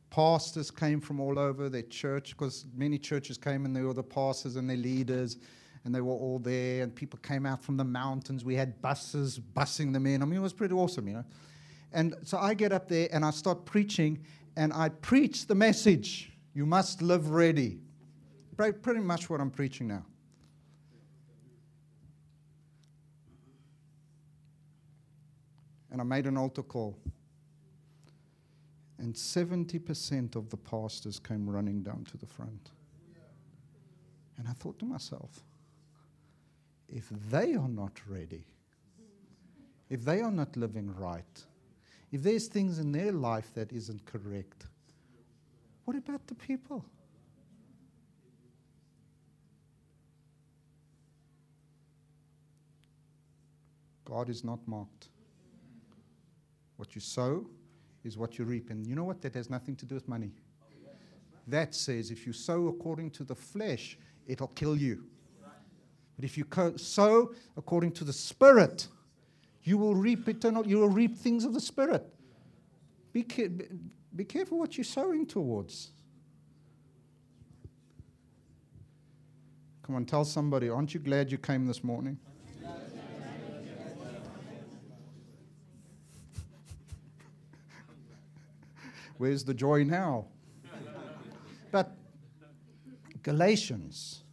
Pastors 0.09 0.69
came 0.69 0.99
from 0.99 1.19
all 1.19 1.39
over 1.39 1.69
their 1.69 1.83
church 1.83 2.31
because 2.31 2.65
many 2.75 2.97
churches 2.97 3.37
came 3.37 3.65
and 3.65 3.75
they 3.75 3.81
were 3.81 3.93
the 3.93 4.03
pastors 4.03 4.57
and 4.57 4.69
their 4.69 4.77
leaders 4.77 5.37
and 5.85 5.95
they 5.95 6.01
were 6.01 6.13
all 6.13 6.37
there 6.37 6.83
and 6.83 6.93
people 6.93 7.17
came 7.23 7.45
out 7.45 7.63
from 7.63 7.77
the 7.77 7.83
mountains. 7.83 8.43
We 8.43 8.55
had 8.55 8.81
buses 8.81 9.39
busing 9.39 9.93
them 9.93 10.05
in. 10.05 10.21
I 10.21 10.25
mean, 10.25 10.37
it 10.37 10.41
was 10.41 10.53
pretty 10.53 10.75
awesome, 10.75 11.07
you 11.07 11.13
know. 11.13 11.25
And 11.93 12.15
so 12.23 12.37
I 12.37 12.53
get 12.53 12.71
up 12.71 12.87
there 12.87 13.09
and 13.11 13.25
I 13.25 13.31
start 13.31 13.65
preaching 13.65 14.19
and 14.55 14.73
I 14.73 14.89
preach 14.89 15.47
the 15.47 15.55
message 15.55 16.30
you 16.53 16.65
must 16.65 17.01
live 17.01 17.29
ready. 17.29 17.79
Pretty 18.57 18.99
much 18.99 19.29
what 19.29 19.39
I'm 19.39 19.49
preaching 19.49 19.87
now. 19.87 20.05
And 25.91 25.99
I 25.99 26.03
made 26.03 26.27
an 26.27 26.37
altar 26.37 26.63
call. 26.63 26.97
And 28.97 29.15
70% 29.15 30.35
of 30.35 30.49
the 30.49 30.57
pastors 30.57 31.19
came 31.19 31.49
running 31.49 31.81
down 31.81 32.05
to 32.11 32.17
the 32.17 32.27
front. 32.27 32.69
And 34.37 34.47
I 34.47 34.53
thought 34.53 34.77
to 34.79 34.85
myself, 34.85 35.43
if 36.87 37.09
they 37.29 37.55
are 37.55 37.69
not 37.69 37.99
ready, 38.07 38.45
if 39.89 40.05
they 40.05 40.21
are 40.21 40.31
not 40.31 40.55
living 40.55 40.93
right, 40.95 41.45
if 42.11 42.21
there's 42.21 42.47
things 42.47 42.79
in 42.79 42.91
their 42.91 43.11
life 43.11 43.51
that 43.55 43.71
isn't 43.71 44.05
correct, 44.05 44.67
what 45.91 45.97
about 45.97 46.25
the 46.25 46.35
people? 46.35 46.85
God 54.05 54.29
is 54.29 54.45
not 54.45 54.59
mocked. 54.65 55.09
What 56.77 56.95
you 56.95 57.01
sow 57.01 57.45
is 58.05 58.17
what 58.17 58.39
you 58.39 58.45
reap. 58.45 58.69
And 58.69 58.87
you 58.87 58.95
know 58.95 59.03
what? 59.03 59.21
That 59.21 59.33
has 59.33 59.49
nothing 59.49 59.75
to 59.75 59.85
do 59.85 59.95
with 59.95 60.07
money. 60.07 60.31
That 61.45 61.75
says 61.75 62.09
if 62.09 62.25
you 62.25 62.31
sow 62.31 62.69
according 62.69 63.11
to 63.11 63.25
the 63.25 63.35
flesh, 63.35 63.97
it'll 64.27 64.47
kill 64.47 64.77
you. 64.77 65.03
But 66.15 66.23
if 66.23 66.37
you 66.37 66.45
sow 66.77 67.33
according 67.57 67.91
to 67.93 68.05
the 68.05 68.13
Spirit, 68.13 68.87
you 69.63 69.77
will 69.77 69.95
reap 69.95 70.29
eternal, 70.29 70.65
you 70.65 70.77
will 70.77 70.87
reap 70.87 71.17
things 71.17 71.43
of 71.43 71.53
the 71.53 71.59
Spirit. 71.59 72.07
Be, 73.11 73.25
be 74.15 74.25
careful 74.25 74.59
what 74.59 74.77
you're 74.77 74.83
sowing 74.83 75.25
towards. 75.25 75.91
Come 79.83 79.95
on, 79.95 80.05
tell 80.05 80.23
somebody, 80.25 80.69
aren't 80.69 80.93
you 80.93 80.99
glad 80.99 81.31
you 81.31 81.37
came 81.37 81.65
this 81.65 81.83
morning? 81.83 82.17
Where's 89.17 89.43
the 89.43 89.53
joy 89.53 89.83
now? 89.83 90.27
but 91.71 91.95
Galatians, 93.23 94.23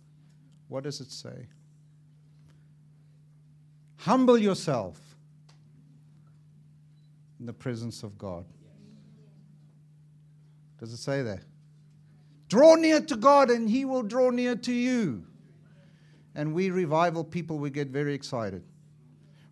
what 0.69 0.85
does 0.85 1.01
it 1.01 1.11
say? 1.11 1.47
Humble 3.99 4.39
yourself 4.39 4.99
in 7.41 7.47
the 7.47 7.53
presence 7.53 8.03
of 8.03 8.17
God. 8.17 8.45
Does 10.79 10.93
it 10.93 10.99
say 10.99 11.23
that? 11.23 11.41
Draw 12.49 12.77
near 12.77 13.01
to 13.01 13.17
God 13.17 13.51
and 13.51 13.69
He 13.69 13.85
will 13.85 14.03
draw 14.03 14.31
near 14.31 14.57
to 14.57 14.73
you. 14.73 15.25
And 16.35 16.55
we 16.55 16.71
revival 16.71 17.25
people, 17.25 17.59
we 17.59 17.71
get 17.71 17.89
very 17.89 18.15
excited. 18.15 18.63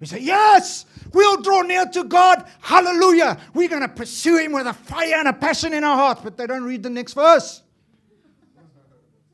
We 0.01 0.07
say, 0.07 0.21
Yes, 0.21 0.87
we'll 1.13 1.41
draw 1.41 1.63
near 1.63 1.87
to 1.87 2.05
God. 2.05 2.47
Hallelujah. 2.61 3.39
We're 3.55 3.69
going 3.69 3.83
to 3.83 3.89
pursue 3.89 4.39
Him 4.39 4.53
with 4.53 4.67
a 4.67 4.73
fire 4.73 5.17
and 5.17 5.29
a 5.29 5.33
passion 5.33 5.73
in 5.73 5.85
our 5.85 5.97
hearts. 5.97 6.21
But 6.23 6.37
they 6.37 6.47
don't 6.47 6.65
read 6.65 6.83
the 6.83 6.91
next 6.91 7.15
verse. 7.15 7.63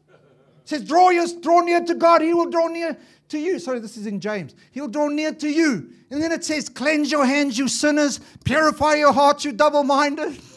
It 0.08 0.68
says, 0.68 0.84
Draw, 0.84 1.10
your, 1.10 1.26
draw 1.40 1.60
near 1.60 1.84
to 1.84 1.94
God. 1.94 2.22
He 2.22 2.32
will 2.32 2.48
draw 2.48 2.68
near 2.68 2.96
to 3.28 3.38
you. 3.38 3.58
Sorry, 3.58 3.80
this 3.80 3.96
is 3.96 4.06
in 4.06 4.20
James. 4.20 4.54
He'll 4.70 4.88
draw 4.88 5.08
near 5.08 5.32
to 5.34 5.48
you. 5.48 5.90
And 6.10 6.22
then 6.22 6.30
it 6.30 6.44
says, 6.44 6.68
Cleanse 6.68 7.10
your 7.10 7.26
hands, 7.26 7.58
you 7.58 7.66
sinners. 7.66 8.20
Purify 8.44 8.94
your 8.94 9.12
hearts, 9.12 9.44
you 9.44 9.52
double 9.52 9.82
minded. 9.82 10.40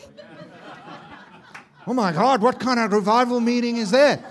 oh 1.87 1.93
my 1.93 2.11
God, 2.11 2.41
what 2.41 2.59
kind 2.59 2.79
of 2.79 2.91
revival 2.91 3.39
meeting 3.39 3.77
is 3.77 3.91
that? 3.91 4.23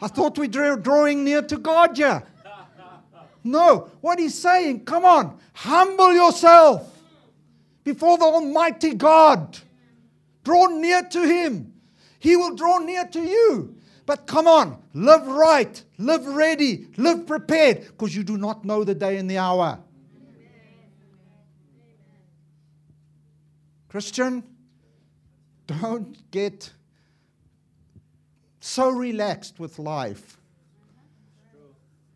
I 0.00 0.08
thought 0.08 0.38
we 0.38 0.48
were 0.48 0.76
drawing 0.76 1.24
near 1.24 1.42
to 1.42 1.56
God, 1.56 1.96
yeah. 1.98 2.22
No, 3.42 3.90
what 4.00 4.18
he's 4.18 4.36
saying, 4.36 4.84
come 4.84 5.04
on, 5.04 5.38
humble 5.54 6.12
yourself 6.12 6.92
before 7.84 8.18
the 8.18 8.24
Almighty 8.24 8.94
God. 8.94 9.56
Draw 10.42 10.66
near 10.66 11.02
to 11.02 11.22
Him. 11.22 11.72
He 12.18 12.36
will 12.36 12.54
draw 12.54 12.78
near 12.78 13.06
to 13.06 13.20
you. 13.20 13.76
But 14.04 14.26
come 14.26 14.46
on, 14.46 14.80
live 14.94 15.26
right, 15.26 15.82
live 15.98 16.26
ready, 16.26 16.86
live 16.96 17.26
prepared, 17.26 17.82
because 17.82 18.14
you 18.14 18.22
do 18.22 18.36
not 18.36 18.64
know 18.64 18.84
the 18.84 18.94
day 18.94 19.16
and 19.16 19.30
the 19.30 19.38
hour. 19.38 19.80
Christian, 23.88 24.44
don't 25.66 26.30
get 26.30 26.70
so 28.60 28.90
relaxed 28.90 29.58
with 29.58 29.78
life. 29.78 30.38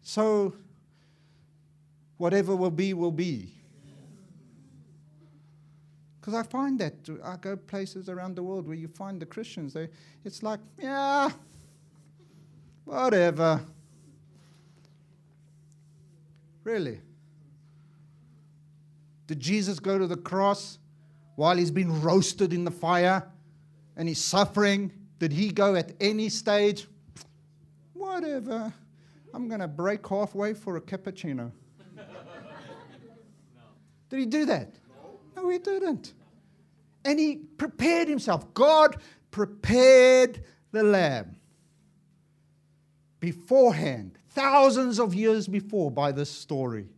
So 0.03 0.55
whatever 2.17 2.57
will 2.57 2.71
be, 2.71 2.95
will 2.95 3.13
be. 3.13 3.55
Because 6.21 6.35
I 6.35 6.43
find 6.43 6.79
that 6.81 6.95
I 7.25 7.37
go 7.37 7.57
places 7.57 8.09
around 8.09 8.37
the 8.37 8.43
world 8.43 8.67
where 8.67 8.77
you 8.77 8.89
find 8.89 9.21
the 9.21 9.27
Christians, 9.27 9.73
they, 9.73 9.89
it's 10.25 10.43
like, 10.43 10.61
yeah, 10.79 11.31
Whatever. 12.91 13.61
Really? 16.65 17.01
Did 19.29 19.39
Jesus 19.39 19.79
go 19.79 19.97
to 19.97 20.09
the 20.09 20.17
cross 20.17 20.81
while 21.37 21.57
he's 21.57 21.71
been 21.71 22.03
roasted 22.03 22.53
in 22.53 22.65
the 22.65 22.71
fire 22.73 23.30
and 24.01 24.09
he's 24.09 24.25
suffering? 24.25 24.91
Did 25.19 25.31
he 25.31 25.51
go 25.51 25.75
at 25.75 25.93
any 26.01 26.31
stage? 26.31 26.89
Whatever. 27.93 28.73
I'm 29.35 29.47
going 29.47 29.61
to 29.61 29.69
break 29.69 30.09
halfway 30.09 30.55
for 30.55 30.79
a 30.79 30.81
cappuccino. 30.81 31.53
Did 34.09 34.19
he 34.19 34.25
do 34.25 34.47
that? 34.47 34.75
No, 35.37 35.51
he 35.51 35.59
didn't. 35.59 36.15
And 37.05 37.19
he 37.19 37.37
prepared 37.37 38.09
himself. 38.09 38.55
God 38.55 38.97
prepared 39.31 40.45
the 40.73 40.83
lamb 40.83 41.37
beforehand, 43.21 44.19
thousands 44.31 44.99
of 44.99 45.15
years 45.15 45.47
before, 45.47 45.91
by 45.91 46.11
this 46.11 46.31
story, 46.31 46.89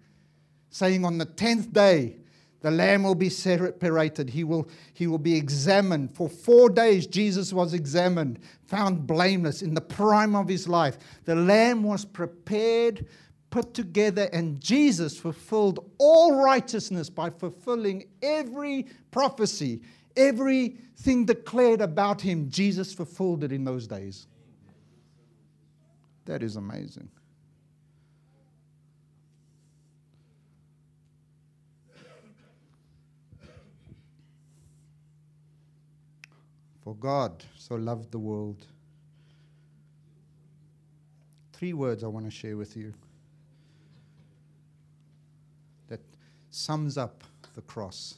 saying 0.71 1.05
on 1.05 1.19
the 1.19 1.27
10th 1.27 1.73
day, 1.73 2.19
the 2.63 2.71
lamb 2.71 3.03
will 3.03 3.17
be 3.17 3.29
separated. 3.29 4.31
He 4.31 4.45
will, 4.45 4.69
he 4.95 5.09
will 5.09 5.19
be 5.19 5.37
examined. 5.37 6.15
For 6.15 6.29
four 6.29 6.71
days, 6.71 7.07
Jesus 7.09 7.53
was 7.53 7.75
examined, 7.75 8.39
found 8.67 9.07
blameless 9.07 9.63
in 9.63 9.75
the 9.75 9.81
prime 9.81 10.37
of 10.37 10.49
his 10.49 10.69
life. 10.69 10.97
The 11.25 11.35
lamb 11.35 11.83
was 11.83 12.05
prepared, 12.05 13.07
put 13.51 13.75
together, 13.75 14.29
and 14.33 14.61
Jesus 14.61 15.19
fulfilled 15.19 15.91
all 15.99 16.41
righteousness 16.41 17.11
by 17.11 17.31
fulfilling 17.31 18.05
every 18.23 18.87
prophecy, 19.11 19.83
everything 20.17 21.25
declared 21.25 21.81
about 21.81 22.21
him. 22.21 22.49
Jesus 22.49 22.95
fulfilled 22.95 23.43
it 23.43 23.51
in 23.51 23.65
those 23.65 23.89
days. 23.89 24.29
That 26.27 26.45
is 26.45 26.55
amazing. 26.55 27.09
For 36.83 36.95
God 36.95 37.45
so 37.57 37.77
loved 37.77 38.11
the 38.11 38.19
world. 38.19 38.67
Three 41.53 41.73
words 41.73 42.03
I 42.03 42.09
want 42.09 42.25
to 42.25 42.31
share 42.31 42.57
with 42.57 42.77
you 42.77 42.93
that 45.89 46.01
sums 46.51 46.99
up 46.99 47.23
the 47.55 47.63
cross, 47.63 48.15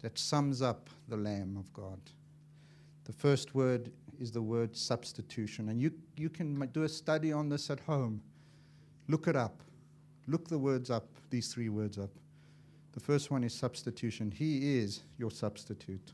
that 0.00 0.18
sums 0.18 0.62
up 0.62 0.88
the 1.08 1.16
Lamb 1.16 1.56
of 1.58 1.70
God. 1.74 2.00
The 3.04 3.12
first 3.12 3.54
word 3.54 3.90
is 4.18 4.32
the 4.32 4.40
word 4.40 4.76
substitution. 4.76 5.68
And 5.68 5.80
you, 5.80 5.92
you 6.16 6.30
can 6.30 6.58
do 6.72 6.84
a 6.84 6.88
study 6.88 7.32
on 7.32 7.48
this 7.48 7.68
at 7.68 7.80
home. 7.80 8.22
Look 9.08 9.26
it 9.26 9.36
up. 9.36 9.60
Look 10.28 10.48
the 10.48 10.58
words 10.58 10.90
up, 10.90 11.08
these 11.30 11.52
three 11.52 11.68
words 11.68 11.98
up. 11.98 12.10
The 12.92 13.00
first 13.00 13.30
one 13.30 13.42
is 13.42 13.52
substitution. 13.52 14.30
He 14.30 14.78
is 14.78 15.02
your 15.18 15.30
substitute. 15.30 16.12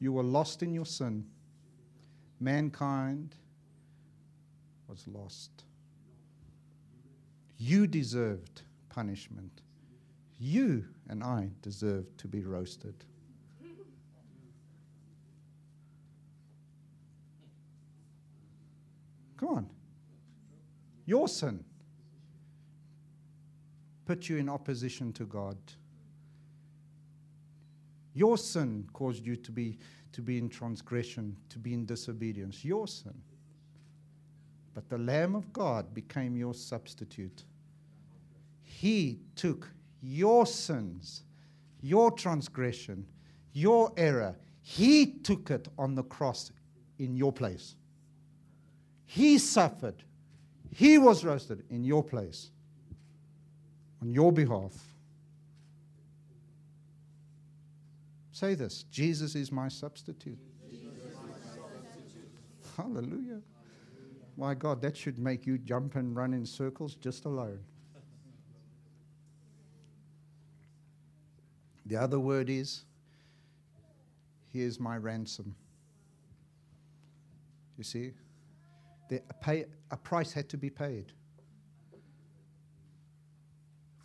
You 0.00 0.12
were 0.12 0.22
lost 0.22 0.62
in 0.62 0.72
your 0.72 0.86
sin. 0.86 1.26
Mankind 2.40 3.34
was 4.86 5.06
lost. 5.08 5.64
You 7.58 7.86
deserved 7.86 8.62
punishment. 8.88 9.62
You 10.38 10.84
and 11.08 11.22
I 11.24 11.50
deserved 11.62 12.16
to 12.18 12.28
be 12.28 12.44
roasted. 12.44 12.94
Come 19.36 19.48
on. 19.48 19.70
Your 21.06 21.28
sin 21.28 21.64
put 24.04 24.28
you 24.28 24.36
in 24.36 24.48
opposition 24.48 25.12
to 25.14 25.24
God. 25.24 25.56
Your 28.14 28.38
sin 28.38 28.88
caused 28.92 29.24
you 29.24 29.36
to 29.36 29.52
be, 29.52 29.78
to 30.12 30.22
be 30.22 30.38
in 30.38 30.48
transgression, 30.48 31.36
to 31.50 31.58
be 31.58 31.74
in 31.74 31.86
disobedience. 31.86 32.64
Your 32.64 32.86
sin. 32.86 33.14
But 34.74 34.88
the 34.88 34.98
Lamb 34.98 35.34
of 35.34 35.52
God 35.52 35.92
became 35.94 36.36
your 36.36 36.54
substitute. 36.54 37.44
He 38.62 39.20
took 39.34 39.68
your 40.00 40.46
sins, 40.46 41.22
your 41.80 42.10
transgression, 42.10 43.06
your 43.52 43.92
error. 43.96 44.36
He 44.60 45.06
took 45.06 45.50
it 45.50 45.68
on 45.78 45.94
the 45.94 46.04
cross 46.04 46.52
in 46.98 47.16
your 47.16 47.32
place. 47.32 47.74
He 49.06 49.38
suffered. 49.38 50.04
He 50.70 50.98
was 50.98 51.24
roasted 51.24 51.64
in 51.70 51.82
your 51.82 52.04
place, 52.04 52.50
on 54.02 54.12
your 54.12 54.30
behalf. 54.30 54.72
Say 58.38 58.54
this 58.54 58.84
Jesus 58.84 59.34
is 59.34 59.50
my 59.50 59.66
substitute. 59.66 60.38
Hallelujah. 62.76 63.40
My 64.36 64.54
God, 64.54 64.80
that 64.82 64.96
should 64.96 65.18
make 65.18 65.44
you 65.44 65.58
jump 65.58 65.96
and 65.96 66.14
run 66.14 66.32
in 66.32 66.46
circles 66.46 66.94
just 66.94 67.24
alone. 67.24 67.58
The 71.86 71.96
other 71.96 72.20
word 72.20 72.48
is, 72.48 72.84
Here's 74.52 74.78
my 74.78 74.96
ransom. 74.98 75.56
You 77.76 77.82
see? 77.82 78.12
The, 79.08 79.20
a, 79.28 79.34
pay, 79.34 79.64
a 79.90 79.96
price 79.96 80.32
had 80.32 80.48
to 80.50 80.56
be 80.56 80.70
paid 80.70 81.10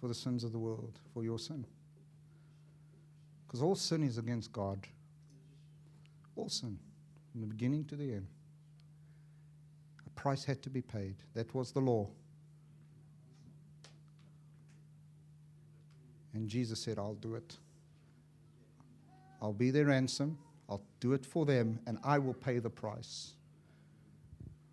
for 0.02 0.08
the 0.08 0.16
sins 0.16 0.44
of 0.44 0.52
the 0.52 0.60
world, 0.60 1.00
for 1.14 1.24
your 1.24 1.38
sin. 1.38 1.68
Because 3.54 3.62
all 3.62 3.76
sin 3.76 4.02
is 4.02 4.18
against 4.18 4.52
God. 4.52 4.80
All 6.36 6.50
sin, 6.50 6.80
from 7.32 7.42
the 7.42 7.46
beginning 7.46 7.86
to 7.86 7.96
the 7.96 8.14
end. 8.14 8.26
A 10.08 10.10
price 10.20 10.44
had 10.44 10.64
to 10.64 10.72
be 10.72 10.82
paid. 10.82 11.18
That 11.36 11.54
was 11.54 11.72
the 11.72 11.80
law. 11.80 12.08
And 16.34 16.50
Jesus 16.50 16.80
said, 16.80 16.98
I'll 16.98 17.14
do 17.14 17.36
it. 17.36 17.56
I'll 19.40 19.54
be 19.54 19.70
their 19.70 19.86
ransom. 19.86 20.40
I'll 20.68 20.82
do 21.00 21.14
it 21.14 21.24
for 21.24 21.46
them, 21.46 21.78
and 21.86 22.00
I 22.04 22.18
will 22.18 22.34
pay 22.34 22.58
the 22.58 22.72
price. 22.72 23.34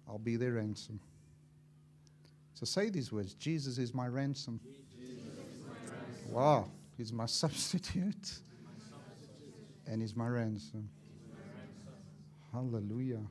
I'll 0.08 0.16
be 0.16 0.36
their 0.36 0.52
ransom. 0.52 1.00
So 2.54 2.64
say 2.64 2.88
these 2.88 3.12
words 3.12 3.34
Jesus 3.34 3.76
is 3.76 3.92
my 3.92 4.08
ransom. 4.08 4.58
Is 4.64 5.18
my 5.68 5.74
ransom. 5.74 6.32
Wow, 6.32 6.70
he's 6.96 7.12
my 7.12 7.26
substitute 7.26 8.40
and 9.86 10.00
he's 10.00 10.16
my 10.16 10.26
ransom. 10.26 10.88
Hallelujah. 12.52 13.22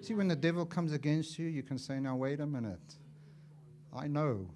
See, 0.00 0.14
when 0.14 0.28
the 0.28 0.36
devil 0.36 0.66
comes 0.66 0.92
against 0.92 1.38
you, 1.38 1.46
you 1.46 1.62
can 1.62 1.78
say, 1.78 2.00
Now, 2.00 2.16
wait 2.16 2.40
a 2.40 2.46
minute. 2.46 2.96
I 3.94 4.08
know 4.08 4.48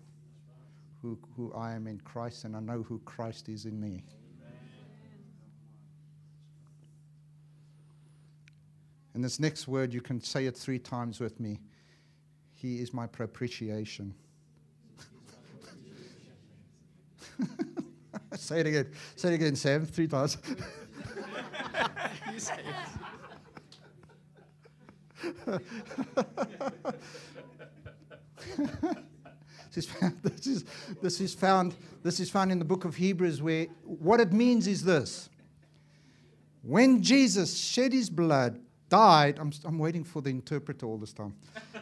who, 1.02 1.18
who 1.36 1.52
I 1.52 1.72
am 1.72 1.86
in 1.86 2.00
Christ, 2.00 2.44
and 2.44 2.56
I 2.56 2.60
know 2.60 2.82
who 2.82 3.00
Christ 3.04 3.48
is 3.48 3.64
in 3.64 3.78
me. 3.80 4.02
And 9.14 9.24
this 9.24 9.40
next 9.40 9.66
word, 9.66 9.94
you 9.94 10.02
can 10.02 10.20
say 10.20 10.44
it 10.44 10.56
three 10.56 10.78
times 10.78 11.20
with 11.20 11.40
me. 11.40 11.58
He 12.52 12.80
is 12.80 12.92
my 12.92 13.06
propitiation. 13.06 14.14
say 18.34 18.60
it 18.60 18.66
again. 18.66 18.88
Say 19.14 19.30
it 19.30 19.34
again, 19.36 19.56
Sam, 19.56 19.86
three 19.86 20.06
times. 20.06 20.36
you 22.36 22.40
say 22.40 22.58
it. 22.58 22.64
this, 29.70 29.78
is 29.78 29.86
found, 29.86 30.18
this, 30.22 30.46
is, 30.46 30.64
this, 31.00 31.20
is 31.20 31.34
found, 31.34 31.74
this 32.02 32.20
is 32.20 32.28
found 32.28 32.52
in 32.52 32.58
the 32.58 32.64
book 32.64 32.84
of 32.84 32.94
Hebrews, 32.94 33.40
where 33.40 33.68
what 33.84 34.20
it 34.20 34.34
means 34.34 34.66
is 34.66 34.84
this. 34.84 35.30
When 36.60 37.02
Jesus 37.02 37.56
shed 37.56 37.94
his 37.94 38.10
blood 38.10 38.60
died, 38.90 39.38
I'm, 39.38 39.50
I'm 39.64 39.78
waiting 39.78 40.04
for 40.04 40.20
the 40.20 40.28
interpreter 40.28 40.84
all 40.84 40.98
this 40.98 41.14
time. 41.14 41.34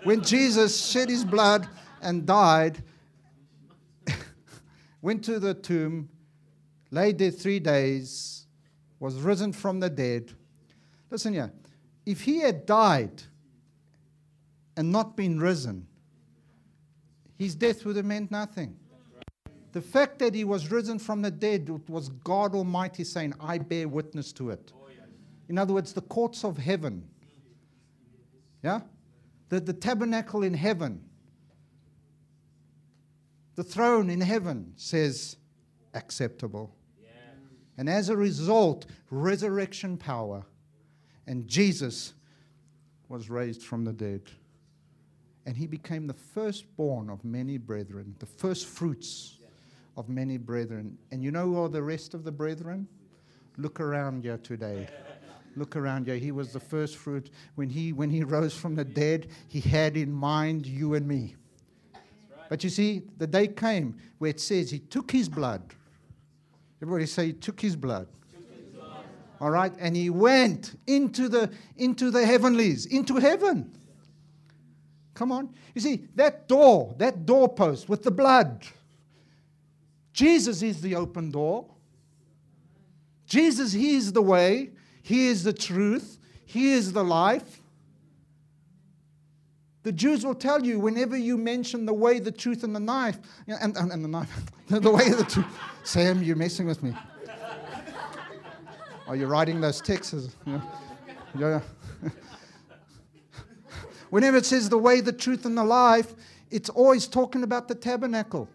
When 0.05 0.23
Jesus 0.23 0.89
shed 0.89 1.09
his 1.09 1.25
blood 1.25 1.67
and 2.01 2.25
died, 2.25 2.81
went 5.03 5.25
to 5.25 5.41
the 5.41 5.55
tomb, 5.55 6.09
lay 6.93 7.11
there 7.11 7.33
three 7.33 7.59
days, 7.59 8.47
was 9.01 9.17
risen 9.17 9.53
from 9.53 9.81
the 9.81 9.91
dead. 9.91 10.33
Listen 11.11 11.33
here. 11.33 11.53
If 12.07 12.23
he 12.23 12.41
had 12.41 12.67
died 12.67 13.23
and 14.77 14.91
not 14.91 15.17
been 15.17 15.39
risen, 15.39 15.87
his 17.39 17.55
death 17.55 17.85
would 17.85 17.97
have 17.97 18.05
meant 18.05 18.31
nothing. 18.31 18.77
The 19.73 19.81
fact 19.81 20.21
that 20.21 20.35
he 20.35 20.45
was 20.45 20.71
risen 20.71 20.99
from 20.99 21.23
the 21.23 21.31
dead 21.31 21.69
was 21.89 22.09
God 22.09 22.55
Almighty 22.55 23.03
saying, 23.03 23.35
I 23.41 23.59
bear 23.59 23.89
witness 23.89 24.33
to 24.35 24.51
it. 24.51 24.73
In 25.49 25.59
other 25.59 25.75
words, 25.75 25.93
the 25.93 26.03
courts 26.03 26.45
of 26.45 26.57
heaven 26.57 27.09
Yeah? 28.65 28.81
The, 29.51 29.61
the 29.61 29.75
tabernacle 29.75 30.43
in 30.43 30.55
heaven, 30.55 31.05
the 33.57 33.63
throne 33.63 34.09
in 34.09 34.23
heaven 34.23 34.73
says 34.77 35.37
acceptable. 35.93 36.75
And 37.77 37.91
as 37.91 38.09
a 38.09 38.17
result, 38.17 38.87
resurrection 39.11 39.99
power. 39.99 40.47
And 41.27 41.47
Jesus 41.47 42.15
was 43.09 43.31
raised 43.31 43.63
from 43.63 43.85
the 43.85 43.93
dead. 43.93 44.23
And 45.47 45.57
he 45.57 45.67
became 45.67 46.07
the 46.07 46.15
firstborn 46.15 47.11
of 47.11 47.25
many 47.25 47.59
brethren, 47.59 48.15
the 48.19 48.27
first 48.27 48.67
fruits 48.67 49.39
of 49.97 50.09
many 50.09 50.39
brethren. 50.39 50.99
And 51.11 51.23
you 51.23 51.31
know 51.31 51.47
who 51.47 51.63
are 51.63 51.69
the 51.69 51.83
rest 51.83 52.15
of 52.15 52.25
the 52.25 52.33
brethren? 52.33 52.89
Look 53.57 53.81
around 53.81 54.25
you 54.25 54.39
today. 54.43 54.89
Look 55.57 55.77
around 55.77 56.09
you. 56.09 56.15
He 56.15 56.33
was 56.33 56.53
the 56.53 56.61
first 56.61 56.97
fruit. 56.97 57.31
When 57.55 57.69
he, 57.69 57.93
when 57.93 58.11
he 58.11 58.25
rose 58.25 58.55
from 58.55 58.75
the 58.75 58.85
dead, 58.85 59.29
he 59.49 59.61
had 59.61 59.97
in 59.97 60.13
mind 60.13 60.67
you 60.67 60.95
and 60.95 61.07
me. 61.07 61.37
But 62.49 62.65
you 62.65 62.71
see, 62.71 63.03
the 63.19 63.27
day 63.27 63.49
came 63.49 63.97
where 64.19 64.31
it 64.31 64.41
says 64.41 64.71
he 64.71 64.79
took 64.79 65.11
his 65.11 65.29
blood. 65.29 65.63
Everybody 66.83 67.07
say 67.07 67.27
he 67.27 67.33
took 67.33 67.61
his 67.61 67.77
blood. 67.77 68.09
All 69.45 69.51
right, 69.51 69.75
and 69.79 69.95
he 69.95 70.09
went 70.09 70.75
into 70.87 71.29
the 71.29 71.51
into 71.77 72.11
the 72.11 72.25
heavenlies, 72.25 72.87
into 72.87 73.17
heaven. 73.17 73.77
Come 75.13 75.31
on. 75.33 75.51
You 75.75 75.83
see, 75.83 76.09
that 76.15 76.49
door, 76.49 76.95
that 76.97 77.27
doorpost 77.27 77.87
with 77.87 78.05
the 78.05 78.11
blood. 78.11 78.65
Jesus 80.15 80.63
is 80.63 80.81
the 80.81 80.95
open 80.95 81.31
door. 81.31 81.67
Jesus, 83.27 83.75
He 83.75 83.97
is 83.97 84.15
the 84.15 84.23
way, 84.23 84.71
He 85.03 85.27
is 85.27 85.45
the 85.45 85.53
truth, 85.53 86.19
He 86.47 86.73
is 86.73 86.95
the 86.95 87.05
life. 87.05 87.61
The 89.83 89.93
Jews 89.93 90.25
will 90.25 90.35
tell 90.35 90.65
you 90.65 90.81
whenever 90.81 91.19
you 91.19 91.37
mention 91.37 91.85
the 91.85 91.93
way, 91.93 92.19
the 92.19 92.33
truth, 92.33 92.65
and 92.65 92.75
the 92.75 92.81
knife, 92.81 93.19
and, 93.47 93.77
and, 93.77 93.93
and 93.93 94.03
the 94.03 94.09
knife, 94.09 94.51
the 94.69 94.91
way 94.91 95.11
the 95.11 95.25
truth. 95.25 95.45
Sam, 95.83 96.23
you're 96.23 96.35
messing 96.35 96.67
with 96.67 96.83
me. 96.83 96.95
Are 99.07 99.17
you 99.17 99.27
writing 99.27 99.61
those 99.61 99.81
texts? 99.81 100.37
Yeah. 101.37 101.61
Whenever 104.11 104.37
it 104.39 104.47
says 104.47 104.69
the 104.69 104.79
way, 104.79 105.01
the 105.01 105.13
truth, 105.13 105.45
and 105.45 105.59
the 105.59 105.65
life, 105.65 106.15
it's 106.51 106.71
always 106.71 107.07
talking 107.07 107.43
about 107.43 107.69
the 107.69 107.75
tabernacle. 107.75 108.49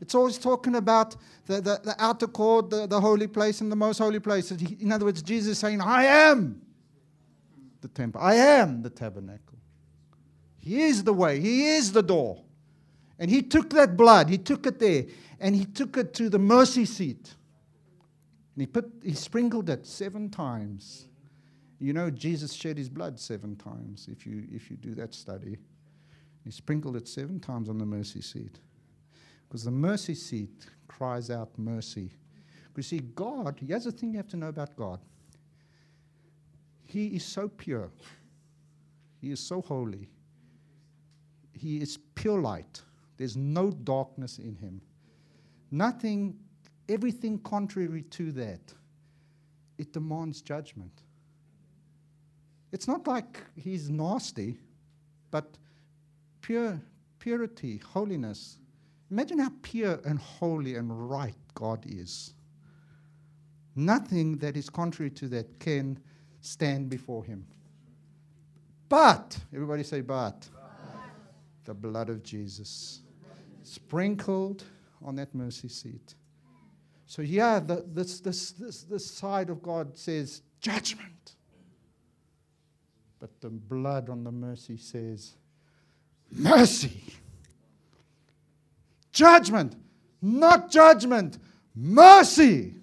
It's 0.00 0.14
always 0.14 0.38
talking 0.38 0.76
about 0.76 1.16
the, 1.46 1.60
the, 1.60 1.80
the 1.82 1.94
outer 1.98 2.26
court, 2.26 2.70
the, 2.70 2.86
the 2.86 3.00
holy 3.00 3.26
place, 3.26 3.60
and 3.60 3.70
the 3.70 3.76
most 3.76 3.98
holy 3.98 4.20
place. 4.20 4.50
In 4.50 4.92
other 4.92 5.04
words, 5.04 5.22
Jesus 5.22 5.58
saying, 5.58 5.80
I 5.80 6.04
am 6.04 6.62
the 7.80 7.88
temple. 7.88 8.20
I 8.20 8.34
am 8.34 8.82
the 8.82 8.90
tabernacle. 8.90 9.58
He 10.58 10.82
is 10.82 11.04
the 11.04 11.12
way. 11.12 11.40
He 11.40 11.66
is 11.66 11.92
the 11.92 12.02
door. 12.02 12.42
And 13.18 13.30
he 13.30 13.42
took 13.42 13.70
that 13.70 13.96
blood, 13.96 14.28
he 14.28 14.38
took 14.38 14.66
it 14.66 14.78
there, 14.78 15.04
and 15.38 15.54
he 15.54 15.64
took 15.64 15.96
it 15.96 16.14
to 16.14 16.28
the 16.28 16.38
mercy 16.38 16.84
seat. 16.84 17.34
And 18.54 18.62
he 18.62 18.66
put 18.66 18.90
he 19.02 19.14
sprinkled 19.14 19.70
it 19.70 19.86
seven 19.86 20.30
times. 20.30 21.08
You 21.78 21.92
know, 21.92 22.10
Jesus 22.10 22.52
shed 22.52 22.78
his 22.78 22.88
blood 22.88 23.18
seven 23.18 23.56
times 23.56 24.08
if 24.10 24.26
you 24.26 24.46
if 24.50 24.70
you 24.70 24.76
do 24.76 24.94
that 24.94 25.14
study. 25.14 25.58
He 26.44 26.50
sprinkled 26.50 26.96
it 26.96 27.08
seven 27.08 27.40
times 27.40 27.68
on 27.68 27.78
the 27.78 27.86
mercy 27.86 28.20
seat. 28.20 28.58
Because 29.48 29.64
the 29.64 29.70
mercy 29.70 30.14
seat 30.14 30.66
cries 30.88 31.30
out 31.30 31.50
mercy. 31.58 32.10
You 32.76 32.82
see, 32.82 33.00
God, 33.00 33.60
here's 33.64 33.84
the 33.84 33.92
thing 33.92 34.12
you 34.12 34.16
have 34.16 34.28
to 34.28 34.36
know 34.36 34.48
about 34.48 34.74
God. 34.76 34.98
He 36.84 37.08
is 37.08 37.24
so 37.24 37.48
pure. 37.48 37.90
He 39.20 39.30
is 39.30 39.40
so 39.40 39.60
holy. 39.60 40.08
He 41.52 41.80
is 41.80 41.98
pure 42.14 42.40
light. 42.40 42.82
There's 43.18 43.36
no 43.36 43.70
darkness 43.70 44.38
in 44.38 44.56
him. 44.56 44.80
Nothing, 45.70 46.34
everything 46.88 47.38
contrary 47.38 48.02
to 48.02 48.32
that, 48.32 48.60
it 49.78 49.92
demands 49.92 50.42
judgment. 50.42 51.02
It's 52.72 52.88
not 52.88 53.06
like 53.06 53.40
he's 53.56 53.90
nasty, 53.90 54.58
but 55.30 55.58
pure 56.40 56.80
purity, 57.18 57.80
holiness, 57.92 58.58
Imagine 59.12 59.40
how 59.40 59.52
pure 59.60 60.00
and 60.06 60.18
holy 60.18 60.76
and 60.76 61.10
right 61.10 61.36
God 61.52 61.84
is. 61.86 62.32
Nothing 63.76 64.38
that 64.38 64.56
is 64.56 64.70
contrary 64.70 65.10
to 65.10 65.28
that 65.28 65.60
can 65.60 65.98
stand 66.40 66.88
before 66.88 67.22
him. 67.22 67.46
But, 68.88 69.38
everybody 69.52 69.82
say, 69.82 70.00
but. 70.00 70.48
The 71.64 71.74
blood 71.74 72.08
of 72.08 72.22
Jesus 72.22 73.02
sprinkled 73.62 74.64
on 75.04 75.14
that 75.16 75.34
mercy 75.34 75.68
seat. 75.68 76.14
So, 77.12 77.20
yeah, 77.20 77.60
the, 77.60 77.84
this, 77.86 78.20
this, 78.20 78.52
this, 78.52 78.84
this 78.84 79.04
side 79.04 79.50
of 79.50 79.62
God 79.62 79.98
says 79.98 80.40
judgment. 80.62 81.34
But 83.20 83.38
the 83.42 83.50
blood 83.50 84.08
on 84.08 84.24
the 84.24 84.32
mercy 84.32 84.78
says 84.78 85.34
mercy. 86.30 87.02
Judgment, 89.12 89.76
not 90.22 90.70
judgment, 90.70 91.36
mercy. 91.76 92.76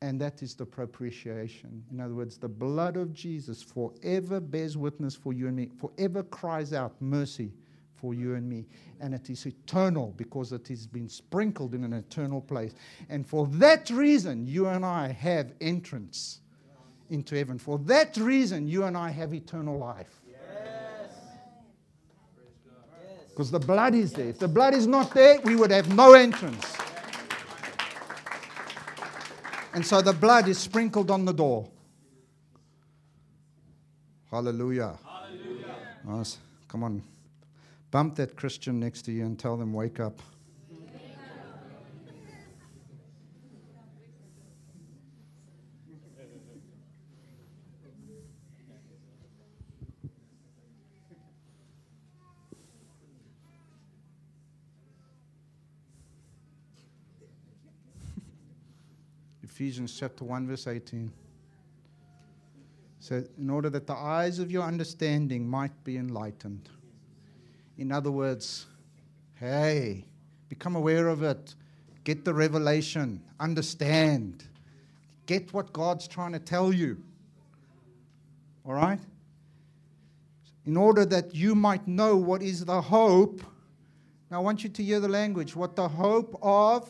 And 0.00 0.20
that 0.20 0.40
is 0.40 0.54
the 0.54 0.64
propitiation. 0.64 1.82
In 1.90 2.00
other 2.00 2.14
words, 2.14 2.38
the 2.38 2.46
blood 2.46 2.96
of 2.96 3.12
Jesus 3.12 3.64
forever 3.64 4.38
bears 4.38 4.76
witness 4.76 5.16
for 5.16 5.32
you 5.32 5.48
and 5.48 5.56
me, 5.56 5.70
forever 5.76 6.22
cries 6.22 6.72
out 6.72 6.94
mercy 7.00 7.50
for 8.02 8.14
you 8.14 8.34
and 8.34 8.48
me. 8.48 8.66
And 9.00 9.14
it 9.14 9.30
is 9.30 9.46
eternal 9.46 10.12
because 10.16 10.52
it 10.52 10.66
has 10.66 10.88
been 10.88 11.08
sprinkled 11.08 11.72
in 11.72 11.84
an 11.84 11.92
eternal 11.92 12.40
place. 12.40 12.74
And 13.08 13.24
for 13.24 13.46
that 13.52 13.90
reason, 13.90 14.44
you 14.44 14.66
and 14.66 14.84
I 14.84 15.12
have 15.12 15.52
entrance 15.60 16.40
into 17.10 17.36
heaven. 17.36 17.58
For 17.58 17.78
that 17.78 18.16
reason, 18.16 18.66
you 18.66 18.82
and 18.84 18.96
I 18.96 19.10
have 19.10 19.32
eternal 19.32 19.78
life. 19.78 20.20
Because 23.28 23.50
the 23.50 23.60
blood 23.60 23.94
is 23.94 24.12
there. 24.12 24.28
If 24.28 24.40
the 24.40 24.48
blood 24.48 24.74
is 24.74 24.86
not 24.86 25.14
there, 25.14 25.40
we 25.40 25.54
would 25.54 25.70
have 25.70 25.94
no 25.94 26.14
entrance. 26.14 26.76
And 29.72 29.86
so 29.86 30.02
the 30.02 30.12
blood 30.12 30.48
is 30.48 30.58
sprinkled 30.58 31.10
on 31.10 31.24
the 31.24 31.32
door. 31.32 31.70
Hallelujah. 34.30 34.98
Hallelujah. 35.04 35.76
Nice. 36.04 36.38
Come 36.68 36.82
on. 36.82 37.02
Bump 37.92 38.16
that 38.16 38.34
Christian 38.36 38.80
next 38.80 39.02
to 39.02 39.12
you 39.12 39.24
and 39.26 39.38
tell 39.38 39.56
them, 39.58 39.74
wake 39.74 40.00
up. 40.00 40.18
Ephesians 59.42 59.94
chapter 60.00 60.24
1, 60.24 60.46
verse 60.46 60.66
18. 60.66 61.12
So, 63.00 63.22
in 63.36 63.50
order 63.50 63.68
that 63.68 63.86
the 63.86 63.92
eyes 63.92 64.38
of 64.38 64.50
your 64.50 64.62
understanding 64.62 65.46
might 65.46 65.84
be 65.84 65.98
enlightened. 65.98 66.70
In 67.78 67.90
other 67.90 68.10
words, 68.10 68.66
hey, 69.34 70.04
become 70.48 70.76
aware 70.76 71.08
of 71.08 71.22
it. 71.22 71.54
Get 72.04 72.24
the 72.24 72.34
revelation. 72.34 73.22
Understand. 73.40 74.44
Get 75.26 75.52
what 75.52 75.72
God's 75.72 76.08
trying 76.08 76.32
to 76.32 76.38
tell 76.38 76.72
you. 76.72 77.02
All 78.64 78.74
right? 78.74 79.00
In 80.66 80.76
order 80.76 81.04
that 81.06 81.34
you 81.34 81.54
might 81.54 81.86
know 81.88 82.16
what 82.16 82.42
is 82.42 82.64
the 82.64 82.80
hope. 82.80 83.42
Now, 84.30 84.38
I 84.38 84.40
want 84.40 84.62
you 84.62 84.70
to 84.70 84.82
hear 84.82 85.00
the 85.00 85.08
language. 85.08 85.56
What 85.56 85.76
the 85.76 85.88
hope 85.88 86.38
of 86.42 86.88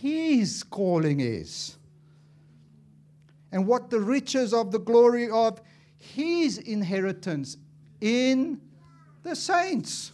his 0.00 0.62
calling 0.62 1.20
is 1.20 1.76
and 3.52 3.66
what 3.66 3.88
the 3.88 4.00
riches 4.00 4.52
of 4.52 4.72
the 4.72 4.78
glory 4.80 5.30
of 5.30 5.60
his 5.96 6.58
inheritance 6.58 7.56
in 8.00 8.60
the 9.24 9.34
saints. 9.34 10.12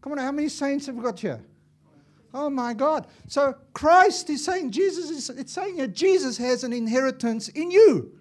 Come 0.00 0.12
on, 0.12 0.18
how 0.18 0.32
many 0.32 0.48
saints 0.48 0.86
have 0.86 0.96
we 0.96 1.02
got 1.02 1.20
here? 1.20 1.40
Oh 2.34 2.50
my 2.50 2.74
God. 2.74 3.06
So 3.28 3.54
Christ 3.72 4.28
is 4.30 4.44
saying, 4.44 4.72
Jesus 4.72 5.10
is 5.10 5.30
it's 5.30 5.52
saying 5.52 5.76
that 5.76 5.94
Jesus 5.94 6.36
has 6.38 6.64
an 6.64 6.72
inheritance 6.72 7.48
in 7.48 7.70
you. 7.70 8.18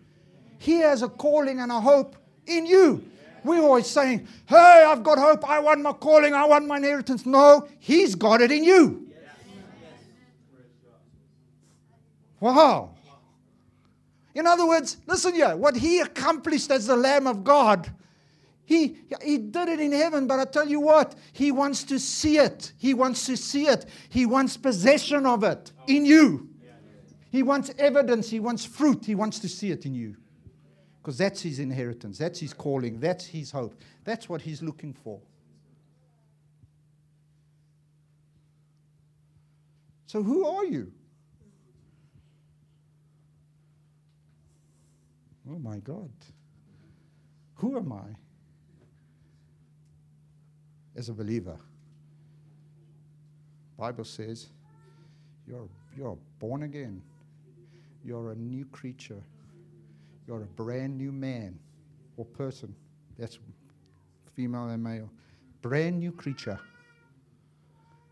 He 0.60 0.80
has 0.80 1.02
a 1.02 1.10
calling 1.10 1.60
and 1.60 1.72
a 1.72 1.80
hope 1.80 2.16
in 2.46 2.66
you. 2.66 3.04
We're 3.44 3.64
always 3.64 3.88
saying, 3.88 4.28
Hey, 4.46 4.86
I've 4.88 5.02
got 5.02 5.18
hope. 5.18 5.50
I 5.50 5.60
want 5.60 5.82
my 5.82 5.94
calling. 5.94 6.36
I 6.36 6.46
want 6.46 6.68
my 6.68 6.78
inheritance. 6.78 7.26
No, 7.26 7.68
He's 7.80 8.14
got 8.14 8.42
it 8.42 8.52
in 8.52 8.64
you. 8.64 9.08
Wow. 12.40 12.92
In 14.34 14.48
other 14.48 14.68
words, 14.68 14.98
listen 15.08 15.34
here, 15.36 15.56
what 15.56 15.76
he 15.76 16.00
accomplished 16.00 16.72
as 16.72 16.88
the 16.88 16.96
Lamb 16.96 17.28
of 17.28 17.44
God, 17.44 17.92
he, 18.66 18.98
he 19.22 19.38
did 19.38 19.70
it 19.70 19.80
in 19.80 19.92
heaven, 19.92 20.28
but 20.28 20.40
I 20.40 20.46
tell 20.46 20.68
you 20.68 20.80
what, 20.80 21.16
he 21.34 21.52
wants 21.52 21.84
to 21.86 22.00
see 22.00 22.38
it. 22.38 22.72
He 22.78 22.94
wants 22.94 23.26
to 23.26 23.36
see 23.36 23.68
it. 23.68 23.86
He 24.10 24.26
wants 24.26 24.56
possession 24.58 25.26
of 25.26 25.44
it 25.44 25.72
in 25.88 26.06
you. 26.06 26.50
He 27.32 27.44
wants 27.44 27.72
evidence. 27.78 28.30
He 28.30 28.40
wants 28.40 28.66
fruit. 28.66 29.06
He 29.06 29.16
wants 29.16 29.40
to 29.40 29.50
see 29.50 29.72
it 29.72 29.86
in 29.86 29.96
you. 29.96 30.16
Because 31.02 31.18
that's 31.18 31.42
his 31.42 31.60
inheritance. 31.60 32.18
That's 32.18 32.40
his 32.40 32.54
calling. 32.54 33.00
That's 33.00 33.26
his 33.26 33.52
hope. 33.52 33.74
That's 34.04 34.30
what 34.30 34.42
he's 34.42 34.62
looking 34.62 34.94
for. 34.94 35.20
So, 40.06 40.22
who 40.22 40.46
are 40.46 40.66
you? 40.66 40.92
Oh 45.50 45.58
my 45.58 45.78
God. 45.78 46.12
Who 47.56 47.78
am 47.78 47.94
I 47.94 48.21
as 50.96 51.10
a 51.10 51.14
believer? 51.14 51.58
Bible 53.78 54.04
says 54.04 54.48
you're, 55.48 55.68
you're 55.98 56.18
born 56.40 56.64
again. 56.64 57.02
You're 58.06 58.32
a 58.32 58.36
new 58.36 58.66
creature. 58.66 59.22
You're 60.28 60.44
a 60.44 60.46
brand 60.56 60.98
new 60.98 61.12
man 61.12 61.58
or 62.18 62.26
person. 62.26 62.76
That's 63.18 63.40
female 64.36 64.70
and 64.70 64.84
male. 64.84 65.10
Brand 65.62 66.00
new 66.00 66.12
creature. 66.12 66.60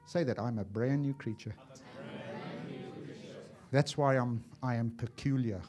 Say 0.06 0.24
that 0.24 0.40
I'm 0.40 0.60
a 0.60 0.64
brand 0.64 1.04
new 1.04 1.14
creature. 1.14 1.56
That's 3.72 3.96
why 3.98 4.18
I'm 4.18 4.44
I 4.64 4.76
am 4.76 4.92
peculiar. 4.92 5.62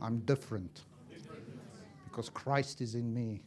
I'm 0.00 0.20
different. 0.20 0.82
Because 2.04 2.28
Christ 2.28 2.80
is 2.80 2.94
in 2.94 3.12
me. 3.12 3.42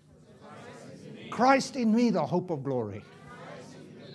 Christ 1.34 1.78
in 1.78 1.92
me, 1.92 2.12
the 2.12 2.24
hope 2.24 2.52
of 2.52 2.64
glory. 2.64 3.04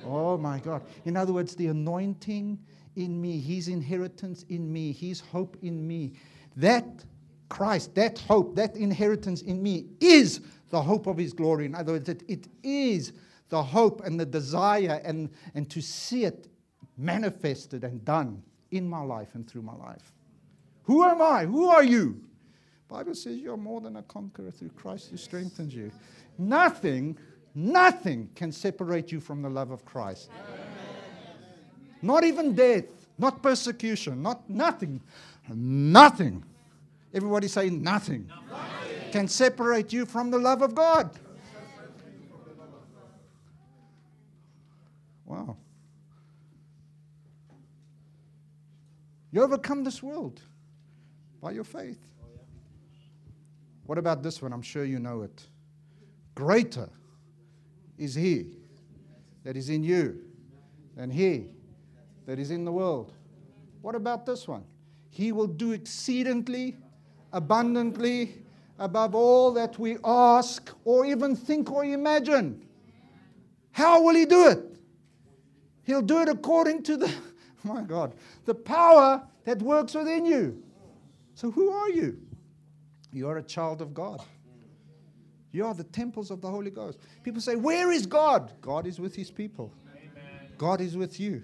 Oh 0.07 0.39
my 0.39 0.61
God. 0.61 0.83
In 1.05 1.16
other 1.16 1.33
words, 1.33 1.57
the 1.57 1.66
anointing 1.66 2.57
in 2.95 3.21
me, 3.21 3.41
His 3.41 3.66
inheritance 3.66 4.45
in 4.49 4.73
me, 4.73 4.93
His 4.93 5.19
hope 5.19 5.57
in 5.62 5.85
me. 5.85 6.12
That 6.55 7.05
Christ, 7.49 7.97
that 7.97 8.21
hope, 8.21 8.55
that 8.55 8.77
inheritance 8.77 9.43
in 9.43 9.61
me 9.61 9.87
is 10.01 10.43
the 10.71 10.81
hope 10.81 11.09
of 11.09 11.16
His 11.16 11.33
glory. 11.33 11.66
In 11.66 11.75
other 11.75 11.95
words, 11.95 12.09
it, 12.09 12.23
it 12.29 12.47
is 12.62 13.12
the 13.49 13.64
hope 13.64 14.05
and 14.05 14.21
the 14.21 14.27
desire 14.27 15.01
and, 15.05 15.29
and 15.57 15.69
to 15.71 15.81
see 15.81 16.25
it 16.25 16.47
manifested 16.97 17.83
and 17.83 18.05
done 18.05 18.41
in 18.71 18.89
my 18.89 19.03
life 19.03 19.35
and 19.35 19.51
through 19.51 19.62
my 19.62 19.75
life. 19.75 20.12
Who 20.85 21.03
am 21.03 21.21
I? 21.21 21.47
Who 21.47 21.66
are 21.69 21.83
you? 21.83 22.21
Bible 22.89 23.14
says 23.14 23.36
you're 23.36 23.57
more 23.57 23.80
than 23.80 23.97
a 23.97 24.03
conqueror 24.03 24.51
through 24.51 24.70
Christ 24.70 25.11
who 25.11 25.18
strengthens 25.18 25.74
you. 25.74 25.93
Nothing, 26.39 27.18
nothing 27.55 28.30
can 28.34 28.51
separate 28.51 29.12
you 29.12 29.20
from 29.20 29.43
the 29.43 29.51
love 29.51 29.70
of 29.70 29.84
Christ. 29.84 30.30
Not 32.01 32.24
even 32.24 32.55
death, 32.55 32.84
not 33.18 33.43
persecution, 33.43 34.22
not 34.22 34.49
nothing. 34.49 35.01
Nothing. 35.53 36.45
Everybody 37.12 37.49
say 37.49 37.68
nothing. 37.68 38.26
nothing. 38.28 39.12
Can 39.12 39.28
separate 39.28 39.93
you 39.93 40.07
from 40.07 40.30
the 40.30 40.39
love 40.39 40.62
of 40.62 40.74
God. 40.74 41.11
Wow. 45.26 45.57
You 49.30 49.43
overcome 49.43 49.84
this 49.84 50.03
world 50.03 50.41
by 51.43 51.51
your 51.51 51.64
faith. 51.64 51.99
What 53.89 53.97
about 53.97 54.22
this 54.22 54.43
one? 54.43 54.53
I'm 54.53 54.61
sure 54.61 54.84
you 54.84 54.99
know 54.99 55.22
it. 55.22 55.47
Greater 56.34 56.91
is 57.97 58.14
He 58.14 58.59
that 59.45 59.57
is 59.57 59.70
in 59.70 59.82
you 59.82 60.20
than 60.95 61.09
He 61.09 61.47
that 62.26 62.39
is 62.39 62.51
in 62.51 62.66
the 62.66 62.70
world. 62.70 63.14
What 63.80 63.95
about 63.95 64.26
this 64.26 64.47
one? 64.47 64.62
He 65.09 65.32
will 65.32 65.47
do 65.47 65.72
exceedingly, 65.72 66.76
abundantly, 67.32 68.34
above 68.78 69.14
all 69.14 69.53
that 69.55 69.78
we 69.78 69.97
ask 70.05 70.70
or 70.84 71.07
even 71.07 71.34
think 71.34 71.72
or 71.72 71.82
imagine. 71.82 72.62
How 73.70 74.03
will 74.03 74.16
He 74.16 74.26
do 74.26 74.49
it? 74.49 74.76
He'll 75.84 76.03
do 76.03 76.20
it 76.20 76.28
according 76.28 76.82
to 76.82 76.99
the, 76.99 77.11
my 77.64 77.80
God, 77.80 78.12
the 78.45 78.55
power 78.55 79.26
that 79.45 79.62
works 79.62 79.95
within 79.95 80.26
you. 80.26 80.62
So, 81.32 81.51
who 81.51 81.70
are 81.70 81.89
you? 81.89 82.28
You 83.12 83.28
are 83.28 83.38
a 83.38 83.42
child 83.42 83.82
of 83.82 83.94
God. 83.94 84.22
You 85.50 85.66
are 85.66 85.74
the 85.74 85.84
temples 85.84 86.30
of 86.30 86.40
the 86.40 86.50
Holy 86.50 86.70
Ghost. 86.70 86.98
People 87.22 87.40
say, 87.40 87.56
Where 87.56 87.90
is 87.90 88.06
God? 88.06 88.52
God 88.61 88.86
is 88.86 89.00
with 89.00 89.16
His 89.16 89.30
people. 89.30 89.72
Amen. 89.94 90.52
God 90.59 90.80
is 90.80 90.96
with 90.96 91.18
you. 91.18 91.42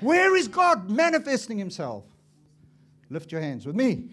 Where 0.00 0.36
is 0.36 0.48
God 0.48 0.90
manifesting 0.90 1.58
himself? 1.58 2.04
Lift 3.10 3.32
your 3.32 3.40
hands 3.40 3.66
with 3.66 3.74
me. 3.74 4.10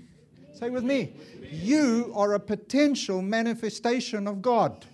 Say 0.54 0.70
with 0.70 0.84
me. 0.84 1.14
You 1.52 2.12
are 2.16 2.34
a 2.34 2.40
potential 2.40 3.22
manifestation 3.22 4.28
of 4.28 4.42
God. 4.42 4.86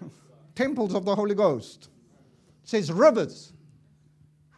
Temples 0.54 0.94
of 0.94 1.04
the 1.04 1.14
Holy 1.14 1.34
Ghost. 1.34 1.88
It 2.62 2.68
says 2.68 2.92
rivers. 2.92 3.52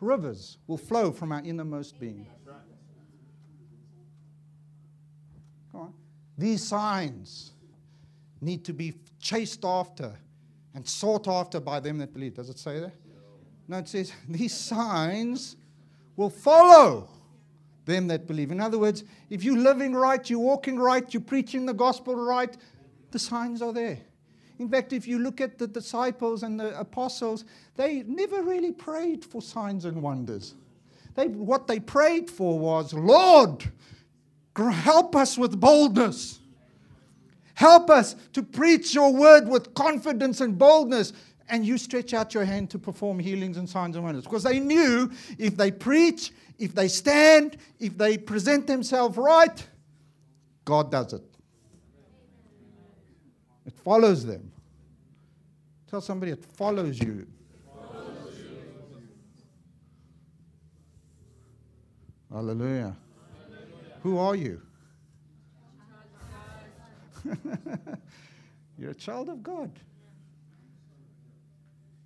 Rivers 0.01 0.59
will 0.67 0.79
flow 0.79 1.13
from 1.13 1.33
our 1.33 1.43
innermost 1.43 1.99
being. 1.99 2.27
Come 5.71 5.81
on. 5.81 5.95
These 6.37 6.67
signs 6.67 7.53
need 8.41 8.65
to 8.65 8.73
be 8.73 8.95
chased 9.21 9.65
after 9.65 10.13
and 10.75 10.87
sought 10.87 11.29
after 11.29 11.61
by 11.61 11.81
them 11.81 11.99
that 11.99 12.13
believe. 12.13 12.35
Does 12.35 12.49
it 12.49 12.59
say 12.59 12.81
that? 12.81 12.93
No, 13.69 13.79
it 13.79 13.89
says 13.89 14.13
these 14.29 14.55
signs 14.55 15.57
will 16.17 16.31
follow 16.31 17.09
them 17.85 18.07
that 18.09 18.27
believe. 18.27 18.51
In 18.51 18.61
other 18.61 18.79
words, 18.79 19.05
if 19.29 19.43
you're 19.43 19.59
living 19.59 19.95
right, 19.95 20.29
you're 20.29 20.39
walking 20.39 20.79
right, 20.79 21.13
you're 21.13 21.23
preaching 21.23 21.67
the 21.67 21.75
gospel 21.75 22.15
right, 22.15 22.57
the 23.11 23.19
signs 23.19 23.61
are 23.61 23.73
there. 23.73 23.99
In 24.59 24.69
fact, 24.69 24.93
if 24.93 25.09
you 25.09 25.19
look 25.19 25.41
at 25.41 25.59
the 25.59 25.67
disciples 25.67 26.43
and 26.43 26.61
the 26.61 26.79
apostles, 26.79 27.45
they 27.77 28.03
never 28.05 28.43
really 28.43 28.71
prayed 28.71 29.25
for 29.25 29.43
signs 29.43 29.85
and 29.85 30.01
wonders. 30.01 30.55
They, 31.15 31.27
what 31.29 31.67
they 31.67 31.81
prayed 31.81 32.31
for 32.31 32.59
was, 32.59 32.95
Lord, 32.95 33.65
help 34.57 35.17
us 35.17 35.39
with 35.39 35.59
boldness. 35.59 36.41
Help 37.55 37.91
us 37.91 38.17
to 38.33 38.43
preach 38.43 38.95
your 38.95 39.13
word 39.13 39.49
with 39.49 39.75
confidence 39.75 40.41
and 40.41 40.59
boldness. 40.59 41.13
And 41.49 41.67
you 41.67 41.77
stretch 41.77 42.15
out 42.15 42.35
your 42.35 42.45
hand 42.45 42.71
to 42.71 42.79
perform 42.79 43.19
healings 43.19 43.57
and 43.57 43.69
signs 43.69 43.97
and 43.97 44.05
wonders. 44.05 44.25
Because 44.25 44.43
they 44.43 44.59
knew 44.59 45.11
if 45.39 45.57
they 45.57 45.71
preach, 45.71 46.33
if 46.59 46.75
they 46.75 46.89
stand, 46.89 47.59
if 47.79 47.99
they 47.99 48.17
present 48.17 48.67
themselves 48.67 49.17
right, 49.19 49.67
God 50.65 50.91
does 50.91 51.13
it. 51.13 51.23
It 53.67 53.75
follows 53.85 54.25
them. 54.25 54.51
Tell 55.89 56.01
somebody 56.01 56.33
it 56.33 56.45
follows 56.45 56.99
you. 56.99 57.27
Hallelujah. 62.33 62.97
Who 64.03 64.19
are 64.19 64.35
you? 64.35 64.61
You're 68.79 68.91
a 68.91 68.95
child 68.95 69.29
of 69.29 69.43
God. 69.45 69.71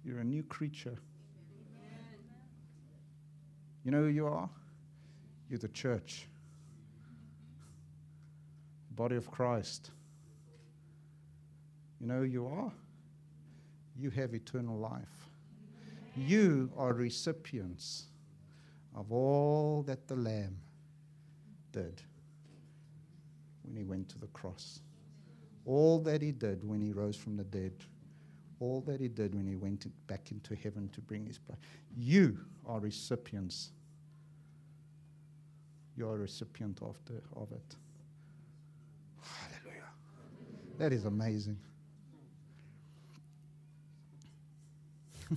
You're 0.05 0.19
a 0.21 0.25
new 0.25 0.43
creature. 0.43 0.99
You 3.83 3.93
know 3.93 4.01
who 4.01 4.09
you 4.09 4.27
are? 4.27 4.51
You're 5.49 5.59
the 5.59 5.69
church, 5.69 6.27
body 8.91 9.17
of 9.17 9.31
Christ. 9.31 9.91
You 12.01 12.09
know 12.09 12.19
who 12.19 12.25
you 12.25 12.47
are? 12.47 12.73
You 13.99 14.11
have 14.11 14.35
eternal 14.35 14.77
life. 14.77 15.31
You 16.15 16.71
are 16.77 16.93
recipients 16.93 18.05
of 18.95 19.13
all 19.13 19.83
that 19.87 20.09
the 20.09 20.17
Lamb 20.17 20.59
did 21.81 22.03
when 23.63 23.77
he 23.77 23.85
went 23.85 24.09
to 24.09 24.19
the 24.19 24.29
cross 24.29 24.81
all 25.67 25.99
that 25.99 26.23
he 26.23 26.33
did 26.33 26.67
when 26.67 26.81
he 26.81 26.93
rose 26.93 27.17
from 27.17 27.37
the 27.37 27.45
dead, 27.45 27.73
all 28.61 28.81
that 28.83 29.01
he 29.01 29.09
did 29.09 29.35
when 29.35 29.47
he 29.47 29.57
went 29.57 29.85
back 30.07 30.31
into 30.31 30.55
heaven 30.55 30.89
to 30.91 31.01
bring 31.03 31.27
his 31.27 31.39
blood. 31.39 31.59
You 31.95 32.39
are 32.65 32.79
recipients. 32.81 33.73
You're 35.97 36.15
a 36.15 36.19
recipient 36.19 36.81
of, 36.83 36.97
the, 37.07 37.21
of 37.35 37.51
it. 37.53 37.77
Hallelujah. 39.21 39.91
That 40.79 40.93
is 40.93 41.05
amazing. 41.05 41.59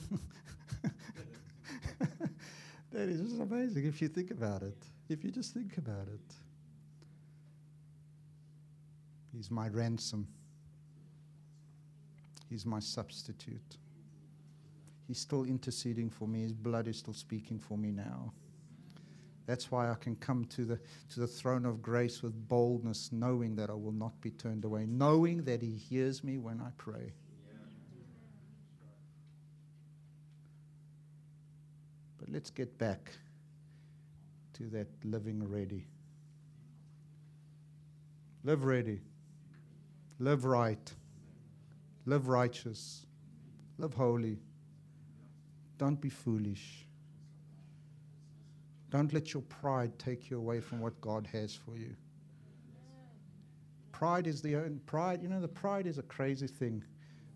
that 2.91 3.09
is 3.09 3.21
just 3.21 3.41
amazing 3.41 3.85
if 3.85 3.99
you 4.01 4.07
think 4.07 4.29
about 4.29 4.61
it. 4.61 4.77
If 5.09 5.23
you 5.23 5.31
just 5.31 5.55
think 5.55 5.77
about 5.77 6.07
it. 6.07 6.35
He's 9.35 9.49
my 9.49 9.67
ransom. 9.67 10.27
He's 12.49 12.65
my 12.65 12.79
substitute. 12.79 13.77
He's 15.07 15.19
still 15.19 15.43
interceding 15.43 16.09
for 16.09 16.27
me. 16.27 16.43
His 16.43 16.53
blood 16.53 16.87
is 16.87 16.99
still 16.99 17.13
speaking 17.13 17.59
for 17.59 17.77
me 17.77 17.91
now. 17.91 18.33
That's 19.47 19.71
why 19.71 19.89
I 19.89 19.95
can 19.95 20.15
come 20.15 20.45
to 20.45 20.63
the, 20.63 20.79
to 21.13 21.19
the 21.19 21.27
throne 21.27 21.65
of 21.65 21.81
grace 21.81 22.21
with 22.21 22.47
boldness, 22.47 23.11
knowing 23.11 23.55
that 23.55 23.71
I 23.71 23.73
will 23.73 23.91
not 23.91 24.19
be 24.21 24.29
turned 24.29 24.63
away, 24.63 24.85
knowing 24.85 25.43
that 25.45 25.63
He 25.63 25.71
hears 25.71 26.23
me 26.23 26.37
when 26.37 26.61
I 26.61 26.69
pray. 26.77 27.13
But 32.19 32.29
let's 32.29 32.51
get 32.51 32.77
back 32.77 33.11
to 34.59 34.69
that 34.69 34.87
living 35.05 35.41
ready. 35.49 35.87
Live 38.43 38.65
ready. 38.65 38.99
Live 40.19 40.43
right. 40.43 40.93
Live 42.05 42.27
righteous. 42.27 43.05
Live 43.77 43.93
holy. 43.93 44.37
Don't 45.77 46.01
be 46.01 46.09
foolish. 46.09 46.85
Don't 48.89 49.13
let 49.13 49.33
your 49.33 49.43
pride 49.43 49.97
take 49.97 50.29
you 50.29 50.37
away 50.37 50.59
from 50.59 50.81
what 50.81 50.99
God 50.99 51.25
has 51.31 51.55
for 51.55 51.77
you. 51.77 51.95
Pride 53.93 54.27
is 54.27 54.41
the 54.41 54.57
own 54.57 54.81
pride, 54.85 55.21
you 55.21 55.29
know, 55.29 55.39
the 55.39 55.47
pride 55.47 55.87
is 55.87 55.99
a 55.99 56.03
crazy 56.03 56.47
thing. 56.47 56.83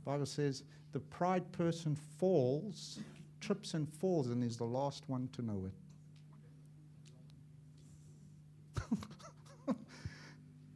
Bible 0.04 0.26
says 0.26 0.64
the 0.92 1.00
pride 1.00 1.50
person 1.54 1.96
falls, 2.18 3.00
trips 3.40 3.76
and 3.76 3.88
falls, 3.88 4.28
and 4.28 4.44
is 4.44 4.58
the 4.58 4.64
last 4.66 5.08
one 5.08 5.30
to 5.34 5.42
know 5.42 5.64
it. 5.66 5.83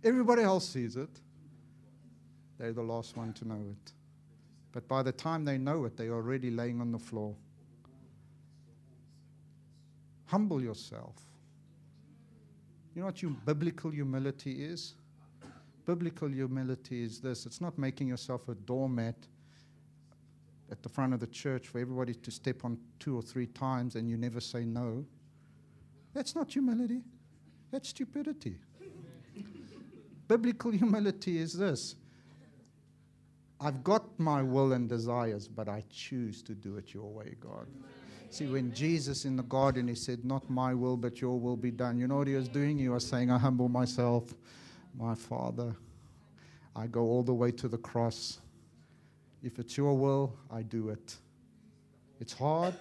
Everybody 0.03 0.43
else 0.43 0.67
sees 0.67 0.95
it. 0.95 1.09
They're 2.57 2.73
the 2.73 2.81
last 2.81 3.17
one 3.17 3.33
to 3.33 3.47
know 3.47 3.61
it. 3.71 3.91
But 4.71 4.87
by 4.87 5.03
the 5.03 5.11
time 5.11 5.45
they 5.45 5.57
know 5.57 5.85
it, 5.85 5.97
they're 5.97 6.13
already 6.13 6.51
laying 6.51 6.81
on 6.81 6.91
the 6.91 6.99
floor. 6.99 7.35
Humble 10.25 10.61
yourself. 10.61 11.15
You 12.93 13.01
know 13.01 13.07
what 13.07 13.21
you, 13.21 13.29
biblical 13.45 13.91
humility 13.91 14.63
is? 14.63 14.95
Biblical 15.85 16.27
humility 16.27 17.03
is 17.03 17.19
this 17.19 17.45
it's 17.45 17.61
not 17.61 17.77
making 17.77 18.07
yourself 18.07 18.49
a 18.49 18.55
doormat 18.55 19.15
at 20.69 20.83
the 20.83 20.89
front 20.89 21.13
of 21.13 21.19
the 21.19 21.27
church 21.27 21.67
for 21.67 21.79
everybody 21.79 22.13
to 22.13 22.31
step 22.31 22.65
on 22.65 22.77
two 22.99 23.15
or 23.17 23.21
three 23.21 23.47
times 23.47 23.95
and 23.95 24.09
you 24.09 24.17
never 24.17 24.41
say 24.41 24.65
no. 24.65 25.05
That's 26.13 26.35
not 26.35 26.51
humility, 26.51 27.03
that's 27.71 27.89
stupidity. 27.89 28.57
Biblical 30.28 30.71
humility 30.82 31.39
is 31.39 31.53
this 31.53 31.95
I've 33.59 33.84
got 33.84 34.19
my 34.19 34.43
will 34.43 34.73
and 34.73 34.88
desires, 34.88 35.47
but 35.47 35.67
I 35.67 35.84
choose 35.89 36.41
to 36.43 36.53
do 36.53 36.78
it 36.78 36.93
your 36.93 37.09
way, 37.09 37.36
God. 37.39 37.67
See, 38.30 38.45
when 38.45 38.73
Jesus 38.73 39.25
in 39.25 39.36
the 39.36 39.43
garden, 39.43 39.88
he 39.88 39.95
said, 39.95 40.25
Not 40.25 40.49
my 40.49 40.73
will, 40.73 40.97
but 40.97 41.21
your 41.21 41.39
will 41.39 41.55
be 41.55 41.71
done. 41.71 41.97
You 41.97 42.07
know 42.07 42.17
what 42.17 42.28
he 42.28 42.36
was 42.36 42.49
doing? 42.49 42.78
He 42.78 42.89
was 42.89 43.07
saying, 43.07 43.32
I 43.32 43.38
humble 43.38 43.69
myself, 43.69 44.34
my 44.97 45.15
Father. 45.15 45.75
I 46.75 46.88
go 46.88 47.01
all 47.01 47.23
the 47.23 47.34
way 47.34 47.51
to 47.51 47.67
the 47.67 47.78
cross. 47.78 48.39
If 49.41 49.59
it's 49.59 49.78
your 49.78 49.97
will, 49.97 50.36
I 50.51 50.61
do 50.61 50.89
it. 50.89 51.15
It's 52.19 52.34
hard. 52.34 52.75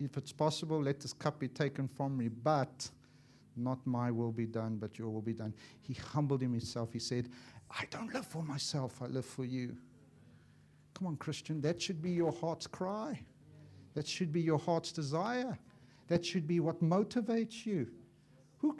If 0.00 0.16
it's 0.16 0.32
possible, 0.32 0.82
let 0.82 1.00
this 1.00 1.12
cup 1.12 1.38
be 1.38 1.48
taken 1.48 1.86
from 1.86 2.16
me, 2.16 2.28
but 2.28 2.90
not 3.56 3.78
my 3.86 4.10
will 4.10 4.32
be 4.32 4.46
done, 4.46 4.76
but 4.76 4.98
your 4.98 5.10
will 5.10 5.22
be 5.22 5.32
done. 5.32 5.54
He 5.80 5.94
humbled 5.94 6.40
himself. 6.40 6.92
He 6.92 6.98
said, 6.98 7.28
I 7.70 7.84
don't 7.90 8.12
live 8.12 8.26
for 8.26 8.42
myself, 8.42 9.00
I 9.02 9.06
live 9.06 9.24
for 9.24 9.44
you. 9.44 9.76
Come 10.94 11.08
on, 11.08 11.16
Christian, 11.16 11.60
that 11.62 11.82
should 11.82 12.00
be 12.00 12.10
your 12.10 12.32
heart's 12.32 12.66
cry. 12.66 13.20
That 13.94 14.06
should 14.06 14.32
be 14.32 14.40
your 14.40 14.58
heart's 14.58 14.92
desire. 14.92 15.58
That 16.08 16.24
should 16.24 16.46
be 16.46 16.60
what 16.60 16.82
motivates 16.82 17.64
you. 17.66 17.88
Who, 18.58 18.76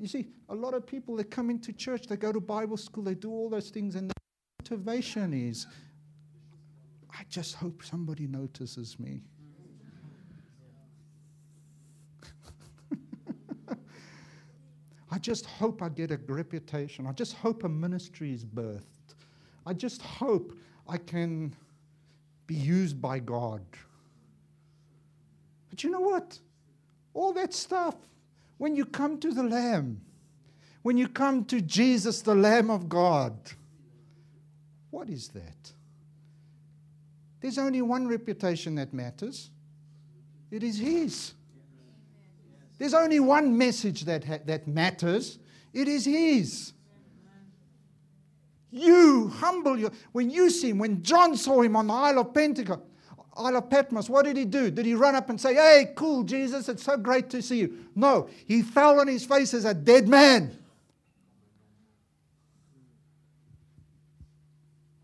you 0.00 0.08
see, 0.08 0.28
a 0.48 0.54
lot 0.54 0.74
of 0.74 0.86
people 0.86 1.16
that 1.16 1.30
come 1.30 1.50
into 1.50 1.72
church, 1.72 2.06
they 2.06 2.16
go 2.16 2.32
to 2.32 2.40
Bible 2.40 2.76
school, 2.76 3.04
they 3.04 3.14
do 3.14 3.30
all 3.30 3.48
those 3.48 3.70
things, 3.70 3.94
and 3.94 4.10
the 4.10 4.14
motivation 4.62 5.32
is, 5.32 5.66
I 7.10 7.24
just 7.28 7.54
hope 7.54 7.82
somebody 7.84 8.26
notices 8.26 8.98
me. 8.98 9.22
I 15.18 15.20
just 15.20 15.46
hope 15.46 15.82
I 15.82 15.88
get 15.88 16.12
a 16.12 16.20
reputation. 16.28 17.04
I 17.04 17.10
just 17.10 17.34
hope 17.34 17.64
a 17.64 17.68
ministry 17.68 18.32
is 18.32 18.44
birthed. 18.44 19.16
I 19.66 19.72
just 19.72 20.00
hope 20.00 20.56
I 20.88 20.96
can 20.96 21.56
be 22.46 22.54
used 22.54 23.02
by 23.02 23.18
God. 23.18 23.62
But 25.70 25.82
you 25.82 25.90
know 25.90 25.98
what? 25.98 26.38
All 27.14 27.32
that 27.32 27.52
stuff, 27.52 27.96
when 28.58 28.76
you 28.76 28.84
come 28.84 29.18
to 29.18 29.32
the 29.32 29.42
Lamb, 29.42 30.00
when 30.82 30.96
you 30.96 31.08
come 31.08 31.44
to 31.46 31.60
Jesus, 31.60 32.22
the 32.22 32.36
Lamb 32.36 32.70
of 32.70 32.88
God, 32.88 33.34
what 34.90 35.10
is 35.10 35.26
that? 35.30 35.72
There's 37.40 37.58
only 37.58 37.82
one 37.82 38.06
reputation 38.06 38.76
that 38.76 38.94
matters 38.94 39.50
it 40.52 40.62
is 40.62 40.78
His. 40.78 41.32
There's 42.78 42.94
only 42.94 43.20
one 43.20 43.58
message 43.58 44.04
that, 44.04 44.24
ha- 44.24 44.38
that 44.46 44.66
matters 44.66 45.38
it 45.72 45.86
is 45.86 46.04
His. 46.04 46.72
You 48.70 49.28
humble 49.28 49.78
your. 49.78 49.90
When 50.12 50.30
you 50.30 50.50
see 50.50 50.70
him, 50.70 50.78
when 50.78 51.02
John 51.02 51.36
saw 51.36 51.62
him 51.62 51.74
on 51.76 51.86
the 51.86 51.94
Isle 51.94 52.18
of 52.18 52.34
Pentecost, 52.34 52.80
Isle 53.36 53.56
of 53.56 53.70
Patmos, 53.70 54.10
what 54.10 54.24
did 54.24 54.36
he 54.36 54.44
do? 54.44 54.70
Did 54.70 54.84
he 54.84 54.94
run 54.94 55.14
up 55.14 55.30
and 55.30 55.40
say, 55.40 55.54
Hey, 55.54 55.92
cool, 55.94 56.22
Jesus, 56.22 56.68
it's 56.68 56.82
so 56.82 56.96
great 56.96 57.30
to 57.30 57.40
see 57.40 57.60
you? 57.60 57.86
No, 57.94 58.28
he 58.46 58.62
fell 58.62 59.00
on 59.00 59.08
his 59.08 59.24
face 59.24 59.54
as 59.54 59.64
a 59.64 59.72
dead 59.72 60.08
man. 60.08 60.56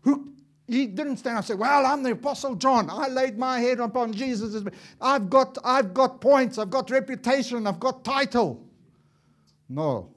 Who, 0.01 0.33
he 0.67 0.87
didn't 0.87 1.17
stand 1.17 1.37
up 1.37 1.39
and 1.41 1.45
say, 1.47 1.53
Well, 1.53 1.85
I'm 1.85 2.01
the 2.01 2.11
Apostle 2.11 2.55
John. 2.55 2.89
I 2.89 3.07
laid 3.07 3.37
my 3.37 3.59
head 3.59 3.79
upon 3.79 4.13
Jesus. 4.13 4.63
I've 4.99 5.29
got, 5.29 5.57
I've 5.63 5.93
got 5.93 6.19
points, 6.19 6.57
I've 6.57 6.71
got 6.71 6.89
reputation, 6.89 7.67
I've 7.67 7.79
got 7.79 8.03
title. 8.03 8.63
No. 9.69 10.09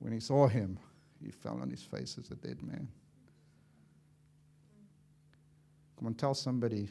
When 0.00 0.12
he 0.12 0.20
saw 0.20 0.48
him, 0.48 0.78
he 1.22 1.30
fell 1.30 1.60
on 1.60 1.70
his 1.70 1.82
face 1.82 2.16
as 2.18 2.30
a 2.30 2.34
dead 2.34 2.62
man. 2.62 2.88
Come 5.96 6.06
on, 6.06 6.14
tell 6.14 6.34
somebody 6.34 6.88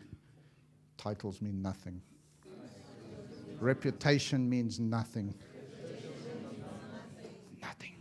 titles 0.98 1.42
mean 1.42 1.62
nothing. 1.62 2.02
Reputation 3.60 4.50
means 4.50 4.80
nothing. 4.80 5.34
Nothing. 7.62 7.96